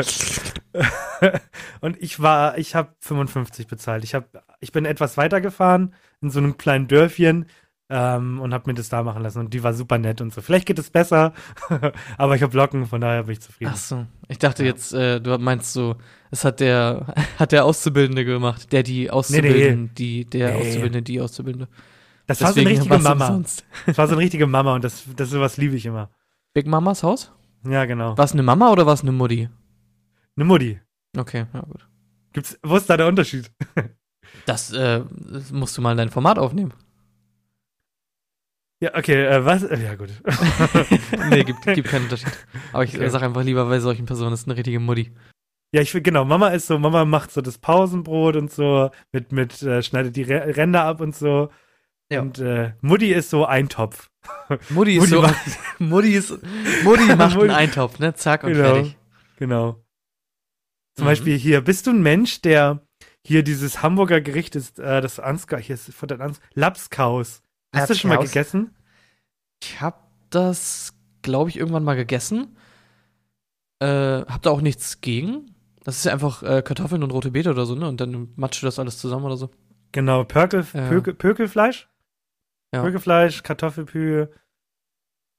und 1.81 2.03
ich 2.03 2.21
war, 2.21 2.59
ich 2.59 2.75
habe 2.75 2.95
55 3.01 3.67
bezahlt. 3.67 4.05
Ich 4.05 4.15
habe, 4.15 4.27
ich 4.61 4.73
bin 4.73 4.85
etwas 4.85 5.17
weitergefahren 5.17 5.95
in 6.21 6.31
so 6.31 6.41
einem 6.41 6.59
kleinen 6.59 6.89
Dörfchen 6.89 7.47
ähm, 7.91 8.41
und 8.41 8.55
habe 8.55 8.71
mir 8.71 8.75
das 8.75 8.89
da 8.89 9.03
machen 9.03 9.23
lassen 9.23 9.41
und 9.41 9.53
die 9.53 9.63
war 9.63 9.75
super 9.75 9.99
nett 9.99 10.21
und 10.21 10.33
so. 10.33 10.41
Vielleicht 10.41 10.67
geht 10.67 10.79
es 10.79 10.91
besser, 10.91 11.33
aber 12.19 12.37
ich 12.37 12.43
habe 12.43 12.57
Locken, 12.57 12.87
von 12.87 13.01
daher 13.01 13.25
bin 13.25 13.33
ich 13.33 13.41
zufrieden. 13.41 13.73
Ach 13.75 13.77
so. 13.79 14.07
Ich 14.29 14.39
dachte 14.39 14.63
Ja. 14.63 14.69
jetzt, 14.71 14.93
äh, 14.95 15.21
du 15.21 15.37
meinst 15.39 15.73
so, 15.73 15.97
es 16.31 16.45
hat 16.45 16.61
der, 16.61 17.13
hat 17.39 17.53
der 17.53 17.65
Auszubildende 17.65 18.25
gemacht, 18.25 18.73
der 18.73 18.83
die 18.85 19.11
Auszubildende, 19.11 19.93
die, 19.95 20.25
der 20.25 20.53
Nee. 20.53 20.61
Auszubildende, 20.61 21.03
die 21.03 21.21
Auszubildende. 21.21 21.69
das 22.27 22.41
war 22.41 22.53
so 22.53 22.61
eine 22.61 22.71
richtige 22.71 22.99
Mama. 22.99 23.43
Das 23.87 23.99
war 23.99 24.07
so 24.07 24.15
eine 24.15 24.23
richtige 24.23 24.47
Mama 24.47 24.75
und 24.77 24.85
das, 24.85 25.05
das 25.17 25.31
sowas 25.31 25.57
liebe 25.57 25.75
ich 25.77 25.85
immer. 25.85 26.11
Big 26.55 26.67
Mamas 26.67 27.03
Haus? 27.03 27.33
Ja, 27.69 27.85
genau. 27.85 28.17
War 28.17 28.25
es 28.25 28.33
eine 28.33 28.43
Mama 28.43 28.71
oder 28.71 28.87
war 28.87 28.95
es 28.95 29.03
eine 29.03 29.13
Mutti? 29.13 29.49
Eine 30.37 30.45
Mutti. 30.45 30.81
Okay, 31.17 31.47
ja 31.53 31.61
gut. 31.61 31.87
Gibt's, 32.33 32.57
wo 32.63 32.77
ist 32.77 32.89
da 32.89 32.97
der 32.97 33.09
Unterschied? 33.09 33.51
Das 34.47 34.71
äh, 34.73 35.03
das 35.33 35.51
musst 35.51 35.77
du 35.77 35.83
mal 35.83 35.91
in 35.91 35.99
dein 35.99 36.09
Format 36.11 36.39
aufnehmen. 36.39 36.73
Ja, 38.83 38.95
okay, 38.97 39.25
äh, 39.27 39.45
was? 39.45 39.63
Äh, 39.63 39.79
Ja, 39.83 39.95
gut. 39.95 40.11
nee, 41.31 41.45
gibt, 41.45 41.63
gibt 41.75 41.89
keinen 41.89 42.05
Unterschied. 42.05 42.33
Aber 42.73 42.85
ich 42.85 42.95
Okay. 42.95 43.05
äh, 43.05 43.11
sag 43.11 43.23
einfach 43.23 43.43
lieber, 43.43 43.67
bei 43.67 43.79
solchen 43.81 44.07
Personen 44.07 44.33
ist 44.33 44.47
eine 44.49 44.57
richtige 44.57 44.81
Mutti. 44.81 45.13
Ja, 45.75 45.83
ich 45.83 45.91
finde, 45.91 46.03
genau, 46.03 46.25
Mama 46.25 46.49
ist 46.49 46.67
so, 46.67 46.79
Mama 46.79 47.05
macht 47.05 47.31
so 47.31 47.41
das 47.43 47.59
Pausenbrot 47.59 48.37
und 48.37 48.51
so, 48.51 48.91
mit, 49.13 49.33
mit, 49.33 49.63
äh, 49.63 49.83
schneidet 49.83 50.17
die 50.17 50.23
Re 50.23 50.57
Ränder 50.57 50.83
ab 50.85 51.01
und 51.01 51.15
so. 51.15 51.51
Ja. 52.11 52.23
Und 52.23 52.39
äh, 52.41 52.73
Mutti 52.81 53.13
ist 53.13 53.31
so 53.31 53.45
Eintopf. 53.47 54.11
Mutti 54.71 54.95
ist 54.97 55.01
Mutti 55.01 55.11
so, 55.11 55.23
macht- 55.23 55.59
Mutti 55.79 56.13
ist, 56.15 56.31
Mutti 56.83 57.05
macht 57.15 57.37
Mutti- 57.37 57.41
einen 57.43 57.51
Eintopf, 57.51 57.99
ne? 58.01 58.15
Zack 58.15 58.43
und 58.45 58.55
Genau. 58.55 58.75
fertig. 58.75 58.97
Genau. 59.39 59.73
Zum 60.97 61.05
Mhm. 61.05 61.11
Beispiel 61.11 61.37
hier, 61.39 61.61
bist 61.61 61.87
du 61.87 61.91
ein 61.91 62.03
Mensch, 62.03 62.41
der 62.41 62.81
hier 63.25 63.43
dieses 63.45 63.83
Hamburger 63.83 64.21
Gericht 64.21 64.57
ist, 64.57 64.79
äh, 64.81 65.01
das 65.01 65.21
Ansgar, 65.21 65.61
hier 65.61 65.75
ist 65.75 65.93
von 65.95 66.09
der 66.09 66.21
Ans 66.21 66.41
Lapskaus. 66.55 67.43
Hast 67.75 67.91
du 67.91 67.95
schon 67.95 68.11
mal 68.11 68.19
gegessen? 68.19 68.75
Ich 69.63 69.81
hab 69.81 70.09
das, 70.31 70.93
glaube 71.23 71.51
ich, 71.51 71.57
irgendwann 71.59 71.85
mal 71.85 71.97
gegessen. 71.97 72.57
Äh, 73.81 73.87
hab 74.27 74.43
da 74.43 74.51
auch 74.51 74.61
nichts 74.61 75.01
gegen. 75.01 75.55
Das 75.85 75.97
ist 75.97 76.05
ja 76.05 76.13
einfach 76.13 76.43
äh, 76.43 76.63
Kartoffeln 76.63 77.03
und 77.03 77.11
rote 77.11 77.31
Beete 77.31 77.51
oder 77.51 77.65
so, 77.67 77.75
ne? 77.75 77.89
Und 77.89 78.01
dann 78.01 78.29
matscht 78.37 78.63
du 78.63 78.67
das 78.67 78.79
alles 78.79 78.99
zusammen 78.99 79.25
oder 79.25 79.37
so. 79.37 79.51
Genau, 79.93 80.25
Pörkel, 80.25 80.67
Ja. 80.73 80.89
Pökel, 80.89 81.15
Pökelfleisch? 81.15 81.89
Ja. 82.73 82.83
Pökelfleisch, 82.83 83.43
Kartoffelpü. 83.43 84.29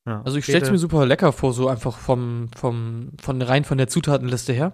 Ja, 0.07 0.21
Also 0.23 0.37
ich 0.39 0.45
stell's 0.45 0.61
Beete. 0.63 0.71
mir 0.71 0.77
super 0.79 1.05
lecker 1.05 1.31
vor, 1.31 1.53
so 1.53 1.67
einfach 1.67 1.97
vom, 1.97 2.49
vom, 2.55 3.11
von 3.21 3.41
rein 3.41 3.63
von 3.63 3.77
der 3.77 3.87
Zutatenliste 3.87 4.51
her. 4.51 4.73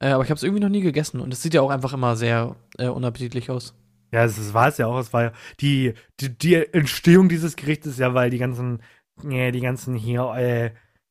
Äh, 0.00 0.10
aber 0.10 0.22
ich 0.22 0.30
habe 0.30 0.36
es 0.36 0.42
irgendwie 0.42 0.62
noch 0.62 0.68
nie 0.68 0.82
gegessen 0.82 1.20
und 1.20 1.32
es 1.32 1.40
sieht 1.42 1.54
ja 1.54 1.62
auch 1.62 1.70
einfach 1.70 1.92
immer 1.94 2.14
sehr 2.16 2.54
äh, 2.76 2.88
unappetitlich 2.88 3.50
aus. 3.50 3.74
Ja, 4.14 4.22
das, 4.22 4.36
das 4.36 4.54
war 4.54 4.68
es 4.68 4.78
ja 4.78 4.86
auch. 4.86 4.98
Es 5.00 5.12
war 5.12 5.22
ja 5.24 5.32
die, 5.58 5.94
die, 6.20 6.38
die 6.38 6.54
Entstehung 6.54 7.28
dieses 7.28 7.56
Gerichts 7.56 7.84
ist 7.86 7.98
ja, 7.98 8.14
weil 8.14 8.30
die 8.30 8.38
ganzen, 8.38 8.80
ja, 9.28 9.50
die 9.50 9.60
ganzen 9.60 9.94
hier, 9.96 10.32
äh, 10.36 10.70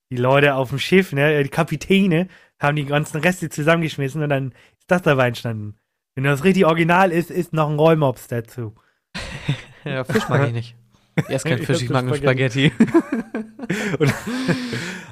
die 0.09 0.15
Leute 0.15 0.55
auf 0.55 0.69
dem 0.69 0.79
Schiff, 0.79 1.11
ne, 1.11 1.43
die 1.43 1.49
Kapitäne, 1.49 2.29
haben 2.61 2.77
die 2.77 2.85
ganzen 2.85 3.19
Reste 3.19 3.49
zusammengeschmissen 3.49 4.23
und 4.23 4.29
dann 4.29 4.51
ist 4.79 4.89
das 4.89 5.01
dabei 5.01 5.27
entstanden. 5.27 5.75
Wenn 6.15 6.23
das 6.23 6.45
richtig 6.45 6.65
original 6.65 7.11
ist, 7.11 7.29
ist 7.29 7.51
noch 7.51 7.69
ein 7.69 7.77
Rollmops 7.77 8.27
dazu. 8.27 8.73
Ja, 9.85 10.05
Fisch 10.05 10.29
mag 10.29 10.47
ich 10.47 10.53
nicht. 10.53 10.75
Ich 11.17 11.29
esse 11.29 11.49
kein 11.49 11.57
Fisch, 11.61 11.81
ich 11.81 11.89
mag 11.89 12.05
nur 12.05 12.15
Spaghetti. 12.15 12.71
Spaghetti. 12.71 13.97
Und, 13.99 14.13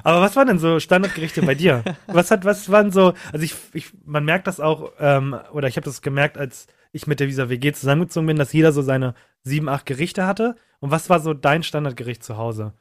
aber 0.02 0.22
was 0.22 0.34
waren 0.34 0.46
denn 0.46 0.58
so 0.58 0.80
Standardgerichte 0.80 1.42
bei 1.42 1.54
dir? 1.54 1.84
Was 2.06 2.30
hat, 2.30 2.46
was 2.46 2.70
waren 2.70 2.90
so, 2.90 3.12
also 3.34 3.44
ich, 3.44 3.54
ich 3.74 3.90
man 4.06 4.24
merkt 4.24 4.46
das 4.46 4.60
auch, 4.60 4.92
ähm, 4.98 5.36
oder 5.52 5.68
ich 5.68 5.76
habe 5.76 5.84
das 5.84 6.00
gemerkt, 6.00 6.38
als 6.38 6.68
ich 6.92 7.06
mit 7.06 7.20
der 7.20 7.28
Visa 7.28 7.48
WG 7.48 7.72
zusammengezogen 7.72 8.26
bin, 8.26 8.36
dass 8.36 8.52
jeder 8.52 8.72
so 8.72 8.82
seine 8.82 9.14
sieben, 9.42 9.68
acht 9.68 9.86
Gerichte 9.86 10.26
hatte. 10.26 10.56
Und 10.80 10.90
was 10.90 11.10
war 11.10 11.20
so 11.20 11.34
dein 11.34 11.62
Standardgericht 11.62 12.22
zu 12.22 12.36
Hause? 12.36 12.74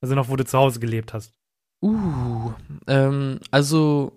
Also 0.00 0.14
noch, 0.14 0.28
wo 0.28 0.36
du 0.36 0.44
zu 0.44 0.58
Hause 0.58 0.80
gelebt 0.80 1.12
hast. 1.12 1.34
Uh, 1.82 2.52
ähm, 2.86 3.40
also 3.50 4.12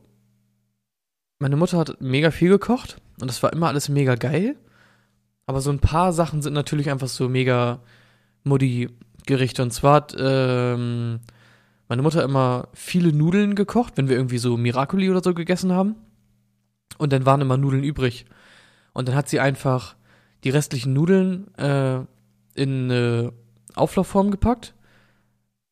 meine 1.40 1.56
Mutter 1.56 1.78
hat 1.78 2.02
mega 2.02 2.32
viel 2.32 2.50
gekocht 2.50 2.98
Und 3.20 3.28
das 3.28 3.42
war 3.42 3.54
immer 3.54 3.68
alles 3.68 3.90
mega 3.90 4.16
geil. 4.16 4.56
Aber 5.46 5.62
so 5.62 5.72
ein 5.72 5.80
paar 5.80 6.14
Sachen 6.14 6.42
sind 6.42 6.54
natürlich 6.54 6.90
einfach 6.90 7.08
so 7.08 7.30
mega 7.30 7.80
Muddy-Gerichte. 8.44 9.64
Und 9.64 9.72
zwar 9.72 9.96
hat 9.96 10.16
ähm, 10.20 11.20
meine 11.88 12.02
Mutter 12.04 12.24
immer 12.24 12.68
viele 12.74 13.12
Nudeln 13.12 13.56
gekocht, 13.56 13.98
wenn 13.98 14.08
wir 14.08 14.18
irgendwie 14.18 14.38
so 14.38 14.56
Miracoli 14.56 15.10
oder 15.10 15.24
so 15.24 15.34
gegessen 15.34 15.72
haben. 15.72 15.96
Und 16.98 17.12
dann 17.12 17.26
waren 17.26 17.42
immer 17.42 17.58
Nudeln 17.58 17.84
übrig. 17.84 18.26
Und 18.94 19.08
dann 19.08 19.16
hat 19.16 19.30
sie 19.30 19.40
einfach 19.40 19.96
die 20.44 20.50
restlichen 20.50 20.94
Nudeln 20.94 21.54
äh, 21.58 22.00
in 22.56 22.92
eine 22.92 23.34
Auflaufform 23.76 24.32
gepackt. 24.32 24.74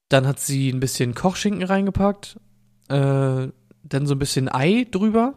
Dann 0.10 0.26
hat 0.26 0.40
sie 0.40 0.70
ein 0.70 0.80
bisschen 0.80 1.14
Kochschinken 1.16 1.64
reingepackt. 1.64 2.40
Äh, 2.88 3.48
dann 3.84 4.06
so 4.06 4.16
ein 4.16 4.20
bisschen 4.20 4.50
Ei 4.50 4.88
drüber 4.90 5.36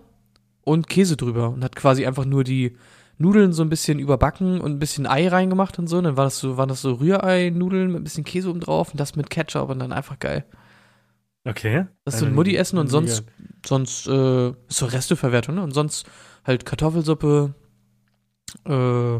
und 0.62 0.88
Käse 0.88 1.16
drüber. 1.16 1.50
Und 1.50 1.64
hat 1.64 1.76
quasi 1.76 2.06
einfach 2.06 2.24
nur 2.24 2.44
die 2.44 2.76
Nudeln 3.18 3.52
so 3.52 3.62
ein 3.62 3.68
bisschen 3.68 3.98
überbacken 3.98 4.60
und 4.60 4.72
ein 4.72 4.78
bisschen 4.78 5.06
Ei 5.06 5.28
reingemacht 5.28 5.78
und 5.78 5.86
so. 5.86 5.98
Und 5.98 6.04
dann 6.04 6.16
war 6.16 6.24
das 6.24 6.38
so, 6.38 6.56
waren 6.56 6.68
das 6.68 6.82
so 6.82 6.94
Rührei-Nudeln 6.94 7.88
mit 7.88 8.00
ein 8.00 8.04
bisschen 8.04 8.24
Käse 8.24 8.50
oben 8.50 8.60
drauf 8.60 8.90
und 8.92 9.00
das 9.00 9.16
mit 9.16 9.30
Ketchup 9.30 9.70
und 9.70 9.78
dann 9.78 9.92
einfach 9.92 10.18
geil. 10.18 10.44
Okay. 11.44 11.86
Das 12.04 12.14
ist 12.14 12.20
so 12.20 12.26
ein 12.26 12.34
Mutti-Essen 12.34 12.78
und 12.78 12.88
sonst, 12.88 13.24
sonst, 13.66 14.06
äh, 14.06 14.52
so 14.68 14.86
Resteverwertung, 14.86 15.56
ne? 15.56 15.62
Und 15.62 15.72
sonst 15.72 16.06
halt 16.44 16.64
Kartoffelsuppe, 16.64 17.54
äh, 18.66 19.16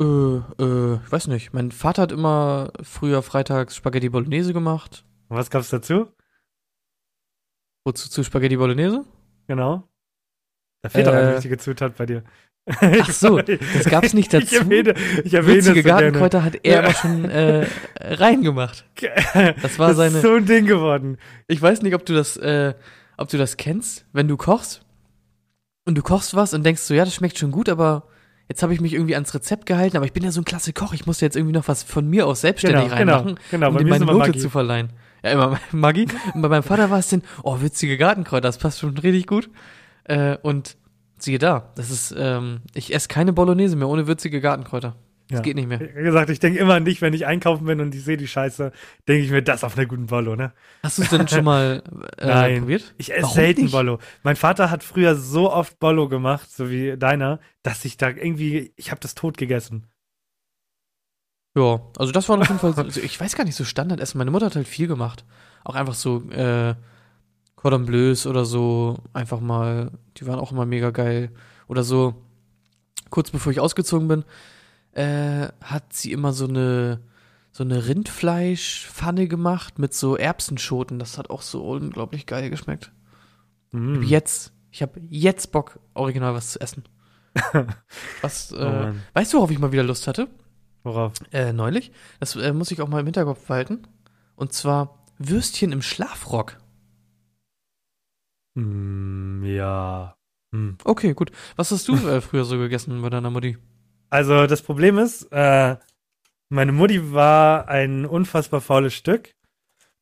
äh, 0.00 0.36
äh, 0.60 0.94
ich 1.04 1.12
weiß 1.12 1.26
nicht. 1.28 1.52
Mein 1.52 1.72
Vater 1.72 2.02
hat 2.02 2.12
immer 2.12 2.72
früher 2.82 3.22
freitags 3.22 3.76
Spaghetti 3.76 4.08
Bolognese 4.08 4.52
gemacht. 4.52 5.04
Was 5.28 5.50
gab's 5.50 5.70
dazu? 5.70 6.08
Wozu 7.84 8.08
zu 8.08 8.22
Spaghetti 8.22 8.56
Bolognese? 8.56 9.04
Genau. 9.46 9.88
Da 10.82 10.88
fehlt 10.90 11.06
doch 11.06 11.12
eine 11.12 11.32
Äh, 11.32 11.34
wichtige 11.36 11.58
Zutat 11.58 11.96
bei 11.96 12.06
dir. 12.06 12.22
Ach 12.66 13.10
so, 13.10 13.38
das 13.40 13.86
gab's 13.86 14.12
nicht 14.12 14.32
dazu. 14.34 14.46
Ich 14.46 14.52
erwähne, 14.60 14.94
ich 15.24 15.34
erwähne 15.34 15.54
Würzige 15.56 15.80
es 15.80 15.84
so. 15.84 15.88
Gartenkräuter 15.88 16.44
hat 16.44 16.60
er 16.62 16.80
aber 16.84 16.92
schon 16.92 17.24
äh, 17.24 17.66
reingemacht. 18.00 18.84
Das 19.62 19.78
war 19.78 19.88
das 19.88 19.96
seine. 19.96 20.16
ist 20.16 20.22
so 20.22 20.34
ein 20.34 20.44
Ding 20.44 20.66
geworden. 20.66 21.16
Ich 21.46 21.60
weiß 21.60 21.82
nicht, 21.82 21.94
ob 21.94 22.04
du 22.04 22.14
das, 22.14 22.36
äh, 22.36 22.74
ob 23.16 23.28
du 23.30 23.38
das 23.38 23.56
kennst, 23.56 24.04
wenn 24.12 24.28
du 24.28 24.36
kochst 24.36 24.84
und 25.88 25.96
du 25.96 26.02
kochst 26.02 26.36
was 26.36 26.52
und 26.54 26.64
denkst 26.64 26.82
so, 26.82 26.92
ja, 26.94 27.04
das 27.04 27.14
schmeckt 27.14 27.38
schon 27.38 27.50
gut, 27.50 27.68
aber 27.68 28.04
jetzt 28.48 28.62
habe 28.62 28.74
ich 28.74 28.80
mich 28.80 28.92
irgendwie 28.92 29.14
ans 29.14 29.34
Rezept 29.34 29.64
gehalten, 29.66 29.96
aber 29.96 30.06
ich 30.06 30.12
bin 30.12 30.22
ja 30.22 30.30
so 30.30 30.40
ein 30.40 30.44
klasse 30.44 30.72
Koch, 30.74 30.92
ich 30.92 31.06
muss 31.06 31.20
jetzt 31.22 31.34
irgendwie 31.34 31.54
noch 31.54 31.66
was 31.66 31.82
von 31.82 32.06
mir 32.08 32.26
aus 32.26 32.42
selbstständig 32.42 32.84
Genau, 32.84 32.94
reinmachen, 32.94 33.38
genau, 33.50 33.68
genau. 33.68 33.70
um 33.70 33.78
dir 33.78 33.86
meine 33.90 34.04
Note 34.04 34.18
Maggi. 34.18 34.38
zu 34.38 34.50
verleihen. 34.50 34.90
Ja, 35.24 35.30
immer 35.32 35.58
Maggi. 35.72 36.06
Und 36.34 36.42
bei 36.42 36.48
meinem 36.48 36.62
Vater 36.62 36.90
war 36.90 36.98
es 36.98 37.08
denn, 37.08 37.22
oh, 37.42 37.60
witzige 37.60 37.96
Gartenkräuter, 37.96 38.42
das 38.48 38.58
passt 38.58 38.80
schon 38.80 38.96
richtig 38.98 39.26
gut. 39.26 39.48
Äh, 40.04 40.36
und 40.42 40.76
siehe 41.18 41.38
da, 41.38 41.72
das 41.74 41.90
ist, 41.90 42.14
ähm, 42.16 42.60
ich 42.74 42.94
esse 42.94 43.08
keine 43.08 43.32
Bolognese 43.32 43.74
mehr 43.76 43.88
ohne 43.88 44.06
würzige 44.06 44.40
Gartenkräuter. 44.40 44.94
Das 45.28 45.38
Ja. 45.38 45.42
geht 45.42 45.56
nicht 45.56 45.68
mehr. 45.68 45.78
Wie 45.80 46.02
gesagt, 46.04 46.30
ich 46.30 46.38
denke 46.40 46.58
immer 46.58 46.74
an 46.74 46.86
dich, 46.86 47.02
wenn 47.02 47.12
ich 47.12 47.26
einkaufen 47.26 47.66
bin 47.66 47.80
und 47.80 47.94
ich 47.94 48.02
sehe 48.02 48.16
die 48.16 48.26
Scheiße, 48.28 48.72
denke 49.06 49.24
ich 49.24 49.30
mir, 49.30 49.42
das 49.42 49.62
auf 49.62 49.76
einer 49.76 49.86
guten 49.86 50.06
Bollo, 50.06 50.36
ne? 50.36 50.52
Hast 50.82 50.96
du 50.98 51.02
es 51.02 51.10
denn 51.10 51.28
schon 51.28 51.44
mal 51.44 51.82
äh, 52.18 52.26
Nein. 52.26 52.58
probiert? 52.60 52.94
Ich 52.96 53.12
esse 53.12 53.22
Warum 53.24 53.34
selten 53.34 53.62
nicht? 53.62 53.72
Bollo. 53.72 53.98
Mein 54.22 54.36
Vater 54.36 54.70
hat 54.70 54.82
früher 54.82 55.14
so 55.16 55.52
oft 55.52 55.78
Bollo 55.78 56.08
gemacht, 56.08 56.50
so 56.50 56.70
wie 56.70 56.96
deiner, 56.96 57.40
dass 57.62 57.84
ich 57.84 57.98
da 57.98 58.08
irgendwie, 58.08 58.72
ich 58.76 58.90
habe 58.90 59.00
das 59.00 59.14
tot 59.14 59.36
gegessen. 59.36 59.86
Ja, 61.56 61.80
also 61.98 62.12
das 62.12 62.28
war 62.28 62.38
auf 62.38 62.48
jeden 62.48 62.60
Fall, 62.60 62.74
also 62.76 63.00
ich 63.00 63.20
weiß 63.20 63.34
gar 63.36 63.44
nicht, 63.44 63.56
so 63.56 63.64
Standardessen. 63.64 64.18
Meine 64.18 64.30
Mutter 64.30 64.46
hat 64.46 64.56
halt 64.56 64.68
viel 64.68 64.86
gemacht. 64.86 65.24
Auch 65.64 65.74
einfach 65.74 65.94
so 65.94 66.22
äh, 66.30 66.74
Cordon 67.56 67.84
Bleus 67.84 68.26
oder 68.26 68.44
so, 68.44 68.96
einfach 69.12 69.40
mal, 69.40 69.90
die 70.16 70.26
waren 70.26 70.38
auch 70.38 70.52
immer 70.52 70.66
mega 70.66 70.90
geil. 70.90 71.32
Oder 71.66 71.82
so, 71.82 72.14
kurz 73.10 73.30
bevor 73.30 73.52
ich 73.52 73.60
ausgezogen 73.60 74.08
bin, 74.08 74.24
äh, 74.92 75.48
hat 75.62 75.92
sie 75.92 76.12
immer 76.12 76.32
so 76.32 76.46
eine, 76.46 77.00
so 77.52 77.64
eine 77.64 77.86
Rindfleischpfanne 77.86 79.28
gemacht 79.28 79.78
mit 79.78 79.94
so 79.94 80.16
Erbsenschoten. 80.16 80.98
Das 80.98 81.18
hat 81.18 81.30
auch 81.30 81.42
so 81.42 81.64
unglaublich 81.68 82.26
geil 82.26 82.50
geschmeckt. 82.50 82.92
Mm. 83.72 84.02
Jetzt, 84.02 84.52
ich 84.70 84.82
habe 84.82 85.00
jetzt 85.08 85.52
Bock, 85.52 85.78
original 85.94 86.34
was 86.34 86.52
zu 86.52 86.60
essen. 86.60 86.84
Was, 88.22 88.52
Oh 88.52 88.56
äh, 88.56 88.64
Mann. 88.64 89.02
weißt 89.14 89.32
du, 89.32 89.36
worauf 89.36 89.50
ich 89.50 89.58
mal 89.60 89.70
wieder 89.70 89.84
Lust 89.84 90.08
hatte? 90.08 90.28
Worauf? 90.82 91.12
Äh, 91.30 91.52
neulich. 91.52 91.92
Das 92.18 92.34
äh, 92.34 92.52
muss 92.52 92.70
ich 92.70 92.80
auch 92.80 92.88
mal 92.88 93.00
im 93.00 93.06
Hinterkopf 93.06 93.46
behalten. 93.46 93.86
Und 94.34 94.52
zwar 94.52 95.04
Würstchen 95.18 95.70
im 95.70 95.82
Schlafrock. 95.82 96.58
Mm, 98.54 99.44
ja. 99.44 100.16
Hm. 100.52 100.78
Okay, 100.84 101.14
gut. 101.14 101.30
Was 101.56 101.70
hast 101.70 101.86
du 101.88 101.94
äh, 101.94 102.20
früher 102.20 102.44
so 102.44 102.58
gegessen 102.58 103.02
bei 103.02 103.10
deiner 103.10 103.30
Mutti? 103.30 103.58
Also 104.10 104.46
das 104.46 104.62
Problem 104.62 104.98
ist, 104.98 105.24
äh, 105.32 105.76
meine 106.48 106.72
Mutti 106.72 107.12
war 107.12 107.68
ein 107.68 108.06
unfassbar 108.06 108.60
faules 108.60 108.94
Stück. 108.94 109.34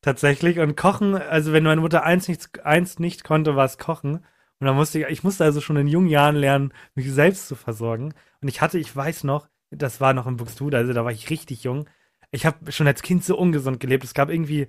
Tatsächlich. 0.00 0.60
Und 0.60 0.76
Kochen, 0.76 1.14
also 1.14 1.52
wenn 1.52 1.64
meine 1.64 1.80
Mutter 1.80 2.04
eins 2.04 2.28
nicht, 2.28 2.64
eins 2.64 2.98
nicht 2.98 3.24
konnte, 3.24 3.56
war 3.56 3.64
es 3.64 3.78
Kochen. 3.78 4.24
Und 4.58 4.66
dann 4.66 4.76
musste 4.76 5.00
ich, 5.00 5.06
ich 5.06 5.24
musste 5.24 5.44
also 5.44 5.60
schon 5.60 5.76
in 5.76 5.88
jungen 5.88 6.08
Jahren 6.08 6.36
lernen, 6.36 6.72
mich 6.94 7.10
selbst 7.12 7.48
zu 7.48 7.56
versorgen. 7.56 8.14
Und 8.40 8.48
ich 8.48 8.60
hatte, 8.60 8.78
ich 8.78 8.94
weiß 8.94 9.24
noch, 9.24 9.48
das 9.70 10.00
war 10.00 10.12
noch 10.14 10.26
in 10.26 10.36
Buxtehude, 10.36 10.76
also 10.76 10.92
da 10.92 11.04
war 11.04 11.12
ich 11.12 11.28
richtig 11.28 11.64
jung. 11.64 11.88
Ich 12.30 12.46
habe 12.46 12.70
schon 12.72 12.86
als 12.86 13.02
Kind 13.02 13.24
so 13.24 13.36
ungesund 13.36 13.80
gelebt. 13.80 14.04
Es 14.04 14.14
gab 14.14 14.30
irgendwie, 14.30 14.68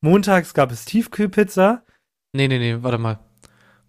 montags 0.00 0.54
gab 0.54 0.70
es 0.70 0.84
Tiefkühlpizza. 0.84 1.84
Nee, 2.32 2.48
nee, 2.48 2.58
nee, 2.58 2.82
warte 2.82 2.98
mal. 2.98 3.18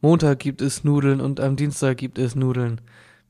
Montag 0.02 0.40
gibt 0.40 0.62
es 0.62 0.84
Nudeln 0.84 1.22
und 1.22 1.40
am 1.40 1.56
Dienstag 1.56 1.98
gibt 1.98 2.18
es 2.18 2.36
Nudeln. 2.36 2.82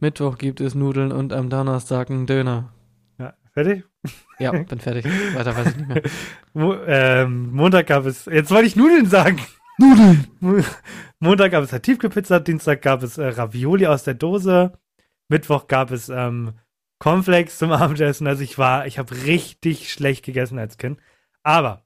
Mittwoch 0.02 0.40
gibt 0.40 0.62
es 0.62 0.74
Nudeln 0.74 1.12
und 1.12 1.32
am 1.32 1.52
Donnerstag 1.52 2.10
ein 2.10 2.26
Döner. 2.26 2.74
Ja, 3.20 3.36
fertig? 3.54 3.86
Ja, 4.40 4.52
bin 4.52 4.80
fertig. 4.80 5.06
Weiter 5.36 5.56
weiß 5.56 5.68
ich 5.68 5.78
nicht 5.78 5.88
mehr. 5.88 6.02
Mo 6.54 6.74
ähm, 6.88 7.52
Montag 7.52 7.86
gab 7.86 8.08
es, 8.08 8.26
jetzt 8.26 8.50
wollte 8.50 8.66
ich 8.66 8.76
Nudeln 8.76 9.06
sagen. 9.06 9.40
Nudeln! 9.78 10.28
Montag 11.20 11.52
gab 11.52 11.64
es 11.64 11.72
halt 11.72 11.84
Tiefkühlpizza, 11.84 12.40
Dienstag 12.40 12.82
gab 12.82 13.04
es 13.04 13.20
äh, 13.20 13.28
Ravioli 13.28 13.86
aus 13.86 14.04
der 14.04 14.16
Dose, 14.16 14.74
Mittwoch 15.28 15.68
gab 15.68 15.92
es 15.92 16.10
ähm, 16.10 16.54
Cornflakes 16.98 17.60
zum 17.60 17.72
Abendessen. 17.72 18.26
Also 18.26 18.42
ich 18.42 18.58
war, 18.58 18.88
ich 18.88 18.98
habe 18.98 19.16
richtig 19.26 19.94
schlecht 19.94 20.26
gegessen 20.26 20.58
als 20.58 20.80
Kind. 20.80 21.00
Aber 21.44 21.86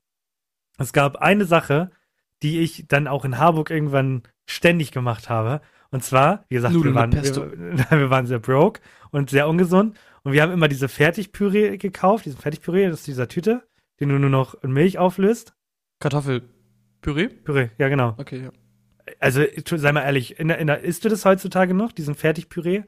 es 0.78 0.94
gab 0.94 1.18
eine 1.18 1.44
Sache, 1.44 1.92
die 2.44 2.62
ich 2.62 2.86
dann 2.88 3.10
auch 3.10 3.26
in 3.26 3.40
Harburg 3.40 3.72
irgendwann 3.72 4.24
ständig 4.46 4.94
gemacht 4.94 5.30
habe. 5.30 5.60
Und 5.92 6.04
zwar, 6.04 6.46
wie 6.50 6.56
gesagt, 6.56 6.74
Nudeln 6.74 6.94
wir 6.94 7.00
waren, 7.00 7.14
wir, 7.14 7.90
wir 8.00 8.10
waren 8.10 8.26
sehr 8.26 8.40
broke 8.40 8.82
und 9.12 9.30
sehr 9.30 9.48
ungesund. 9.48 9.98
Und 10.24 10.34
wir 10.34 10.42
haben 10.42 10.52
immer 10.52 10.68
diese 10.68 10.90
Fertigpüree 10.90 11.78
gekauft, 11.78 12.26
diesen 12.26 12.40
Fertigpüree, 12.40 12.88
das 12.88 13.00
ist 13.00 13.08
dieser 13.08 13.28
Tüte, 13.28 13.64
den 14.00 14.10
du 14.10 14.20
nur 14.20 14.30
noch 14.30 14.56
in 14.64 14.72
Milch 14.72 14.98
auflöst. 14.98 15.54
Kartoffelpüree? 16.00 17.28
Püree, 17.28 17.70
ja 17.78 17.90
genau. 17.90 18.16
Okay, 18.18 18.44
ja. 18.44 18.52
Also, 19.20 19.44
sei 19.64 19.92
mal 19.92 20.02
ehrlich, 20.02 20.40
in 20.40 20.48
der, 20.48 20.58
in 20.58 20.68
der, 20.68 20.82
isst 20.82 21.06
du 21.06 21.10
das 21.10 21.26
heutzutage 21.26 21.76
noch, 21.76 21.92
diesen 21.92 22.16
Fertigpüree? 22.16 22.84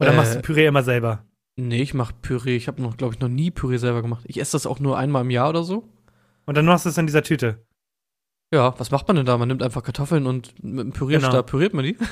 Oder 0.00 0.12
Äh, 0.12 0.16
machst 0.16 0.34
du 0.34 0.42
Püree 0.42 0.66
immer 0.66 0.82
selber? 0.82 1.24
Nee, 1.56 1.82
ich 1.82 1.94
mach 1.94 2.12
Püree. 2.22 2.56
Ich 2.56 2.66
habe 2.66 2.82
noch, 2.82 2.96
glaube 2.96 3.14
ich, 3.14 3.20
noch 3.20 3.28
nie 3.28 3.50
Püree 3.50 3.76
selber 3.76 4.02
gemacht. 4.02 4.24
Ich 4.26 4.40
esse 4.40 4.52
das 4.52 4.66
auch 4.66 4.80
nur 4.80 4.98
einmal 4.98 5.22
im 5.22 5.30
Jahr 5.30 5.50
oder 5.50 5.62
so. 5.62 5.88
Und 6.46 6.56
dann 6.56 6.66
machst 6.66 6.86
du 6.86 6.88
es 6.88 6.98
in 6.98 7.06
dieser 7.06 7.22
Tüte. 7.22 7.64
Ja, 8.52 8.78
was 8.78 8.90
macht 8.90 9.08
man 9.08 9.16
denn 9.16 9.26
da? 9.26 9.38
Man 9.38 9.48
nimmt 9.48 9.62
einfach 9.62 9.82
Kartoffeln 9.82 10.26
und 10.26 10.62
mit 10.62 10.84
dem 10.84 10.92
Pürierstab 10.92 11.30
Genau. 11.32 11.42
püriert 11.42 11.74
man 11.74 11.84
die. 11.84 11.96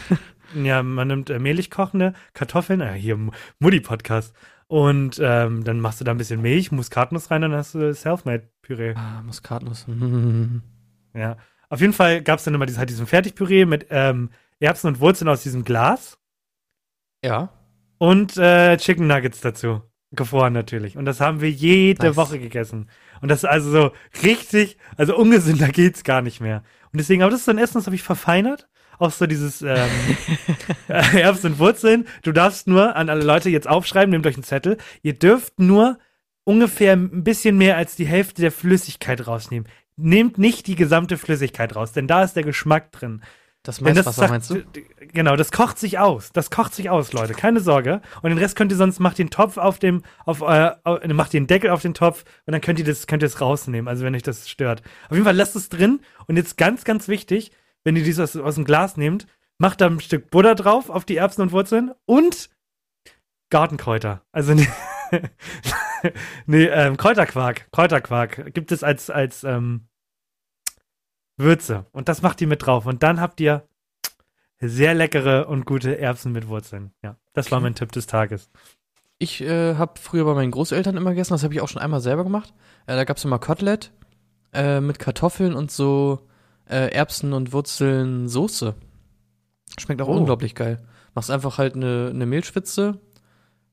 Ja, 0.65 0.83
man 0.83 1.07
nimmt 1.07 1.31
äh, 1.31 1.39
mehlig 1.39 1.71
kochende 1.71 2.13
Kartoffeln, 2.35 2.81
äh, 2.81 2.95
hier 2.95 3.17
Mutti-Podcast. 3.61 4.35
Und 4.67 5.21
ähm, 5.23 5.63
dann 5.63 5.79
machst 5.79 6.01
du 6.01 6.05
da 6.05 6.11
ein 6.11 6.17
bisschen 6.19 6.43
Milch, 6.43 6.73
Muskatnuss 6.73 7.31
rein, 7.31 7.43
dann 7.43 7.53
hast 7.53 7.75
du 7.77 7.95
Selfmade-Püree. 7.95 8.95
Ah, 8.97 9.23
Muskatnuss. 9.23 9.87
Ja. 11.15 11.37
Auf 11.69 11.81
jeden 11.81 11.93
Fall 11.93 12.23
gab 12.23 12.39
es 12.39 12.45
dann 12.45 12.55
immer 12.55 12.67
dies, 12.67 12.79
halt 12.79 12.89
diesen 12.91 13.07
Fertigpüree 13.07 13.65
mit 13.65 13.87
ähm, 13.91 14.31
Erbsen 14.61 14.89
und 14.89 15.01
Wurzeln 15.01 15.29
aus 15.29 15.43
diesem 15.43 15.65
Glas 15.65 16.19
Ja. 17.25 17.51
und 17.99 18.37
äh, 18.37 18.77
Chicken 18.77 19.07
Nuggets 19.07 19.41
dazu. 19.41 19.83
Gefroren 20.13 20.53
natürlich. 20.53 20.97
Und 20.97 21.05
das 21.05 21.21
haben 21.21 21.41
wir 21.41 21.51
jede 21.51 22.07
Nice. 22.07 22.17
Woche 22.17 22.39
gegessen. 22.41 22.89
Und 23.21 23.29
das 23.29 23.45
ist 23.45 23.49
also 23.49 23.71
so 23.71 23.91
richtig, 24.23 24.77
also 24.97 25.17
ungesünder 25.17 25.69
geht's 25.69 26.05
gar 26.05 26.23
nicht 26.23 26.41
mehr. 26.41 26.63
Und 26.93 26.99
deswegen, 26.99 27.23
aber 27.23 27.31
das 27.31 27.41
ist 27.41 27.47
so 27.47 27.53
ein 27.53 27.59
Essen, 27.59 27.75
das 27.75 27.87
habe 27.87 27.97
ich 27.97 28.03
verfeinert. 28.03 28.69
Auch 28.99 29.11
so 29.11 29.27
dieses 29.27 29.63
ähm, 29.63 29.89
äh, 30.89 31.21
Erbsen 31.21 31.53
und 31.53 31.59
Wurzeln. 31.59 32.07
Du 32.23 32.33
darfst 32.33 32.67
nur 32.67 32.97
an 32.97 33.09
alle 33.09 33.25
Leute 33.25 33.51
jetzt 33.51 33.69
aufschreiben, 33.69 34.11
nehmt 34.11 34.27
euch 34.27 34.35
einen 34.35 34.45
Zettel. 34.45 34.77
Ihr 35.03 35.15
dürft 35.15 35.59
nur 35.59 35.99
ungefähr 36.45 36.93
ein 36.93 37.25
bisschen 37.25 37.57
mehr 37.57 37.77
als 37.77 37.97
die 37.97 38.07
Hälfte 38.07 38.43
der 38.43 38.53
Flüssigkeit 38.53 39.27
rausnehmen. 39.27 39.69
Nehmt 39.97 40.39
nicht 40.39 40.67
die 40.67 40.77
gesamte 40.77 41.19
Flüssigkeit 41.19 41.77
raus, 41.77 41.93
denn 41.93 42.07
da 42.07 42.25
ist 42.25 42.35
der 42.35 42.43
Geschmack 42.43 42.93
drin. 42.93 43.23
Das 43.63 43.85
Wenn 43.85 43.95
das 43.95 44.07
Maiswasser 44.07 44.21
sagt- 44.21 44.31
meinst 44.31 44.51
du? 44.51 44.63
Genau, 45.13 45.37
das 45.37 45.53
kocht 45.53 45.79
sich 45.79 45.99
aus. 45.99 46.33
Das 46.33 46.51
kocht 46.51 46.75
sich 46.75 46.89
aus, 46.89 47.13
Leute. 47.13 47.35
Keine 47.35 47.61
Sorge. 47.61 48.01
Und 48.23 48.31
den 48.31 48.39
Rest 48.39 48.57
könnt 48.57 48.73
ihr 48.73 48.79
sonst, 48.79 49.01
macht 49.01 49.19
den 49.19 49.29
Topf 49.29 49.59
auf 49.59 49.79
dem, 49.79 50.03
auf, 50.25 50.41
äh, 50.41 50.71
au- 50.85 50.99
macht 51.13 51.35
den 51.35 51.47
Deckel 51.47 51.69
auf 51.71 51.83
den 51.83 51.93
Topf 51.93 52.25
und 52.47 52.53
dann 52.53 52.63
könnt 52.63 52.79
ihr 52.79 52.87
das, 52.87 53.07
könnt 53.07 53.23
ihr 53.23 53.27
es 53.27 53.41
rausnehmen, 53.43 53.87
also 53.87 54.03
wenn 54.05 54.15
euch 54.15 54.23
das 54.23 54.49
stört. 54.49 54.81
Auf 55.11 55.13
jeden 55.13 55.25
Fall 55.25 55.37
lasst 55.37 55.57
es 55.57 55.69
drin. 55.69 56.01
Und 56.27 56.37
jetzt 56.37 56.57
ganz, 56.57 56.85
ganz 56.85 57.07
wichtig, 57.07 57.51
wenn 57.85 57.97
ihr 57.97 58.03
dies 58.05 58.19
aus, 58.19 58.35
aus 58.35 58.55
dem 58.55 58.65
Glas 58.65 58.97
nehmt, 58.97 59.27
mach 59.59 59.77
da 59.77 59.87
ein 59.89 60.01
Stück 60.01 60.31
Butter 60.31 60.55
drauf 60.55 60.89
auf 60.89 61.05
die 61.05 61.17
Erbsen 61.19 61.43
und 61.43 61.53
Wurzeln 61.53 61.93
und 62.07 62.49
Gartenkräuter. 63.51 64.23
Also 64.33 64.55
nee, 64.55 64.69
nee 66.47 66.65
ähm, 66.65 66.97
Kräuterquark. 66.97 67.69
Kräuterquark 67.73 68.55
gibt 68.55 68.73
es 68.73 68.83
als, 68.83 69.11
als 69.11 69.45
ähm, 69.45 69.87
Würze. 71.41 71.87
Und 71.93 72.09
das 72.09 72.23
macht 72.23 72.41
ihr 72.41 72.47
mit 72.47 72.65
drauf. 72.65 72.87
Und 72.87 73.03
dann 73.03 73.21
habt 73.21 73.41
ihr 73.41 73.65
sehr 74.61 74.95
leckere 74.95 75.49
und 75.49 75.65
gute 75.65 75.99
Erbsen 75.99 76.33
mit 76.33 76.49
Wurzeln. 76.49 76.93
Ja, 77.03 77.17
das 77.33 77.51
war 77.51 77.59
Okay. 77.59 77.65
mein 77.65 77.75
Tipp 77.75 77.93
des 77.93 78.07
Tages. 78.07 78.51
Ich 79.19 79.41
äh, 79.43 79.75
habe 79.77 79.93
früher 80.01 80.25
bei 80.25 80.35
meinen 80.35 80.51
Großeltern 80.51 80.97
immer 80.97 81.11
gegessen, 81.11 81.35
das 81.35 81.43
habe 81.45 81.53
ich 81.55 81.61
auch 81.61 81.69
schon 81.69 81.83
einmal 81.83 82.01
selber 82.01 82.25
gemacht. 82.25 82.55
Äh, 82.87 82.97
da 82.97 83.05
gab's 83.05 83.25
immer 83.25 83.39
Kotelett 83.39 83.93
äh, 84.53 84.81
mit 84.81 84.99
Kartoffeln 84.99 85.55
und 85.55 85.71
so 85.71 86.27
äh, 86.67 86.91
Erbsen 86.93 87.33
und 87.33 87.53
Wurzeln 87.53 88.29
Soße. 88.29 88.75
Schmeckt 89.79 90.01
auch 90.03 90.09
Oh. 90.09 90.17
unglaublich 90.17 90.55
geil. 90.55 90.83
Machst 91.15 91.31
einfach 91.31 91.59
halt 91.59 91.75
eine, 91.75 92.11
eine 92.15 92.25
Mehlschwitze 92.27 92.99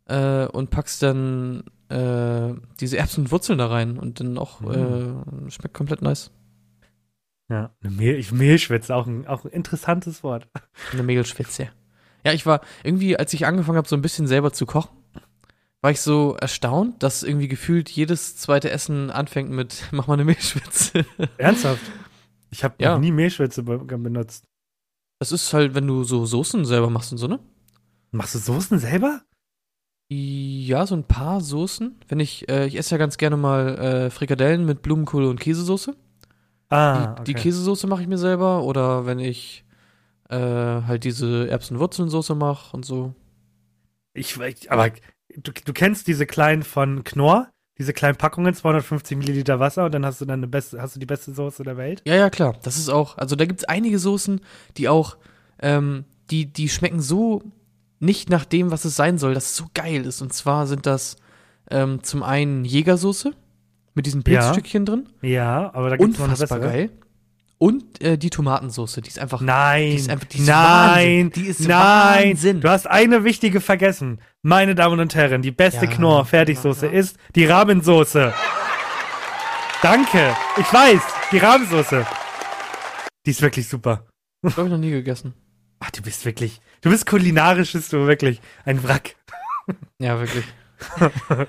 äh, 0.05 0.45
und 0.47 0.70
packst 0.70 1.01
dann 1.03 1.63
äh, 1.89 2.53
diese 2.80 2.97
Erbsen 2.97 3.26
und 3.26 3.32
Wurzeln 3.32 3.57
da 3.57 3.68
rein 3.68 3.97
und 3.97 4.20
dann 4.20 4.38
auch 4.38 4.61
äh, 4.61 5.49
schmeckt 5.49 5.74
komplett 5.74 6.01
nice. 6.01 6.32
Ja, 7.50 7.74
eine 7.82 7.91
Mehl, 7.91 8.16
ich 8.16 8.32
Mehlschwitze, 8.32 8.93
auch 8.95 9.08
ein, 9.08 9.26
auch 9.28 9.45
ein 9.45 9.52
interessantes 9.52 10.22
Wort. 10.24 10.48
Eine 10.91 11.04
Mehlschwitze. 11.04 11.70
Ja, 12.26 12.34
ich 12.34 12.45
war 12.45 12.62
irgendwie, 12.84 13.18
als 13.18 13.34
ich 13.34 13.45
angefangen 13.45 13.78
habe, 13.78 13.88
so 13.88 13.95
ein 13.95 14.02
bisschen 14.02 14.28
selber 14.28 14.52
zu 14.52 14.66
kochen, 14.66 14.89
war 15.82 15.91
ich 15.91 16.02
so 16.02 16.36
erstaunt, 16.36 17.02
dass 17.04 17.24
irgendwie 17.24 17.48
gefühlt 17.48 17.89
jedes 17.89 18.36
zweite 18.36 18.70
Essen 18.70 19.12
anfängt 19.12 19.50
mit 19.50 19.84
mach 19.91 20.08
mal 20.08 20.16
eine 20.16 20.26
Mehlschwitze. 20.26 21.06
Ernsthaft? 21.38 21.82
Ich 22.52 22.64
habe 22.64 22.76
Ja. 22.80 22.93
noch 22.93 23.00
nie 23.00 23.12
Mehlschwitze 23.12 23.64
be 23.64 23.78
benutzt. 23.80 24.43
Das 25.20 25.32
ist 25.32 25.54
halt, 25.54 25.74
wenn 25.74 25.88
du 25.88 26.04
so 26.04 26.26
Soßen 26.26 26.66
selber 26.66 26.89
machst 26.89 27.12
und 27.12 27.18
so, 27.18 27.28
ne? 27.28 27.39
Machst 28.12 28.36
du 28.36 28.39
Soßen 28.39 28.80
selber? 28.80 29.22
Ja, 30.10 30.86
so 30.86 30.95
ein 30.95 31.04
paar 31.04 31.41
Soßen. 31.41 32.00
Wenn 32.08 32.20
ich, 32.20 32.48
äh, 32.50 32.66
ich 32.68 32.78
esse 32.78 32.91
ja 32.91 32.98
ganz 32.98 33.18
gerne 33.18 33.36
mal 33.38 33.78
äh, 33.78 34.10
Frikadellen 34.10 34.66
mit 34.66 34.82
Blumenkohl 34.82 35.26
und 35.26 35.39
Käsesoße. 35.39 35.95
Ah, 36.70 37.15
Die, 37.20 37.26
die 37.26 37.34
Käsesoße 37.34 37.88
mache 37.88 38.01
ich 38.01 38.07
mir 38.07 38.18
selber. 38.18 38.63
Oder 38.63 39.05
wenn 39.05 39.20
ich 39.20 39.65
äh, 40.30 40.36
halt 40.38 41.03
diese 41.03 41.49
Erbsenwurzelsoße 41.49 42.36
mache 42.36 42.76
und 42.76 42.86
so. 42.86 43.13
Ich, 44.13 44.39
ich 44.39 44.72
aber 44.72 44.89
du, 45.36 45.51
du 45.51 45.74
kennst 45.74 46.07
diese 46.07 46.26
kleinen 46.26 46.63
von 46.63 47.03
Knorr, 47.03 47.49
diese 47.78 47.93
kleinen 47.93 48.18
Packungen, 48.18 48.53
250 48.53 49.18
Milliliter 49.18 49.59
Wasser 49.59 49.86
und 49.86 49.93
dann 49.93 50.05
hast 50.05 50.20
du 50.20 50.26
dann 50.26 50.39
eine 50.39 50.47
beste, 50.47 50.82
hast 50.82 50.95
du 50.95 50.99
die 50.99 51.05
beste 51.05 51.34
Soße 51.34 51.63
der 51.63 51.78
Welt? 51.78 52.01
Ja, 52.05 52.15
ja, 52.15 52.30
klar. 52.30 52.55
Das 52.63 52.78
ist 52.78 52.89
auch, 52.89 53.18
also 53.18 53.36
da 53.36 53.45
gibt's 53.45 53.63
einige 53.63 53.99
Soßen, 53.99 54.41
die 54.78 54.89
auch, 54.89 55.18
ähm, 55.59 56.05
die, 56.32 56.51
die 56.51 56.70
schmecken 56.70 56.99
so 56.99 57.43
nicht 57.99 58.30
nach 58.30 58.45
dem, 58.45 58.72
was 58.72 58.86
es 58.86 58.95
sein 58.95 59.18
soll, 59.18 59.34
dass 59.34 59.45
es 59.45 59.55
so 59.55 59.65
geil 59.74 60.05
ist. 60.05 60.22
Und 60.22 60.34
zwar 60.34 60.68
sind 60.68 60.86
das 60.86 61.18
ähm, 61.72 62.03
zum 62.03 62.24
einen 62.24 62.65
Jägersoße 62.65 63.34
mit 63.98 64.06
diesen 64.06 64.24
Ja. 64.26 64.39
Pilzstückchen 64.39 64.86
drin. 64.86 65.10
Ja, 65.22 65.72
aber 65.74 65.89
da 65.89 65.98
gibt's 65.98 66.18
noch 66.18 66.26
eine 66.26 66.34
Unfassbar 66.36 66.60
bessere. 66.60 66.74
geil. 66.88 66.89
Und 67.60 68.02
äh, 68.04 68.18
die 68.20 68.30
Tomatensoße, 68.30 69.02
die 69.02 69.10
ist 69.10 69.18
einfach. 69.20 69.41
Nein, 69.41 69.89
Die 69.89 69.95
ist 69.95 70.10
einfach- 70.12 70.28
die 70.28 70.38
ist 70.38 70.48
nein, 70.48 70.56
Wahnsinn. 71.26 71.32
Die 71.32 71.48
ist 71.50 71.60
nein. 71.62 72.30
Wahnsinn. 72.30 72.62
Du 72.62 72.70
hast 72.70 72.86
eine 72.88 73.24
wichtige 73.24 73.60
vergessen. 73.62 74.22
Meine 74.43 74.76
Damen 74.76 75.00
und 75.00 75.16
Herren, 75.16 75.41
die 75.41 75.50
beste 75.52 75.86
Ja, 75.86 75.91
Knorr-Fertigsoße 75.91 76.86
ja. 76.86 76.91
ist 76.93 77.18
die 77.36 77.45
Rahmensoße. 77.45 78.32
Danke. 79.82 80.36
Ich 80.58 80.72
weiß, 80.72 81.02
die 81.32 81.38
Rahmensoße. 81.39 82.06
Die 83.26 83.32
ist 83.32 83.41
wirklich 83.41 83.68
super. 83.68 84.06
Hab 84.45 84.52
ich 84.52 84.70
noch 84.70 84.78
nie 84.78 84.91
gegessen. 84.91 85.34
Ach, 85.80 85.89
du 85.91 86.02
bist 86.04 86.24
wirklich, 86.26 86.62
du 86.82 86.89
bist 86.91 87.06
kulinarisch, 87.08 87.74
bist 87.74 87.91
du 87.91 88.06
wirklich 88.08 88.39
ein 88.66 88.84
Wrack. 88.84 89.16
Ja, 90.00 90.20
wirklich. 90.20 90.45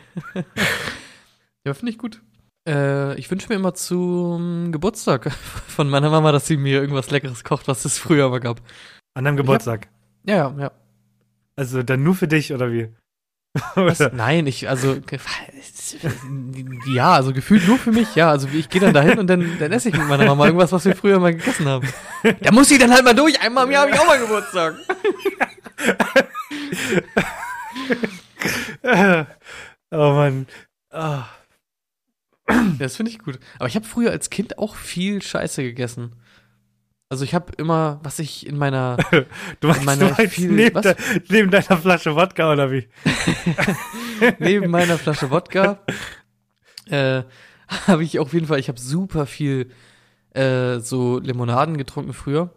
ja, 1.64 1.74
finde 1.74 1.92
ich 1.92 1.98
gut. 1.98 2.20
Äh, 2.68 3.14
ich 3.18 3.30
wünsche 3.30 3.48
mir 3.48 3.54
immer 3.54 3.72
zum 3.72 4.70
Geburtstag 4.72 5.32
von 5.68 5.88
meiner 5.88 6.10
Mama, 6.10 6.32
dass 6.32 6.46
sie 6.46 6.58
mir 6.58 6.80
irgendwas 6.80 7.10
Leckeres 7.10 7.42
kocht, 7.42 7.66
was 7.66 7.86
es 7.86 7.98
früher 7.98 8.26
aber 8.26 8.40
gab. 8.40 8.60
An 9.14 9.24
deinem 9.24 9.38
Geburtstag. 9.38 9.88
Ja, 10.26 10.34
ja, 10.36 10.54
ja. 10.58 10.70
Also 11.56 11.82
dann 11.82 12.02
nur 12.02 12.14
für 12.14 12.28
dich 12.28 12.52
oder 12.52 12.70
wie? 12.70 12.94
Oder? 13.76 14.12
Nein, 14.12 14.46
ich, 14.46 14.68
also, 14.68 14.98
ja, 16.86 17.12
also 17.12 17.32
gefühlt 17.32 17.66
nur 17.66 17.78
für 17.78 17.90
mich, 17.90 18.14
ja. 18.14 18.30
Also 18.30 18.46
ich 18.52 18.68
gehe 18.68 18.80
dann 18.80 18.92
dahin 18.92 19.18
und 19.18 19.26
dann, 19.26 19.58
dann 19.58 19.72
esse 19.72 19.88
ich 19.88 19.96
mit 19.96 20.06
meiner 20.06 20.26
Mama 20.26 20.44
irgendwas, 20.44 20.70
was 20.70 20.84
wir 20.84 20.94
früher 20.94 21.18
mal 21.18 21.34
gegessen 21.34 21.66
haben. 21.66 21.88
Da 22.42 22.52
muss 22.52 22.68
sie 22.68 22.78
dann 22.78 22.92
halt 22.92 23.04
mal 23.04 23.14
durch. 23.14 23.40
Einmal 23.40 23.64
im 23.64 23.72
Jahr 23.72 23.82
habe 23.82 23.92
ich 23.92 23.98
auch 23.98 24.06
mal 24.06 24.18
Geburtstag. 24.20 24.76
oh 29.90 30.12
Mann. 30.12 30.46
Ah. 30.90 31.24
Das 32.88 32.96
finde 32.96 33.10
ich 33.12 33.18
gut. 33.18 33.38
Aber 33.58 33.68
ich 33.68 33.76
habe 33.76 33.86
früher 33.86 34.10
als 34.10 34.30
Kind 34.30 34.58
auch 34.58 34.74
viel 34.74 35.20
Scheiße 35.22 35.62
gegessen. 35.62 36.12
Also 37.10 37.24
ich 37.24 37.34
habe 37.34 37.52
immer, 37.56 38.00
was 38.02 38.18
ich 38.18 38.46
in 38.46 38.56
meiner, 38.58 38.96
Du 39.60 39.68
meinst, 39.68 39.84
meiner 39.84 40.08
du 40.08 40.14
meinst 40.14 40.34
viel- 40.34 40.50
neben, 40.52 40.82
de, 40.82 40.94
neben 41.28 41.50
deiner 41.50 41.76
Flasche 41.78 42.14
Wodka 42.16 42.52
oder 42.52 42.70
wie? 42.70 42.86
neben 44.38 44.70
meiner 44.70 44.98
Flasche 44.98 45.30
Wodka, 45.30 45.78
äh, 46.86 47.22
habe 47.86 48.02
ich 48.04 48.18
auf 48.18 48.32
jeden 48.34 48.46
Fall, 48.46 48.58
ich 48.58 48.68
habe 48.68 48.78
super 48.80 49.26
viel 49.26 49.70
äh, 50.34 50.80
so 50.80 51.18
Limonaden 51.18 51.76
getrunken 51.78 52.12
früher. 52.12 52.50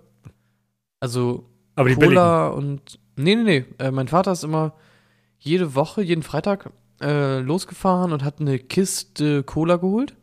Also 1.00 1.50
Aber 1.76 1.90
die 1.90 1.96
billigen. 1.96 2.16
Cola 2.16 2.48
und. 2.50 3.00
Nee, 3.16 3.36
nee, 3.36 3.44
nee. 3.44 3.66
Äh, 3.86 3.92
mein 3.92 4.08
Vater 4.08 4.32
ist 4.32 4.44
immer 4.44 4.74
jede 5.40 5.76
Woche, 5.76 6.02
jeden 6.02 6.24
Freitag 6.24 6.70
äh, 7.02 7.40
losgefahren 7.40 8.14
und 8.14 8.24
hat 8.24 8.40
eine 8.40 8.60
Kiste 8.60 9.44
Cola 9.44 9.78
geholt. 9.78 10.16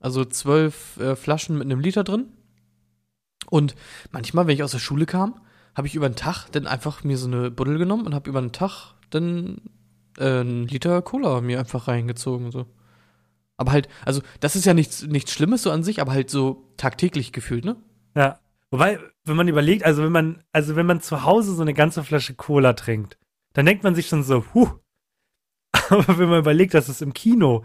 Also 0.00 0.24
zwölf 0.24 0.98
äh, 0.98 1.16
Flaschen 1.16 1.58
mit 1.58 1.66
einem 1.66 1.80
Liter 1.80 2.04
drin. 2.04 2.28
Und 3.48 3.74
manchmal, 4.12 4.46
wenn 4.46 4.54
ich 4.54 4.62
aus 4.62 4.72
der 4.72 4.78
Schule 4.78 5.06
kam, 5.06 5.40
habe 5.74 5.86
ich 5.86 5.94
über 5.94 6.08
den 6.08 6.16
Tag 6.16 6.48
dann 6.50 6.66
einfach 6.66 7.04
mir 7.04 7.18
so 7.18 7.26
eine 7.26 7.50
Buddel 7.50 7.78
genommen 7.78 8.06
und 8.06 8.14
habe 8.14 8.28
über 8.30 8.40
den 8.40 8.52
Tag 8.52 8.94
dann 9.10 9.60
äh, 10.18 10.40
einen 10.40 10.66
Liter 10.66 11.02
Cola 11.02 11.40
mir 11.40 11.58
einfach 11.58 11.88
reingezogen. 11.88 12.50
So. 12.50 12.66
Aber 13.56 13.72
halt, 13.72 13.88
also 14.04 14.22
das 14.40 14.56
ist 14.56 14.64
ja 14.64 14.74
nichts, 14.74 15.02
nichts 15.02 15.32
Schlimmes 15.32 15.62
so 15.62 15.70
an 15.70 15.84
sich, 15.84 16.00
aber 16.00 16.12
halt 16.12 16.30
so 16.30 16.72
tagtäglich 16.76 17.32
gefühlt, 17.32 17.64
ne? 17.64 17.76
Ja. 18.14 18.40
Wobei, 18.70 18.98
wenn 19.24 19.36
man 19.36 19.48
überlegt, 19.48 19.84
also 19.84 20.02
wenn 20.02 20.12
man, 20.12 20.42
also 20.52 20.76
wenn 20.76 20.86
man 20.86 21.00
zu 21.00 21.22
Hause 21.22 21.54
so 21.54 21.62
eine 21.62 21.74
ganze 21.74 22.02
Flasche 22.02 22.34
Cola 22.34 22.72
trinkt, 22.72 23.16
dann 23.52 23.66
denkt 23.66 23.84
man 23.84 23.94
sich 23.94 24.08
schon 24.08 24.22
so, 24.22 24.44
huh. 24.54 24.68
Aber 25.90 26.18
wenn 26.18 26.28
man 26.28 26.40
überlegt, 26.40 26.74
dass 26.74 26.88
es 26.88 27.00
im 27.00 27.14
Kino 27.14 27.64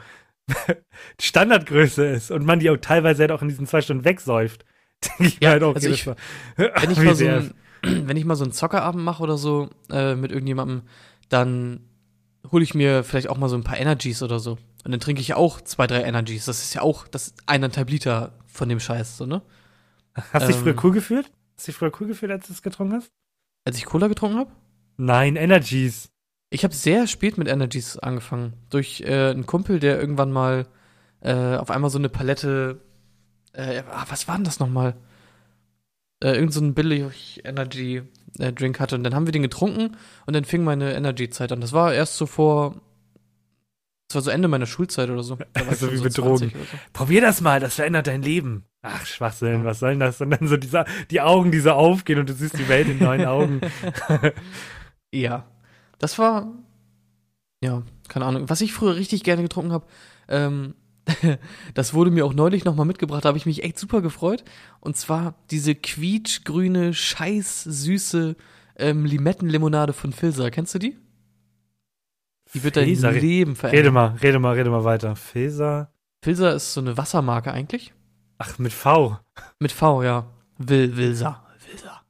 die 1.20 1.26
Standardgröße 1.26 2.06
ist 2.06 2.32
und 2.32 2.46
man 2.46 2.60
die 2.60 2.70
auch 2.70 2.78
teilweise 2.78 3.24
halt 3.24 3.32
auch 3.32 3.42
in 3.42 3.48
diesen 3.50 3.68
zwei 3.68 3.82
Stunden 3.82 4.06
wegsäuft, 4.06 4.66
denke 5.04 5.24
ich 5.26 5.40
mir 5.40 5.46
Ja, 5.46 5.52
halt 5.52 5.64
auch 5.64 5.76
also 5.76 5.90
ich- 5.90 6.06
wenn 6.06 6.92
ich 6.92 7.00
mal 7.00 7.16
so 7.16 7.26
ein, 7.26 7.54
wenn 8.08 8.18
ich 8.18 8.26
mal 8.26 8.36
so 8.36 8.44
einen 8.44 8.54
Zockerabend 8.54 9.04
mache 9.04 9.24
oder 9.24 9.38
so 9.38 9.70
äh, 9.92 10.16
mit 10.16 10.32
irgendjemandem, 10.32 10.84
dann 11.30 11.82
hole 12.52 12.64
ich 12.64 12.74
mir 12.74 13.04
vielleicht 13.04 13.30
auch 13.30 13.38
mal 13.38 13.50
so 13.50 13.56
ein 13.56 13.64
paar 13.64 13.78
Energies 13.80 14.22
oder 14.24 14.40
so. 14.40 14.58
Und 14.84 14.92
dann 14.92 15.00
trinke 15.00 15.22
ich 15.22 15.34
auch 15.36 15.62
zwei, 15.62 15.86
drei 15.88 16.02
Energies. 16.04 16.46
Das 16.46 16.62
ist 16.64 16.74
ja 16.74 16.82
auch 16.82 17.08
das 17.08 17.34
eineinhalb 17.46 17.90
Liter 17.90 18.34
von 18.48 18.68
dem 18.68 18.80
Scheiß, 18.80 19.18
so, 19.18 19.26
ne? 19.26 19.42
Hast 20.34 20.48
du 20.48 20.52
dich 20.52 20.56
früher 20.62 20.74
ähm, 20.74 20.80
cool 20.84 20.92
gefühlt? 20.92 21.32
Hast 21.56 21.68
du 21.68 21.72
dich 21.72 21.78
früher 21.78 21.92
cool 22.00 22.08
gefühlt, 22.08 22.32
als 22.32 22.48
du 22.48 22.54
es 22.54 22.62
getrunken 22.62 22.96
hast? 22.96 23.12
Als 23.64 23.78
ich 23.78 23.86
Cola 23.86 24.08
getrunken 24.08 24.40
habe? 24.40 24.52
Nein, 24.98 25.36
Energies. 25.36 26.10
Ich 26.54 26.66
habe 26.66 26.76
sehr 26.76 27.08
spät 27.08 27.38
mit 27.38 27.48
Energies 27.48 27.98
angefangen. 27.98 28.54
Durch 28.70 29.02
äh, 29.02 29.30
einen 29.30 29.46
Kumpel, 29.46 29.80
der 29.80 30.00
irgendwann 30.00 30.34
mal 30.34 30.68
äh, 31.22 31.56
auf 31.56 31.72
einmal 31.72 31.90
so 31.90 31.98
eine 31.98 32.10
Palette. 32.10 32.82
Äh, 33.54 33.84
ah, 33.90 34.06
was 34.10 34.28
war 34.28 34.36
denn 34.36 34.44
das 34.44 34.60
nochmal? 34.60 34.96
Äh, 36.22 36.34
irgend 36.34 36.54
so 36.54 36.60
ein 36.60 36.74
billig 36.74 37.42
Energy 37.46 38.02
äh, 38.38 38.52
Drink 38.52 38.82
hatte. 38.82 38.96
Und 38.96 39.06
dann 39.06 39.16
haben 39.16 39.28
wir 39.28 39.32
den 39.32 39.44
getrunken 39.44 39.96
und 40.26 40.36
dann 40.36 40.44
fing 40.44 40.66
meine 40.66 40.94
Energy-Zeit 40.94 41.54
an. 41.54 41.62
Das 41.62 41.72
war 41.72 41.94
erst 41.94 42.18
so 42.18 42.26
vor. 42.26 42.76
Das 44.10 44.16
war 44.16 44.22
so 44.24 44.32
Ende 44.32 44.50
meiner 44.50 44.66
Schulzeit 44.66 45.10
oder 45.10 45.24
so. 45.24 45.40
War 45.40 45.48
ich 45.72 45.78
So 45.78 45.90
wie 45.90 46.02
mit 46.02 46.18
Drogen. 46.18 46.38
20 46.38 46.56
oder 46.56 46.66
so. 46.66 46.78
Probier 46.92 47.22
das 47.22 47.40
mal, 47.40 47.62
das 47.62 47.76
verändert 47.76 48.08
dein 48.08 48.24
Leben. 48.24 48.66
Ach, 48.82 49.06
Schwachsinn, 49.06 49.64
was 49.64 49.80
soll 49.80 49.92
denn 49.92 50.02
das? 50.02 50.20
Und 50.20 50.32
dann 50.32 50.50
so 50.50 50.58
dieser, 50.58 50.84
die 51.12 51.22
Augen, 51.22 51.52
die 51.52 51.62
so 51.62 51.72
aufgehen 51.72 52.20
und 52.20 52.28
du 52.28 52.34
siehst 52.34 52.60
die 52.60 52.68
Welt 52.68 52.90
in 52.90 53.00
neuen 53.00 53.26
Augen. 53.26 53.62
Ja, 55.14 55.46
das 56.02 56.18
war, 56.18 56.52
ja, 57.64 57.84
keine 58.08 58.26
Ahnung. 58.26 58.50
Was 58.50 58.62
ich 58.62 58.74
früher 58.74 58.96
richtig 58.96 59.24
gerne 59.24 59.44
getrunken 59.44 59.72
habe, 59.72 59.86
ähm, 60.28 60.74
das 61.76 61.94
wurde 61.94 62.10
mir 62.10 62.26
auch 62.26 62.34
neulich 62.34 62.66
nochmal 62.66 62.88
mitgebracht, 62.88 63.24
da 63.24 63.30
habe 63.30 63.38
ich 63.38 63.46
mich 63.46 63.64
echt 63.64 63.78
super 63.78 64.02
gefreut. 64.02 64.44
Und 64.80 64.98
zwar 64.98 65.36
diese 65.52 65.76
quietschgrüne, 65.76 66.94
scheiß 66.94 67.64
süße 67.64 68.36
ähm, 68.78 69.06
Limettenlimonade 69.06 69.94
von 69.94 70.12
Filzer. 70.12 70.50
Kennst 70.50 70.74
du 70.74 70.80
die? 70.80 70.98
Die 72.54 72.64
wird 72.64 72.76
dein 72.76 72.88
Leben 72.88 73.06
Rede 73.06 73.56
verändern. 73.56 73.94
mal, 73.94 74.08
rede 74.22 74.40
mal, 74.40 74.54
rede 74.56 74.70
mal 74.72 74.84
weiter. 74.84 75.16
Feser. 75.16 75.94
Filzer 76.24 76.56
ist 76.56 76.74
so 76.74 76.82
eine 76.82 76.98
Wassermarke 76.98 77.52
eigentlich. 77.52 77.94
Ach, 78.40 78.58
mit 78.58 78.74
V. 78.74 79.20
Mit 79.60 79.72
V, 79.72 80.02
ja. 80.02 80.26
Will, 80.58 80.98
Wilser. 80.98 81.46
Wilser. 81.70 82.02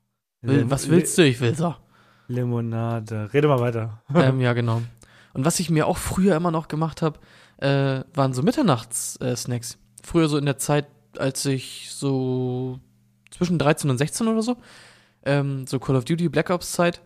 Will, 0.41 0.69
was 0.69 0.89
willst 0.89 1.17
du? 1.17 1.25
Ich 1.25 1.41
will 1.41 1.55
so. 1.55 1.75
Limonade. 2.31 3.29
Rede 3.33 3.47
mal 3.47 3.59
weiter. 3.59 4.01
ähm, 4.15 4.39
ja, 4.41 4.53
genau. 4.53 4.81
Und 5.33 5.45
was 5.45 5.59
ich 5.59 5.69
mir 5.69 5.87
auch 5.87 5.97
früher 5.97 6.35
immer 6.35 6.51
noch 6.51 6.67
gemacht 6.67 7.01
habe, 7.01 7.19
äh, 7.57 8.03
waren 8.13 8.33
so 8.33 8.41
Mitternachts-Snacks. 8.41 9.77
früher 10.03 10.27
so 10.27 10.37
in 10.37 10.45
der 10.45 10.57
Zeit, 10.57 10.87
als 11.17 11.45
ich 11.45 11.89
so 11.91 12.79
zwischen 13.29 13.59
13 13.59 13.89
und 13.89 13.97
16 13.97 14.27
oder 14.27 14.41
so, 14.41 14.57
ähm, 15.23 15.67
so 15.67 15.79
Call 15.79 15.95
of 15.95 16.05
Duty 16.05 16.29
Black 16.29 16.49
Ops 16.49 16.71
Zeit, 16.73 17.01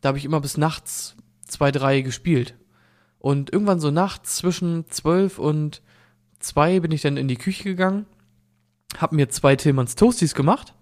da 0.00 0.08
habe 0.08 0.18
ich 0.18 0.24
immer 0.24 0.40
bis 0.40 0.56
nachts 0.56 1.16
zwei, 1.46 1.70
drei 1.70 2.00
gespielt. 2.00 2.54
Und 3.18 3.52
irgendwann 3.52 3.80
so 3.80 3.90
nachts 3.90 4.36
zwischen 4.36 4.86
12 4.88 5.38
und 5.38 5.82
2 6.40 6.80
bin 6.80 6.90
ich 6.90 7.02
dann 7.02 7.16
in 7.16 7.28
die 7.28 7.36
Küche 7.36 7.64
gegangen, 7.64 8.06
hab 8.98 9.12
mir 9.12 9.28
zwei 9.28 9.56
Tillmanns 9.56 9.94
Toasties 9.94 10.34
gemacht, 10.34 10.74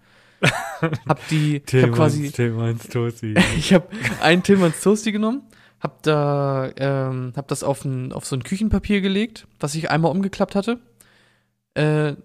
hab 1.07 1.27
die, 1.27 1.61
ich 1.65 1.83
hab 1.83 1.91
quasi, 1.91 2.31
Tillmanns 2.31 2.87
Toasty. 2.87 3.35
ich 3.57 3.73
habe 3.73 3.87
einen 4.21 4.43
Tillmanns 4.43 4.81
Toasty 4.81 5.11
genommen, 5.11 5.43
hab 5.79 6.03
da, 6.03 6.71
ähm, 6.77 7.33
hab 7.35 7.47
das 7.47 7.63
auf, 7.63 7.85
ein, 7.85 8.11
auf 8.13 8.25
so 8.25 8.35
ein 8.35 8.43
Küchenpapier 8.43 9.01
gelegt, 9.01 9.47
was 9.59 9.75
ich 9.75 9.89
einmal 9.89 10.11
umgeklappt 10.11 10.55
hatte. 10.55 10.79
Äh, 11.73 12.15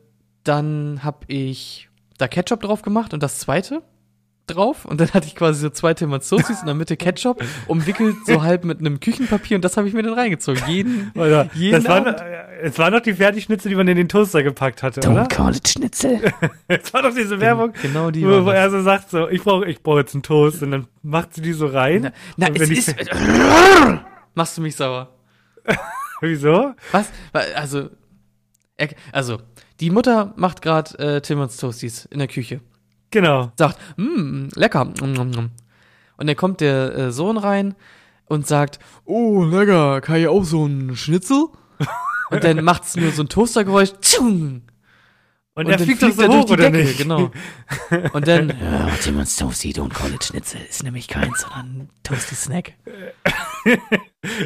dann 0.44 1.00
hab 1.02 1.24
ich 1.28 1.88
da 2.18 2.28
Ketchup 2.28 2.60
drauf 2.60 2.82
gemacht 2.82 3.14
und 3.14 3.22
das 3.22 3.38
zweite 3.38 3.82
drauf 4.46 4.84
und 4.84 5.00
dann 5.00 5.10
hatte 5.14 5.26
ich 5.26 5.34
quasi 5.36 5.60
so 5.60 5.70
zwei 5.70 5.94
Tillmanns 5.94 6.28
Toasties 6.28 6.60
in 6.60 6.66
der 6.66 6.74
Mitte 6.74 6.96
Ketchup 6.96 7.42
umwickelt 7.66 8.14
so 8.26 8.42
halb 8.42 8.64
mit 8.64 8.78
einem 8.80 9.00
Küchenpapier 9.00 9.56
und 9.56 9.64
das 9.64 9.76
habe 9.76 9.88
ich 9.88 9.94
mir 9.94 10.02
dann 10.02 10.12
reingezogen. 10.14 10.62
Jeden, 10.68 11.10
Oder, 11.14 11.48
jeden 11.54 11.82
das 11.82 11.90
waren, 11.90 12.06
Abend. 12.08 12.22
es 12.62 12.78
waren 12.78 12.92
doch 12.92 13.00
die 13.00 13.14
Fertigschnitzel, 13.14 13.70
die 13.70 13.74
man 13.74 13.88
in 13.88 13.96
den 13.96 14.08
Toaster 14.08 14.42
gepackt 14.42 14.82
hatte, 14.82 15.00
oder? 15.08 15.26
call 15.26 15.56
it 15.56 15.66
Schnitzel. 15.68 16.20
Es 16.68 16.92
war 16.92 17.02
doch 17.02 17.14
diese 17.14 17.40
Werbung, 17.40 17.72
Genau 17.82 18.10
die 18.10 18.24
wo, 18.26 18.44
wo 18.44 18.50
er 18.50 18.70
so 18.70 18.82
sagt 18.82 19.10
so, 19.10 19.28
ich 19.28 19.42
brauche 19.42 19.66
ich 19.66 19.82
brauch 19.82 19.96
jetzt 19.98 20.14
einen 20.14 20.22
Toast 20.22 20.62
und 20.62 20.70
dann 20.72 20.86
macht 21.02 21.34
sie 21.34 21.40
die 21.42 21.52
so 21.52 21.66
rein. 21.66 22.10
Na, 22.36 22.48
Und 22.48 22.60
es 22.60 22.70
ist, 22.70 22.94
machst 24.34 24.56
du 24.58 24.62
mich 24.62 24.76
sauer. 24.76 25.08
Wieso? 26.20 26.74
Was? 26.92 27.10
Wa- 27.32 27.40
Also, 27.56 27.88
also, 29.12 29.38
die 29.80 29.90
Mutter 29.90 30.32
macht 30.36 30.62
gerade 30.62 30.98
äh, 30.98 31.20
Tillmanns 31.20 31.56
Toasties 31.56 32.06
in 32.06 32.18
der 32.18 32.28
Küche. 32.28 32.60
Genau. 33.14 33.52
Sagt, 33.56 33.78
mmm, 33.96 34.48
lecker. 34.56 34.92
Und 35.00 36.26
dann 36.26 36.36
kommt 36.36 36.60
der 36.60 36.94
äh, 36.96 37.12
Sohn 37.12 37.36
rein 37.36 37.76
und 38.26 38.46
sagt, 38.46 38.80
oh, 39.04 39.44
lecker, 39.44 40.00
kann 40.00 40.16
ich 40.16 40.26
auch 40.26 40.42
so 40.44 40.66
ein 40.66 40.96
Schnitzel? 40.96 41.46
Und 42.30 42.42
dann 42.42 42.64
macht's 42.64 42.96
nur 42.96 43.12
so 43.12 43.22
ein 43.22 43.28
Toastergeräusch. 43.28 43.92
Tschung! 44.00 44.62
Und, 45.56 45.66
Und 45.66 45.70
er 45.70 45.76
dann 45.76 45.86
fliegt, 45.86 46.00
fliegt 46.00 46.18
doch 46.18 46.24
er 46.24 46.26
so 46.26 46.32
durch 46.32 46.40
hoch, 46.42 46.46
die 46.46 46.52
oder 46.54 46.70
Decke, 46.70 46.84
nicht? 46.84 46.98
genau. 46.98 47.30
Und 48.12 48.26
dann, 48.26 48.48
Ja, 48.60 48.88
Timmons 49.00 49.36
Toasty, 49.36 49.70
don't 49.70 49.92
call 49.92 50.12
it 50.12 50.24
Schnitzel. 50.24 50.60
Ist 50.68 50.82
nämlich 50.82 51.06
keins, 51.06 51.42
sondern 51.42 51.90
Toasty-Snack. 52.02 52.72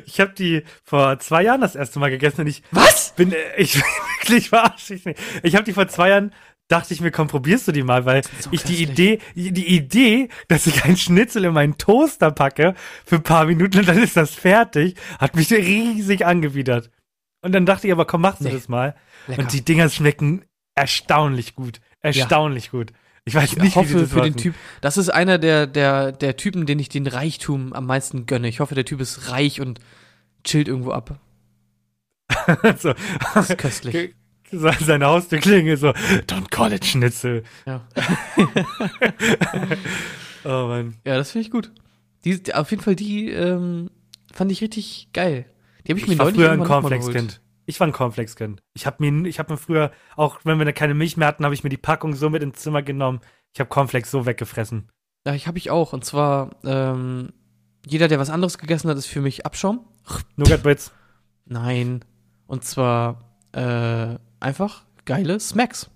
Ich 0.07 0.21
habe 0.21 0.33
die 0.33 0.65
vor 0.85 1.19
zwei 1.21 1.45
Jahren 1.45 1.61
das 1.61 1.77
erste 1.77 1.99
Mal 2.01 2.11
gegessen 2.11 2.41
und 2.43 2.47
ich 2.49 2.63
was? 2.73 3.13
bin, 3.15 3.33
äh, 3.33 3.37
ich 3.57 3.77
wirklich 3.77 4.49
verarsche 4.49 4.95
ich 4.95 5.05
nicht. 5.05 5.21
Ich 5.45 5.55
habe 5.55 5.65
die 5.65 5.73
vor 5.73 5.87
zwei 5.89 6.09
Jahren, 6.11 6.33
dachte 6.69 6.95
ich 6.95 7.01
mir, 7.01 7.11
komm, 7.11 7.29
probierst 7.29 7.67
du 7.69 7.73
die 7.73 7.83
mal, 7.83 8.05
weil 8.05 8.23
so 8.41 8.51
ich 8.53 8.63
die. 8.63 8.83
Idee, 8.83 9.19
die 9.35 9.75
Idee, 9.77 10.29
dass 10.49 10.67
ich 10.67 10.85
ein 10.85 10.97
Schnitzel 10.97 11.45
in 11.45 11.53
meinen 11.55 11.79
Toaster 11.79 12.31
packe 12.31 12.75
für 13.05 13.17
ein 13.17 13.23
paar 13.23 13.47
Minuten 13.47 13.79
und 13.81 13.89
dann 13.89 13.99
ist 13.99 14.17
das 14.17 14.35
fertig, 14.35 14.95
hat 15.19 15.35
mich 15.35 15.51
riesig 15.53 16.25
angewidert. 16.27 16.91
Und 17.41 17.53
dann 17.53 17.67
dachte 17.67 17.87
ich 17.87 17.93
aber, 17.93 18.05
komm, 18.05 18.21
machst 18.23 18.41
du 18.41 18.45
Nee. 18.45 18.53
das 18.53 18.69
mal. 18.69 18.95
Lecker. 19.27 19.43
Und 19.43 19.53
die 19.53 19.65
Dinger 19.65 19.89
schmecken 19.89 20.45
erstaunlich 20.75 21.55
gut. 21.55 21.81
Erstaunlich 22.01 22.71
gut. 22.71 22.93
Ich 23.25 23.35
weiß 23.35 23.53
Ich 23.53 23.59
nicht, 23.59 23.75
wie 23.77 23.81
hoffe 23.81 23.95
die 23.95 24.01
das 24.01 24.11
für 24.11 24.21
den 24.23 24.33
machen. 24.33 24.37
Typ, 24.43 24.55
das 24.81 24.97
ist 24.97 25.11
einer 25.11 25.39
der, 25.39 25.67
der, 25.67 26.13
der 26.13 26.37
Typen, 26.37 26.67
den 26.67 26.79
ich 26.79 26.89
den 26.89 27.07
Reichtum 27.07 27.73
am 27.73 27.87
meisten 27.87 28.27
gönne. 28.27 28.49
Ich 28.49 28.61
hoffe, 28.61 28.75
der 28.75 28.85
Typ 28.85 29.01
ist 29.01 29.31
reich 29.31 29.61
und 29.61 29.81
chillt 30.45 30.67
irgendwo 30.69 30.93
ab. 30.93 31.19
so. 32.79 32.95
Das 33.35 33.51
ist 33.51 33.59
köstlich. 33.59 34.15
Se- 34.51 34.77
Seine 34.85 35.07
Haustür 35.07 35.39
klingelt 35.39 35.79
so, 35.81 35.89
don't 36.27 36.51
call 36.51 36.73
it 36.73 36.85
Schnitzel. 36.85 37.43
Ja, 37.67 37.87
Oh 40.45 40.67
Mann. 40.69 40.95
ja 41.05 41.17
das 41.17 41.31
finde 41.33 41.47
ich 41.47 41.51
gut. 41.51 41.73
Die, 42.25 42.55
auf 42.55 42.71
jeden 42.71 42.83
Fall, 42.83 42.97
die 42.97 43.31
ähm, 43.31 43.91
fand 44.33 44.51
ich 44.53 44.61
richtig 44.61 45.11
geil. 45.13 45.47
Die 45.87 45.93
habe 45.93 46.01
ich, 46.01 46.07
mir 46.07 46.15
Ich 46.15 46.19
war 46.19 46.33
früher 46.33 46.51
ein. 46.53 46.65
Cornflakes-Kind. 46.65 47.41
Ich 47.67 47.79
war 47.81 47.87
ein 47.87 47.93
Cornflakes-Kind. 47.93 48.63
Ich 48.75 48.87
habe 48.87 48.97
mir, 49.11 49.29
ich 49.29 49.39
habe 49.39 49.53
mir 49.53 49.59
früher, 49.59 49.93
auch 50.17 50.41
wenn 50.45 50.59
wir 50.59 50.65
da 50.65 50.73
keine 50.73 50.95
Milch 50.95 51.17
mehr 51.17 51.29
hatten, 51.29 51.45
habe 51.45 51.55
ich 51.55 51.65
mir 51.65 51.71
die 51.71 51.77
Packung 51.77 52.15
so 52.15 52.31
mit 52.31 52.43
ins 52.43 52.61
Zimmer 52.61 52.83
genommen. 52.83 53.21
Ich 53.53 53.61
habe 53.61 53.69
Cornflakes 53.69 54.11
so 54.11 54.27
weggefressen. 54.27 54.89
Ja, 55.27 55.35
ich 55.35 55.47
habe 55.47 55.59
ich 55.59 55.71
auch. 55.71 55.93
Und 55.93 56.05
zwar, 56.05 56.51
ähm, 56.65 57.31
jeder, 57.87 58.09
der 58.09 58.19
was 58.19 58.31
anderes 58.31 58.59
gegessen 58.59 58.89
hat, 58.91 58.97
ist 58.97 59.07
für 59.07 59.21
mich 59.21 59.45
Abschaum. 59.47 59.85
Nougat 60.37 60.63
Bits. 60.63 60.93
Nein. 61.45 62.05
Und 62.47 62.65
zwar, 62.65 63.35
äh, 63.53 64.17
einfach 64.41 64.85
geile 65.05 65.41
Smacks. 65.41 65.91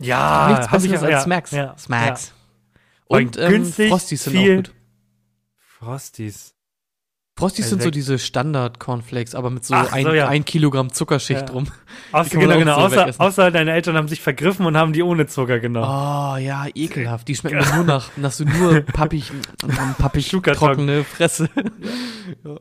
Ja, 0.00 0.48
Nichts 0.50 0.70
Besseres 0.70 1.00
ja, 1.02 1.06
als 1.06 1.10
ja, 1.12 1.20
Smacks. 1.20 1.50
Ja, 1.50 1.78
Smacks. 1.78 2.32
Vor 3.06 3.18
Und 3.18 3.38
allem 3.38 3.46
ähm, 3.46 3.62
günstig, 3.62 3.88
Frosties 3.90 4.24
sind 4.24 4.36
auch 4.38 4.56
gut. 4.56 4.74
Frosties. 5.58 6.54
Frosties 7.36 7.64
Also 7.66 7.76
sind 7.76 7.82
so 7.84 7.90
diese 7.90 8.18
Standard-Cornflakes, 8.18 9.34
aber 9.34 9.50
mit 9.50 9.64
so, 9.64 9.74
Ach, 9.74 9.92
ein, 9.92 10.04
so, 10.04 10.12
ja. 10.12 10.28
ein 10.28 10.44
Kilogramm 10.44 10.92
Zuckerschicht 10.92 11.40
Ja. 11.40 11.46
drum. 11.46 11.68
Außer, 12.12 12.38
genau, 12.38 12.58
genau. 12.58 12.88
so 12.88 13.00
Außer, 13.00 13.14
außer 13.18 13.50
deine 13.50 13.72
Eltern 13.72 13.96
haben 13.96 14.08
sich 14.08 14.20
vergriffen 14.20 14.66
und 14.66 14.76
haben 14.76 14.92
die 14.92 15.02
ohne 15.02 15.26
Zucker 15.26 15.56
Oh, 15.56 15.60
genommen. 15.60 16.42
ja, 16.44 16.66
ekelhaft. 16.74 17.28
Die 17.28 17.36
schmecken 17.36 17.64
nur 17.74 17.84
nach, 17.84 18.10
nach 18.16 18.32
so 18.32 18.44
nur 18.44 18.82
pappig, 18.82 19.32
pappig 19.98 20.28
trockene 20.28 21.04
Fresse. 21.04 21.48
Ja. 22.44 22.56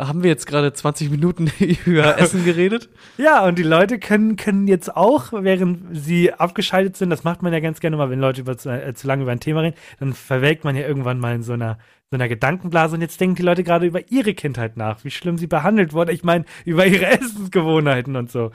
Haben 0.00 0.22
wir 0.22 0.30
jetzt 0.30 0.46
gerade 0.46 0.72
20 0.72 1.10
Minuten 1.10 1.52
über 1.84 2.18
Essen 2.18 2.42
geredet? 2.44 2.88
Ja, 3.18 3.44
und 3.44 3.58
die 3.58 3.62
Leute 3.62 3.98
können, 3.98 4.36
können 4.36 4.66
jetzt 4.66 4.96
auch, 4.96 5.32
während 5.32 5.94
sie 5.94 6.32
abgeschaltet 6.32 6.96
sind, 6.96 7.10
das 7.10 7.22
macht 7.22 7.42
man 7.42 7.52
ja 7.52 7.60
ganz 7.60 7.80
gerne 7.80 7.98
mal, 7.98 8.08
wenn 8.08 8.18
Leute 8.18 8.40
über, 8.40 8.56
zu, 8.56 8.70
äh, 8.70 8.94
zu 8.94 9.06
lange 9.06 9.24
über 9.24 9.32
ein 9.32 9.40
Thema 9.40 9.60
reden, 9.60 9.76
dann 9.98 10.14
verwelkt 10.14 10.64
man 10.64 10.74
ja 10.74 10.86
irgendwann 10.86 11.20
mal 11.20 11.34
in 11.34 11.42
so 11.42 11.52
einer, 11.52 11.78
so 12.10 12.14
einer 12.14 12.28
Gedankenblase 12.28 12.94
und 12.94 13.02
jetzt 13.02 13.20
denken 13.20 13.36
die 13.36 13.42
Leute 13.42 13.62
gerade 13.62 13.84
über 13.84 14.10
ihre 14.10 14.32
Kindheit 14.32 14.78
nach, 14.78 15.04
wie 15.04 15.10
schlimm 15.10 15.36
sie 15.36 15.46
behandelt 15.46 15.92
wurden. 15.92 16.10
Ich 16.10 16.24
meine, 16.24 16.46
über 16.64 16.86
ihre 16.86 17.06
Essensgewohnheiten 17.20 18.16
und 18.16 18.30
so. 18.30 18.52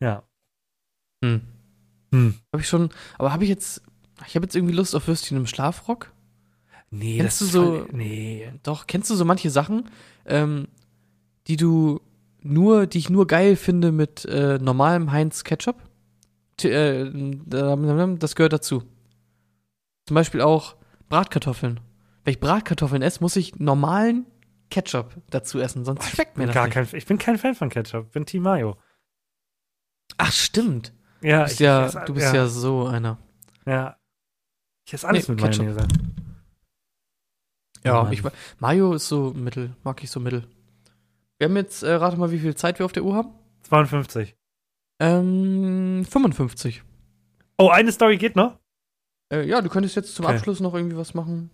Ja. 0.00 0.22
Hm. 1.22 1.42
Hm. 2.14 2.34
Habe 2.50 2.62
ich 2.62 2.68
schon, 2.68 2.88
aber 3.18 3.32
habe 3.32 3.44
ich 3.44 3.50
jetzt, 3.50 3.82
ich 4.26 4.36
habe 4.36 4.46
jetzt 4.46 4.56
irgendwie 4.56 4.74
Lust 4.74 4.96
auf 4.96 5.06
Würstchen 5.06 5.36
im 5.36 5.46
Schlafrock? 5.46 6.12
Nee, 6.94 7.16
Kennst 7.16 7.40
das 7.40 7.40
du 7.40 7.44
ist 7.46 7.52
so- 7.52 7.64
voll, 7.84 7.88
Nee. 7.92 8.52
Doch, 8.62 8.86
kennst 8.86 9.08
du 9.10 9.14
so 9.14 9.24
manche 9.24 9.48
Sachen, 9.50 9.88
ähm, 10.26 10.68
die 11.46 11.56
du 11.56 12.00
nur, 12.42 12.86
die 12.86 12.98
ich 12.98 13.08
nur 13.08 13.26
geil 13.26 13.56
finde 13.56 13.92
mit 13.92 14.24
äh, 14.26 14.58
normalem 14.58 15.10
Heinz 15.10 15.42
Ketchup? 15.42 15.76
T 16.58 16.68
äh, 16.70 17.10
das 17.46 18.34
gehört 18.36 18.52
dazu. 18.52 18.82
Zum 20.06 20.14
Beispiel 20.14 20.42
auch 20.42 20.76
Bratkartoffeln. 21.08 21.80
Wenn 22.24 22.32
ich 22.32 22.40
Bratkartoffeln 22.40 23.00
esse, 23.02 23.20
muss 23.20 23.36
ich 23.36 23.56
normalen 23.58 24.26
Ketchup 24.70 25.16
dazu 25.30 25.60
essen, 25.60 25.84
sonst 25.86 26.04
schmeckt 26.10 26.36
mir 26.36 26.46
das 26.46 26.54
gar 26.54 26.64
nicht. 26.66 26.74
kein, 26.74 26.86
ich 26.92 27.06
bin 27.06 27.16
kein 27.18 27.38
Fan 27.38 27.54
von 27.54 27.68
Ketchup, 27.70 28.12
bin 28.12 28.26
Team 28.26 28.42
Mayo. 28.42 28.76
Ach, 30.18 30.30
stimmt. 30.32 30.92
Ja, 31.22 31.38
Du 31.40 31.44
bist, 31.48 31.60
ja, 31.60 31.86
esse- 31.86 32.02
du 32.06 32.14
bist 32.14 32.34
ja. 32.34 32.46
so 32.46 32.86
einer. 32.86 33.16
ja. 33.64 33.96
Ich 34.84 34.92
esse 34.94 35.06
alles 35.08 35.28
Nee, 35.28 35.34
mit 35.36 35.44
Ketchup. 35.44 35.64
Mayonnaise. 35.66 35.88
Ja, 37.84 38.08
ich, 38.10 38.22
Mayo 38.58 38.94
ist 38.94 39.08
so 39.08 39.32
mittel, 39.34 39.74
mag 39.82 40.02
ich 40.02 40.10
so 40.10 40.20
mittel. 40.20 40.44
Wir 41.38 41.48
haben 41.48 41.56
jetzt, 41.56 41.82
äh, 41.82 41.92
rate 41.92 42.16
mal, 42.16 42.30
wie 42.30 42.38
viel 42.38 42.54
Zeit 42.54 42.78
wir 42.78 42.86
auf 42.86 42.92
der 42.92 43.04
Uhr 43.04 43.14
haben? 43.14 43.30
52. 43.62 44.36
Ähm, 45.00 46.04
55. 46.08 46.82
Oh, 47.58 47.68
eine 47.68 47.90
Story 47.90 48.18
geht 48.18 48.36
noch? 48.36 48.58
Äh, 49.32 49.46
ja, 49.46 49.60
du 49.60 49.68
könntest 49.68 49.96
jetzt 49.96 50.14
zum 50.14 50.24
Okay. 50.24 50.36
Abschluss 50.36 50.60
noch 50.60 50.74
irgendwie 50.74 50.96
was 50.96 51.14
machen. 51.14 51.50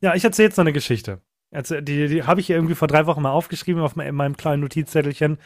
Ja, 0.00 0.14
ich 0.14 0.24
erzähle 0.24 0.48
jetzt 0.48 0.56
noch 0.56 0.64
eine 0.64 0.72
Geschichte. 0.72 1.20
Also, 1.52 1.80
die 1.80 2.08
die 2.08 2.22
habe 2.24 2.40
ich 2.40 2.46
hier 2.46 2.56
irgendwie 2.56 2.74
vor 2.74 2.88
drei 2.88 3.06
Wochen 3.06 3.22
mal 3.22 3.30
aufgeschrieben 3.30 3.82
auf 3.82 3.96
in 3.96 4.14
meinem 4.14 4.36
kleinen 4.36 4.62
Notizzettelchen. 4.62 5.38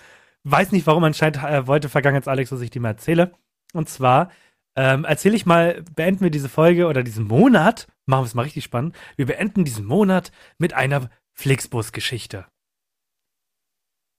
Weiß 0.44 0.72
nicht 0.72 0.86
warum, 0.86 1.04
anscheinend 1.04 1.42
äh, 1.42 1.66
wollte 1.66 1.88
Vergangenheits 1.88 2.28
Alex, 2.28 2.50
dass 2.50 2.60
ich 2.60 2.70
die 2.70 2.78
mal 2.78 2.90
erzähle. 2.90 3.32
Und 3.72 3.88
zwar 3.88 4.30
ähm, 4.76 5.04
erzähle 5.04 5.36
ich 5.36 5.46
mal, 5.46 5.82
beenden 5.94 6.20
wir 6.22 6.30
diese 6.30 6.48
Folge 6.48 6.86
oder 6.86 7.02
diesen 7.02 7.26
Monat, 7.26 7.86
machen 8.07 8.22
wir 8.22 8.26
es 8.26 8.34
mal 8.34 8.42
richtig 8.42 8.64
spannend. 8.64 8.96
Wir 9.16 9.26
beenden 9.26 9.64
diesen 9.64 9.86
Monat 9.86 10.32
mit 10.59 10.74
einer 10.74 11.11
Flixbus-Geschichte. 11.32 12.46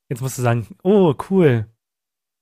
Jetzt 0.10 0.22
musst 0.22 0.38
du 0.38 0.42
sagen, 0.42 0.68
oh, 0.84 1.16
cool. 1.30 1.68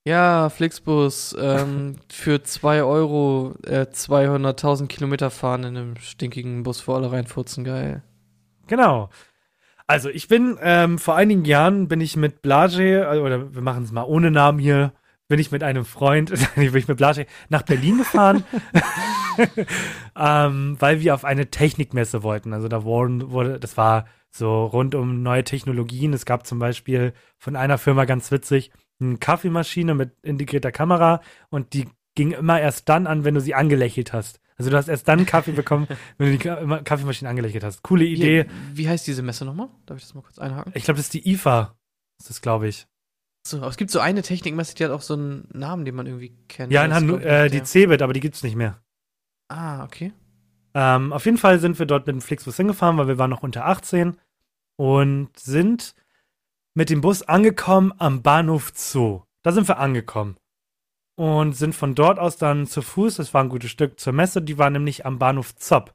Ja, 0.05 0.49
Flixbus, 0.49 1.35
ähm, 1.39 1.95
für 2.09 2.43
2 2.43 2.83
Euro 2.83 3.55
äh, 3.65 3.85
200.000 3.89 4.87
Kilometer 4.87 5.29
fahren 5.29 5.63
in 5.63 5.77
einem 5.77 5.95
stinkigen 5.97 6.63
Bus, 6.63 6.87
wo 6.87 6.93
alle 6.93 7.11
reinfurzen, 7.11 7.63
geil. 7.63 8.03
Genau. 8.67 9.09
Also 9.87 10.09
ich 10.09 10.27
bin, 10.27 10.57
ähm, 10.61 10.97
vor 10.97 11.15
einigen 11.15 11.45
Jahren 11.45 11.87
bin 11.87 12.01
ich 12.01 12.15
mit 12.15 12.41
Blage, 12.41 13.03
äh, 13.03 13.19
oder 13.19 13.53
wir 13.53 13.61
machen 13.61 13.83
es 13.83 13.91
mal 13.91 14.03
ohne 14.03 14.31
Namen 14.31 14.59
hier, 14.59 14.93
bin 15.33 15.39
ich 15.39 15.49
mit 15.49 15.63
einem 15.63 15.83
Freund, 15.83 16.29
bin 16.55 16.75
ich 16.75 16.87
mit 16.87 16.95
Blaschek 16.95 17.27
nach 17.49 17.63
Berlin 17.63 17.97
gefahren, 17.97 18.43
ähm, 20.15 20.75
weil 20.77 20.99
wir 21.01 21.15
auf 21.15 21.25
eine 21.25 21.49
Technikmesse 21.49 22.21
wollten. 22.21 22.53
Also 22.53 22.67
da 22.67 22.83
wurden, 22.83 23.31
wurde, 23.31 23.59
das 23.59 23.75
war 23.75 24.05
so 24.29 24.63
rund 24.67 24.93
um 24.93 25.23
neue 25.23 25.43
Technologien. 25.43 26.13
Es 26.13 26.27
gab 26.27 26.45
zum 26.45 26.59
Beispiel 26.59 27.13
von 27.39 27.55
einer 27.55 27.79
Firma 27.79 28.05
ganz 28.05 28.29
witzig 28.29 28.69
eine 28.99 29.17
Kaffeemaschine 29.17 29.95
mit 29.95 30.11
integrierter 30.21 30.71
Kamera 30.71 31.19
und 31.49 31.73
die 31.73 31.87
ging 32.13 32.29
immer 32.29 32.61
erst 32.61 32.87
dann 32.89 33.07
an, 33.07 33.23
wenn 33.23 33.33
du 33.33 33.41
sie 33.41 33.55
angelächelt 33.55 34.13
hast. 34.13 34.39
Also 34.57 34.69
du 34.69 34.77
hast 34.77 34.87
erst 34.87 35.07
dann 35.07 35.25
Kaffee 35.25 35.51
bekommen, 35.53 35.87
wenn 36.19 36.27
du 36.31 36.37
die 36.37 36.83
Kaffeemaschine 36.83 37.27
angelächelt 37.27 37.63
hast. 37.63 37.81
Coole 37.81 38.05
Idee. 38.05 38.45
Wie, 38.73 38.83
wie 38.83 38.87
heißt 38.87 39.07
diese 39.07 39.23
Messe 39.23 39.45
nochmal? 39.45 39.69
Darf 39.87 39.97
ich 39.97 40.03
das 40.03 40.13
mal 40.13 40.21
kurz 40.21 40.37
einhaken? 40.37 40.73
Ich 40.75 40.83
glaube, 40.83 40.97
das 40.97 41.07
ist 41.07 41.15
die 41.15 41.27
IFA. 41.27 41.75
Das 42.19 42.29
ist, 42.29 42.41
glaube 42.43 42.67
ich. 42.67 42.85
So, 43.45 43.57
aber 43.57 43.67
es 43.67 43.77
gibt 43.77 43.91
so 43.91 43.99
eine 43.99 44.21
Technikmesse, 44.21 44.75
die 44.75 44.85
hat 44.85 44.91
auch 44.91 45.01
so 45.01 45.15
einen 45.15 45.47
Namen, 45.51 45.83
den 45.85 45.95
man 45.95 46.05
irgendwie 46.07 46.33
kennt. 46.47 46.71
Ja, 46.71 46.83
in 46.85 46.91
Das 46.91 46.99
ist, 46.99 47.03
Hanno 47.03 47.17
glaub 47.17 47.25
ich, 47.25 47.31
äh, 47.31 47.49
die 47.49 47.63
Cebit, 47.63 48.01
aber 48.01 48.13
die 48.13 48.21
gibt's 48.21 48.41
nicht 48.43 48.55
mehr. 48.55 48.81
Ah, 49.49 49.83
okay. 49.83 50.13
Ähm, 50.73 51.11
auf 51.13 51.25
jeden 51.25 51.37
Fall 51.37 51.59
sind 51.59 51.77
wir 51.77 51.85
dort 51.85 52.07
mit 52.07 52.15
dem 52.15 52.21
Flixbus 52.21 52.55
hingefahren, 52.57 52.97
weil 52.97 53.07
wir 53.07 53.17
waren 53.17 53.29
noch 53.29 53.43
unter 53.43 53.65
18 53.65 54.17
und 54.77 55.37
sind 55.37 55.93
mit 56.73 56.89
dem 56.89 57.01
Bus 57.01 57.21
angekommen 57.21 57.93
am 57.97 58.23
Bahnhof 58.23 58.71
Zoo. 58.73 59.21
Da 59.43 59.51
sind 59.51 59.67
wir 59.67 59.77
angekommen. 59.77 60.37
Und 61.15 61.53
sind 61.55 61.75
von 61.75 61.93
dort 61.93 62.17
aus 62.17 62.37
dann 62.37 62.65
zu 62.65 62.81
Fuß, 62.81 63.17
das 63.17 63.33
war 63.35 63.43
ein 63.43 63.49
gutes 63.49 63.69
Stück, 63.69 63.99
zur 63.99 64.13
Messe, 64.13 64.41
die 64.41 64.57
war 64.57 64.71
nämlich 64.71 65.05
am 65.05 65.19
Bahnhof 65.19 65.55
Zopp. 65.55 65.93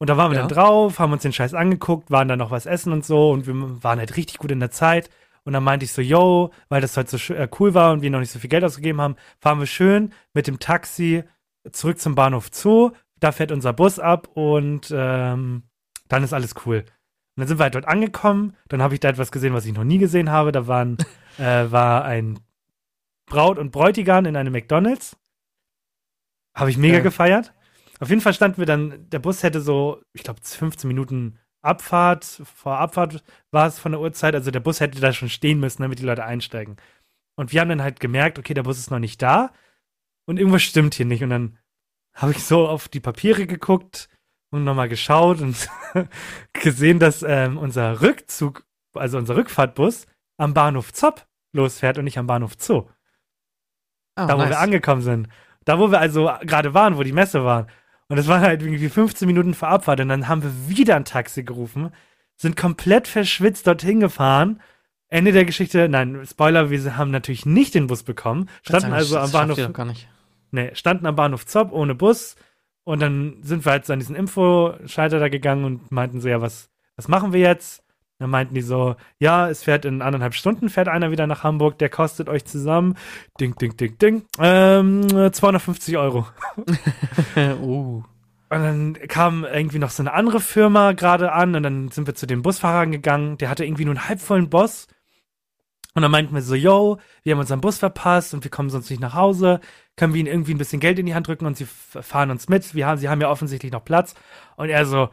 Und 0.00 0.08
da 0.10 0.16
waren 0.16 0.32
wir 0.32 0.38
Ja. 0.38 0.46
dann 0.46 0.56
drauf, 0.56 0.98
haben 0.98 1.12
uns 1.12 1.22
den 1.22 1.32
Scheiß 1.32 1.54
angeguckt, 1.54 2.10
waren 2.10 2.26
dann 2.26 2.38
noch 2.40 2.50
was 2.50 2.66
essen 2.66 2.92
und 2.92 3.04
so 3.04 3.30
und 3.30 3.46
wir 3.46 3.84
waren 3.84 3.98
halt 4.00 4.16
richtig 4.16 4.38
gut 4.38 4.50
in 4.50 4.58
der 4.58 4.70
Zeit. 4.72 5.10
Und 5.44 5.52
dann 5.52 5.64
meinte 5.64 5.84
ich 5.84 5.92
so, 5.92 6.02
yo, 6.02 6.52
weil 6.68 6.80
das 6.80 6.96
halt 6.96 7.08
so 7.08 7.34
äh, 7.34 7.48
cool 7.58 7.74
war 7.74 7.92
und 7.92 8.02
wir 8.02 8.10
noch 8.10 8.20
nicht 8.20 8.30
so 8.30 8.38
viel 8.38 8.50
Geld 8.50 8.64
ausgegeben 8.64 9.00
haben, 9.00 9.16
fahren 9.40 9.58
wir 9.58 9.66
schön 9.66 10.12
mit 10.34 10.46
dem 10.46 10.58
Taxi 10.58 11.24
zurück 11.72 11.98
zum 11.98 12.14
Bahnhof 12.14 12.48
Zoo. 12.52 12.90
Da 13.18 13.32
fährt 13.32 13.52
unser 13.52 13.72
Bus 13.72 13.98
ab 13.98 14.28
und 14.34 14.92
ähm, 14.94 15.64
dann 16.08 16.24
ist 16.24 16.32
alles 16.32 16.54
cool. 16.64 16.78
Und 16.78 17.42
dann 17.42 17.48
sind 17.48 17.58
wir 17.58 17.64
halt 17.64 17.74
dort 17.74 17.88
angekommen. 17.88 18.56
Dann 18.68 18.82
habe 18.82 18.94
ich 18.94 19.00
da 19.00 19.08
etwas 19.08 19.32
gesehen, 19.32 19.54
was 19.54 19.66
ich 19.66 19.74
noch 19.74 19.84
nie 19.84 19.98
gesehen 19.98 20.30
habe. 20.30 20.52
Da 20.52 20.66
waren, 20.66 20.98
äh, 21.38 21.70
war 21.70 22.04
ein 22.04 22.38
Braut 23.26 23.58
und 23.58 23.70
Bräutigam 23.70 24.26
in 24.26 24.36
einem 24.36 24.52
McDonalds. 24.52 25.16
Habe 26.54 26.70
ich 26.70 26.76
mega 26.76 26.96
Geil. 26.96 27.04
gefeiert. 27.04 27.54
Auf 28.00 28.08
jeden 28.08 28.20
Fall 28.20 28.34
standen 28.34 28.58
wir 28.58 28.66
dann, 28.66 29.08
der 29.10 29.18
Bus 29.18 29.42
hätte 29.42 29.60
so, 29.60 30.02
ich 30.12 30.22
glaube, 30.22 30.40
15 30.42 30.88
Minuten 30.88 31.38
Abfahrt, 31.62 32.24
vor 32.24 32.78
Abfahrt 32.78 33.22
war 33.50 33.66
es 33.66 33.78
von 33.78 33.92
der 33.92 34.00
Uhrzeit. 34.00 34.34
Also 34.34 34.50
der 34.50 34.60
Bus 34.60 34.80
hätte 34.80 35.00
da 35.00 35.12
schon 35.12 35.28
stehen 35.28 35.60
müssen, 35.60 35.82
damit 35.82 35.98
die 35.98 36.04
Leute 36.04 36.24
einsteigen. 36.24 36.76
Und 37.36 37.52
wir 37.52 37.60
haben 37.60 37.68
dann 37.68 37.82
halt 37.82 38.00
gemerkt, 38.00 38.38
okay, 38.38 38.54
der 38.54 38.62
Bus 38.62 38.78
ist 38.78 38.90
noch 38.90 38.98
nicht 38.98 39.22
da 39.22 39.52
und 40.26 40.38
irgendwas 40.38 40.62
stimmt 40.62 40.94
hier 40.94 41.06
nicht. 41.06 41.22
Und 41.22 41.30
dann 41.30 41.58
habe 42.14 42.32
ich 42.32 42.44
so 42.44 42.68
auf 42.68 42.88
die 42.88 43.00
Papiere 43.00 43.46
geguckt 43.46 44.08
und 44.50 44.64
nochmal 44.64 44.88
geschaut 44.88 45.40
und 45.40 45.68
gesehen, 46.52 46.98
dass 46.98 47.22
ähm, 47.22 47.56
unser 47.56 48.02
Rückzug, 48.02 48.66
also 48.94 49.18
unser 49.18 49.36
Rückfahrtbus, 49.36 50.06
am 50.36 50.54
Bahnhof 50.54 50.92
Zopp 50.92 51.26
losfährt 51.52 51.98
und 51.98 52.04
nicht 52.04 52.18
am 52.18 52.26
Bahnhof 52.26 52.54
Zoo. 52.58 52.88
Ah, 54.16 54.26
da, 54.26 54.38
wo 54.38 54.48
wir 54.48 54.58
angekommen 54.58 55.02
sind. 55.02 55.28
Da, 55.64 55.78
wo 55.78 55.90
wir 55.90 56.00
also 56.00 56.30
gerade 56.42 56.74
waren, 56.74 56.96
wo 56.96 57.02
die 57.02 57.12
Messe 57.12 57.44
war. 57.44 57.66
Und 58.10 58.18
es 58.18 58.26
waren 58.26 58.40
halt 58.40 58.60
irgendwie 58.60 58.88
15 58.88 59.24
Minuten 59.24 59.54
vor 59.54 59.68
Abfahrt. 59.68 60.00
Und 60.00 60.08
dann 60.08 60.26
haben 60.26 60.42
wir 60.42 60.50
wieder 60.68 60.96
ein 60.96 61.04
Taxi 61.04 61.44
gerufen, 61.44 61.92
sind 62.36 62.56
komplett 62.56 63.06
verschwitzt 63.06 63.68
dorthin 63.68 64.00
gefahren. 64.00 64.60
Ende 65.06 65.30
der 65.30 65.44
Geschichte, 65.44 65.88
nein, 65.88 66.20
Spoiler, 66.28 66.70
wir 66.70 66.96
haben 66.96 67.12
natürlich 67.12 67.46
nicht 67.46 67.72
den 67.74 67.86
Bus 67.86 68.02
bekommen. 68.02 68.48
Standen 68.62 68.92
also 68.92 69.16
am 69.16 69.30
Bahnhof, 69.30 69.72
gar 69.72 69.84
nicht. 69.84 70.08
nee, 70.50 70.74
standen 70.74 71.06
am 71.06 71.14
Bahnhof 71.14 71.46
Zopp 71.46 71.72
ohne 71.72 71.94
Bus. 71.94 72.34
Und 72.82 73.00
dann 73.00 73.36
sind 73.42 73.64
wir 73.64 73.70
halt 73.70 73.86
so 73.86 73.92
an 73.92 74.00
diesen 74.00 74.16
Infoschalter 74.16 75.20
da 75.20 75.28
gegangen 75.28 75.64
und 75.64 75.92
meinten 75.92 76.20
so, 76.20 76.28
ja, 76.28 76.40
was, 76.40 76.68
was 76.96 77.06
machen 77.06 77.32
wir 77.32 77.40
jetzt? 77.40 77.84
Dann 78.20 78.28
meinten 78.28 78.54
die 78.54 78.60
so, 78.60 78.96
ja, 79.18 79.48
es 79.48 79.62
fährt 79.62 79.86
in 79.86 80.02
anderthalb 80.02 80.34
Stunden, 80.34 80.68
fährt 80.68 80.88
einer 80.88 81.10
wieder 81.10 81.26
nach 81.26 81.42
Hamburg, 81.42 81.78
der 81.78 81.88
kostet 81.88 82.28
euch 82.28 82.44
zusammen, 82.44 82.96
ding, 83.40 83.56
ding, 83.56 83.78
ding, 83.78 83.96
ding, 83.96 84.22
ähm, 84.38 85.32
250 85.32 85.96
Euro. 85.96 86.26
uh. 87.62 88.02
Und 88.52 88.62
dann 88.62 88.98
kam 89.08 89.44
irgendwie 89.44 89.78
noch 89.78 89.90
so 89.90 90.02
eine 90.02 90.12
andere 90.12 90.40
Firma 90.40 90.92
gerade 90.92 91.32
an 91.32 91.54
und 91.54 91.62
dann 91.62 91.88
sind 91.88 92.06
wir 92.06 92.14
zu 92.14 92.26
den 92.26 92.42
Busfahrern 92.42 92.92
gegangen. 92.92 93.38
Der 93.38 93.48
hatte 93.48 93.64
irgendwie 93.64 93.86
nur 93.86 93.94
einen 93.94 94.08
halbvollen 94.08 94.50
Boss. 94.50 94.86
Und 95.94 96.02
dann 96.02 96.10
meinten 96.10 96.34
wir 96.34 96.42
so, 96.42 96.54
yo, 96.54 96.98
wir 97.22 97.32
haben 97.32 97.40
unseren 97.40 97.62
Bus 97.62 97.78
verpasst 97.78 98.34
und 98.34 98.44
wir 98.44 98.50
kommen 98.50 98.68
sonst 98.68 98.90
nicht 98.90 99.00
nach 99.00 99.14
Hause. 99.14 99.60
Können 99.96 100.12
wir 100.12 100.20
ihnen 100.20 100.28
irgendwie 100.28 100.52
ein 100.52 100.58
bisschen 100.58 100.80
Geld 100.80 100.98
in 100.98 101.06
die 101.06 101.14
Hand 101.14 101.26
drücken 101.26 101.46
und 101.46 101.56
sie 101.56 101.66
fahren 101.66 102.30
uns 102.30 102.48
mit? 102.48 102.74
Wir 102.74 102.86
haben, 102.86 102.98
sie 102.98 103.08
haben 103.08 103.20
ja 103.20 103.30
offensichtlich 103.30 103.72
noch 103.72 103.84
Platz. 103.84 104.14
Und 104.56 104.68
er 104.68 104.84
so, 104.84 105.08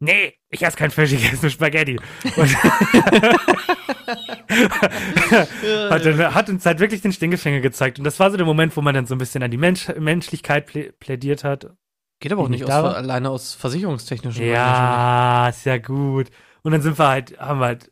nee, 0.00 0.34
ich 0.48 0.62
esse 0.62 0.76
kein 0.76 0.90
Fisch, 0.90 1.12
ich 1.12 1.32
esse 1.32 1.42
nur 1.42 1.50
Spaghetti. 1.50 1.98
Und 2.36 2.64
hat, 5.90 6.04
dann, 6.04 6.34
hat 6.34 6.48
uns 6.48 6.66
halt 6.66 6.80
wirklich 6.80 7.02
den 7.02 7.12
Stinkefinger 7.12 7.60
gezeigt. 7.60 7.98
Und 7.98 8.04
das 8.04 8.18
war 8.18 8.30
so 8.30 8.36
der 8.36 8.46
Moment, 8.46 8.76
wo 8.76 8.82
man 8.82 8.94
dann 8.94 9.06
so 9.06 9.14
ein 9.14 9.18
bisschen 9.18 9.42
an 9.42 9.50
die 9.50 9.56
Mensch 9.56 9.88
Menschlichkeit 9.98 10.66
plä 10.66 10.92
plädiert 10.98 11.44
hat. 11.44 11.70
Geht 12.18 12.32
aber 12.32 12.42
auch 12.42 12.48
nicht 12.48 12.60
nicht 12.60 12.70
aus, 12.70 12.94
alleine 12.94 13.30
aus 13.30 13.54
versicherungstechnischen 13.54 14.40
Gründen. 14.40 14.54
Ja, 14.54 15.48
ist 15.48 15.64
ja 15.64 15.78
gut. 15.78 16.28
Und 16.62 16.72
dann 16.72 16.82
sind 16.82 16.98
wir 16.98 17.08
halt, 17.08 17.38
haben 17.38 17.60
wir 17.60 17.66
halt, 17.66 17.90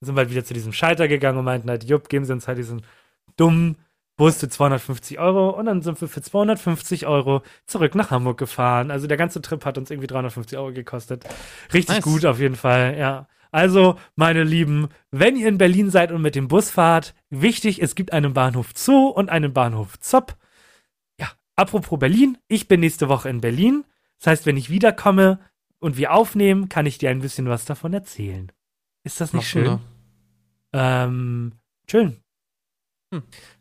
sind 0.00 0.16
wir 0.16 0.20
halt 0.20 0.30
wieder 0.30 0.44
zu 0.44 0.54
diesem 0.54 0.72
Schalter 0.72 1.06
gegangen 1.06 1.38
und 1.38 1.44
meinten 1.44 1.70
halt, 1.70 1.84
jupp, 1.84 2.08
geben 2.08 2.24
sie 2.24 2.32
uns 2.32 2.48
halt 2.48 2.58
diesen 2.58 2.84
dummen 3.36 3.76
Bus 4.18 4.38
für 4.38 4.48
250 4.48 5.18
Euro 5.18 5.50
und 5.50 5.66
dann 5.66 5.80
sind 5.80 5.98
wir 6.00 6.08
für 6.08 6.20
250 6.20 7.06
Euro 7.06 7.42
zurück 7.66 7.94
nach 7.94 8.10
Hamburg 8.10 8.36
gefahren. 8.36 8.90
Also 8.90 9.06
der 9.06 9.16
ganze 9.16 9.40
Trip 9.40 9.64
hat 9.64 9.78
uns 9.78 9.90
irgendwie 9.90 10.08
350 10.08 10.58
Euro 10.58 10.72
gekostet. 10.72 11.24
Richtig 11.72 11.96
Nice. 11.96 12.04
gut 12.04 12.26
auf 12.26 12.38
jeden 12.40 12.56
Fall, 12.56 12.98
ja. 12.98 13.28
Also, 13.50 13.98
meine 14.14 14.44
Lieben, 14.44 14.88
wenn 15.10 15.36
ihr 15.36 15.48
in 15.48 15.56
Berlin 15.56 15.88
seid 15.88 16.12
und 16.12 16.20
mit 16.20 16.34
dem 16.34 16.48
Bus 16.48 16.68
fahrt, 16.70 17.14
wichtig, 17.30 17.80
es 17.80 17.94
gibt 17.94 18.12
einen 18.12 18.34
Bahnhof 18.34 18.72
Zoo 18.74 19.06
und 19.06 19.30
einen 19.30 19.54
Bahnhof 19.54 19.98
Zopp. 20.00 20.36
Ja, 21.18 21.30
apropos 21.56 21.98
Berlin, 21.98 22.36
ich 22.48 22.68
bin 22.68 22.80
nächste 22.80 23.08
Woche 23.08 23.30
in 23.30 23.40
Berlin. 23.40 23.84
Das 24.18 24.26
heißt, 24.26 24.46
wenn 24.46 24.58
ich 24.58 24.68
wiederkomme 24.68 25.38
und 25.78 25.96
wir 25.96 26.12
aufnehmen, 26.12 26.68
kann 26.68 26.84
ich 26.84 26.98
dir 26.98 27.08
ein 27.08 27.20
bisschen 27.20 27.48
was 27.48 27.64
davon 27.64 27.94
erzählen. 27.94 28.52
Ist 29.02 29.20
das 29.22 29.32
nicht 29.32 29.54
Machst 29.54 29.54
du 29.54 29.64
schön? 29.64 29.78
Ähm, 30.74 31.52
schön. 31.90 32.16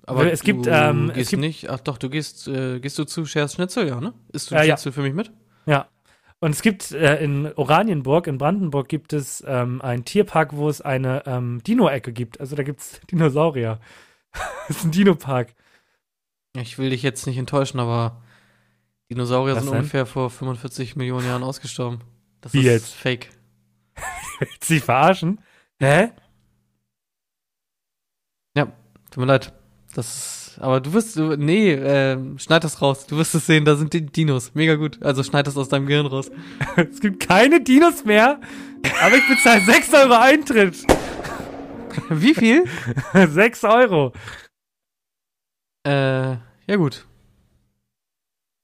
Aber 0.08 0.32
Es 0.32 0.42
gibt, 0.42 0.66
du 0.66 0.70
ähm, 0.72 1.10
es 1.10 1.16
gehst 1.16 1.30
gibt- 1.32 1.42
nicht, 1.42 1.70
ach 1.70 1.82
doch, 1.82 1.98
du 1.98 2.10
gehst, 2.10 2.48
äh, 2.48 2.80
gehst 2.80 2.98
du 2.98 3.04
zu 3.04 3.26
Shares 3.26 3.54
Schnitzel, 3.54 3.88
ja, 3.88 4.00
ne? 4.02 4.14
Isst 4.34 4.50
du 4.50 4.56
Ja, 4.56 4.64
ja. 4.64 4.76
Schnitzel 4.78 4.94
für 4.94 5.02
mich 5.02 5.14
mit? 5.14 5.32
Ja. 5.66 5.90
Und 6.40 6.52
es 6.52 6.62
gibt 6.62 6.92
äh, 6.92 7.22
in 7.24 7.52
Oranienburg, 7.56 8.28
in 8.28 8.38
Brandenburg, 8.38 8.88
gibt 8.90 9.12
es 9.12 9.44
ähm, 9.48 9.82
einen 9.82 10.06
Tierpark, 10.06 10.56
wo 10.56 10.70
es 10.70 10.82
eine 10.82 11.24
ähm, 11.26 11.62
Dino-Ecke 11.64 12.14
gibt. 12.14 12.40
Also 12.40 12.56
da 12.56 12.64
gibt 12.64 12.80
es 12.82 13.00
Dinosaurier. 13.12 13.80
das 14.68 14.78
ist 14.78 14.86
ein 14.86 14.92
Dino-Park. 14.92 15.54
Ich 16.56 16.78
will 16.80 16.90
dich 16.90 17.04
jetzt 17.04 17.28
nicht 17.28 17.38
enttäuschen, 17.38 17.80
aber 17.80 18.22
Dinosaurier 19.12 19.56
Was 19.56 19.64
sind 19.64 19.72
denn? 19.74 19.80
ungefähr 19.80 20.06
vor 20.06 20.30
45 20.30 20.96
Millionen 20.96 21.26
Jahren 21.28 21.44
ausgestorben. 21.44 22.00
Das 22.42 22.54
Wie 22.54 22.60
ist 22.60 22.66
jetzt? 22.66 22.94
fake. 22.94 23.30
Dich 24.70 24.84
verarschen? 24.84 25.42
Hä? 25.82 26.12
Tut 29.10 29.22
mir 29.22 29.26
leid. 29.26 29.54
Das 29.94 30.08
ist, 30.08 30.60
aber 30.60 30.82
du 30.82 30.94
wirst, 30.94 31.16
du, 31.16 31.36
nee, 31.38 31.72
ähm, 31.74 32.38
schneid 32.40 32.64
das 32.64 32.82
raus. 32.82 33.08
Du 33.08 33.18
wirst 33.18 33.34
es 33.36 33.46
sehen, 33.46 33.66
da 33.66 33.76
sind 33.76 33.94
die 33.94 34.06
Dinos. 34.06 34.54
Mega 34.54 34.76
gut. 34.76 35.02
Also 35.04 35.24
schneid 35.24 35.48
das 35.48 35.58
aus 35.58 35.70
deinem 35.70 35.86
Gehirn 35.88 36.06
raus. 36.06 36.30
Es 36.76 37.00
gibt 37.00 37.26
keine 37.28 37.62
Dinos 37.62 38.06
mehr, 38.06 38.40
aber 39.02 39.16
ich 39.16 39.28
bezahle 39.28 39.62
6 39.62 39.94
Euro 39.94 40.14
Eintritt. 40.14 40.86
Wie 42.10 42.34
viel? 42.36 42.66
6 43.14 43.64
Euro. 43.64 44.14
äh, 45.86 46.32
ja 46.70 46.76
gut. 46.76 47.08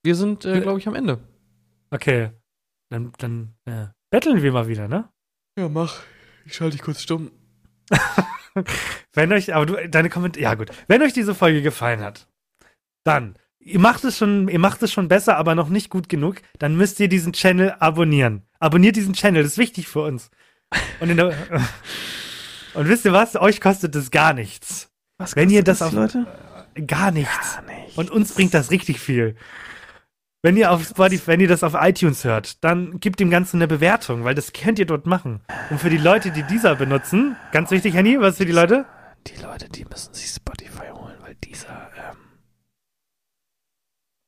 Wir 0.03 0.15
sind, 0.15 0.45
äh, 0.45 0.59
glaube 0.61 0.79
ich, 0.79 0.87
am 0.87 0.95
Ende. 0.95 1.19
Okay. 1.89 2.31
Dann, 2.89 3.13
dann 3.17 3.55
äh, 3.65 3.87
betteln 4.11 4.41
wir 4.41 4.51
mal 4.51 4.67
wieder, 4.67 4.87
ne? 4.87 5.09
Ja, 5.57 5.69
mach. 5.69 6.01
Ich 6.45 6.55
schalte 6.55 6.75
dich 6.75 6.83
kurz 6.83 7.01
stumm. 7.01 7.31
Wenn 9.13 9.31
euch, 9.33 9.53
aber 9.53 9.65
du, 9.65 9.89
deine 9.89 10.09
Kommentare, 10.09 10.43
ja 10.43 10.53
gut. 10.55 10.69
Wenn 10.87 11.01
euch 11.01 11.13
diese 11.13 11.35
Folge 11.35 11.61
gefallen 11.61 12.01
hat, 12.01 12.27
dann, 13.03 13.35
ihr 13.59 13.79
macht 13.79 14.03
es 14.03 14.17
schon, 14.17 14.47
ihr 14.47 14.59
macht 14.59 14.81
es 14.83 14.91
schon 14.91 15.07
besser, 15.07 15.37
aber 15.37 15.55
noch 15.55 15.69
nicht 15.69 15.89
gut 15.89 16.09
genug, 16.09 16.37
dann 16.59 16.75
müsst 16.75 16.99
ihr 16.99 17.07
diesen 17.07 17.33
Channel 17.33 17.75
abonnieren. 17.79 18.43
Abonniert 18.59 18.95
diesen 18.95 19.13
Channel, 19.13 19.43
das 19.43 19.53
ist 19.53 19.57
wichtig 19.57 19.87
für 19.87 20.01
uns. 20.01 20.29
Und, 20.99 21.09
in 21.09 21.17
der, 21.17 21.27
und 22.73 22.87
wisst 22.87 23.05
ihr 23.05 23.13
was? 23.13 23.35
Euch 23.35 23.61
kostet 23.61 23.95
es 23.95 24.11
gar 24.11 24.33
nichts. 24.33 24.89
Was 25.17 25.35
Wenn 25.35 25.49
ihr 25.49 25.63
kostet 25.63 25.67
das 25.67 25.81
auf, 25.81 25.93
Leute? 25.93 26.25
gar 26.87 27.11
nichts. 27.11 27.59
Und 27.95 28.09
uns 28.09 28.33
bringt 28.33 28.53
das 28.53 28.71
richtig 28.71 28.99
viel. 28.99 29.35
Wenn 30.45 30.57
ihr 30.57 30.71
auf 30.71 30.83
Spotify, 30.83 31.27
wenn 31.27 31.39
ihr 31.39 31.47
das 31.47 31.63
auf 31.63 31.73
iTunes 31.73 32.25
hört, 32.25 32.61
dann 32.65 32.99
gebt 32.99 33.21
dem 33.21 33.29
Ganzen 33.29 33.57
eine 33.57 33.67
Bewertung, 33.69 34.25
weil 34.25 34.35
das 34.35 34.51
könnt 34.51 34.77
ihr 34.77 34.85
dort 34.85 35.05
machen. 35.05 35.39
Und 35.69 35.79
für 35.79 35.89
die 35.89 35.97
Leute, 35.97 36.31
die 36.31 36.43
dieser 36.43 36.75
benutzen, 36.75 37.37
ganz 37.53 37.71
wichtig, 37.71 37.93
Henny, 37.93 38.19
was 38.19 38.35
für 38.35 38.45
die 38.45 38.51
Leute? 38.51 38.85
Die 39.25 39.41
Leute, 39.41 39.69
die 39.69 39.85
müssen 39.85 40.13
sich 40.13 40.31
Spotify 40.31 40.89
holen. 40.91 41.15
dieser, 41.45 41.89
ähm, 41.97 42.17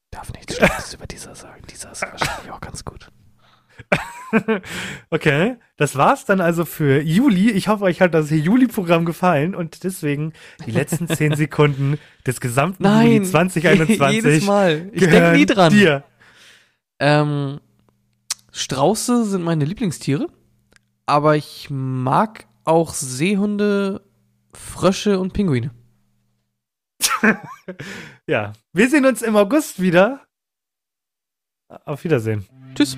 darf 0.10 0.32
nichts 0.32 0.56
Schlechtes 0.56 0.94
über 0.96 1.06
dieser 1.06 1.36
sagen. 1.36 1.62
Dieser 1.70 1.92
ist 1.92 2.02
wahrscheinlich 2.02 2.50
auch 2.50 2.62
ganz 2.62 2.86
gut. 2.86 3.12
okay, 5.10 5.58
das 5.78 5.96
war's 5.96 6.26
dann 6.26 6.42
also 6.42 6.66
für 6.66 7.02
Juli. 7.02 7.52
Ich 7.52 7.68
hoffe, 7.68 7.84
euch 7.86 8.02
hat 8.02 8.14
das 8.14 8.30
Juli-Programm 8.30 9.06
gefallen 9.06 9.56
und 9.56 9.84
deswegen 9.84 10.34
die 10.66 10.72
letzten 10.72 11.08
zehn 11.08 11.36
Sekunden 11.36 11.98
des 12.26 12.40
gesamten 12.40 12.84
Juli 12.84 13.24
2021 13.24 14.12
jedes 14.12 14.46
Mal. 14.46 14.90
Ich 14.94 15.02
denke 15.02 15.32
nie 15.38 15.46
dran. 15.46 15.72
dir. 15.72 16.04
Ähm, 17.00 17.60
Strauße 18.52 19.26
sind 19.26 19.44
meine 19.44 19.66
Lieblingstiere, 19.66 20.28
aber 21.06 21.36
ich 21.36 21.68
mag 21.70 22.48
auch 22.64 22.94
Seehunde, 22.94 24.02
Frösche 24.54 25.20
und 25.20 25.34
Pinguine. 25.34 25.72
Ja, 28.28 28.54
wir 28.74 28.90
sehen 28.90 29.06
uns 29.06 29.22
im 29.22 29.36
August 29.36 29.82
wieder. 29.82 30.22
Auf 31.68 32.04
Wiedersehen. 32.04 32.46
Tschüss. 32.76 32.98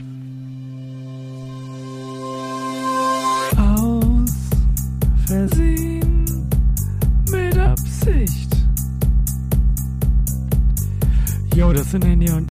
Jo, 11.58 11.74
das 11.74 11.90
sind 11.90 12.06
Handy 12.06 12.30
und 12.30 12.46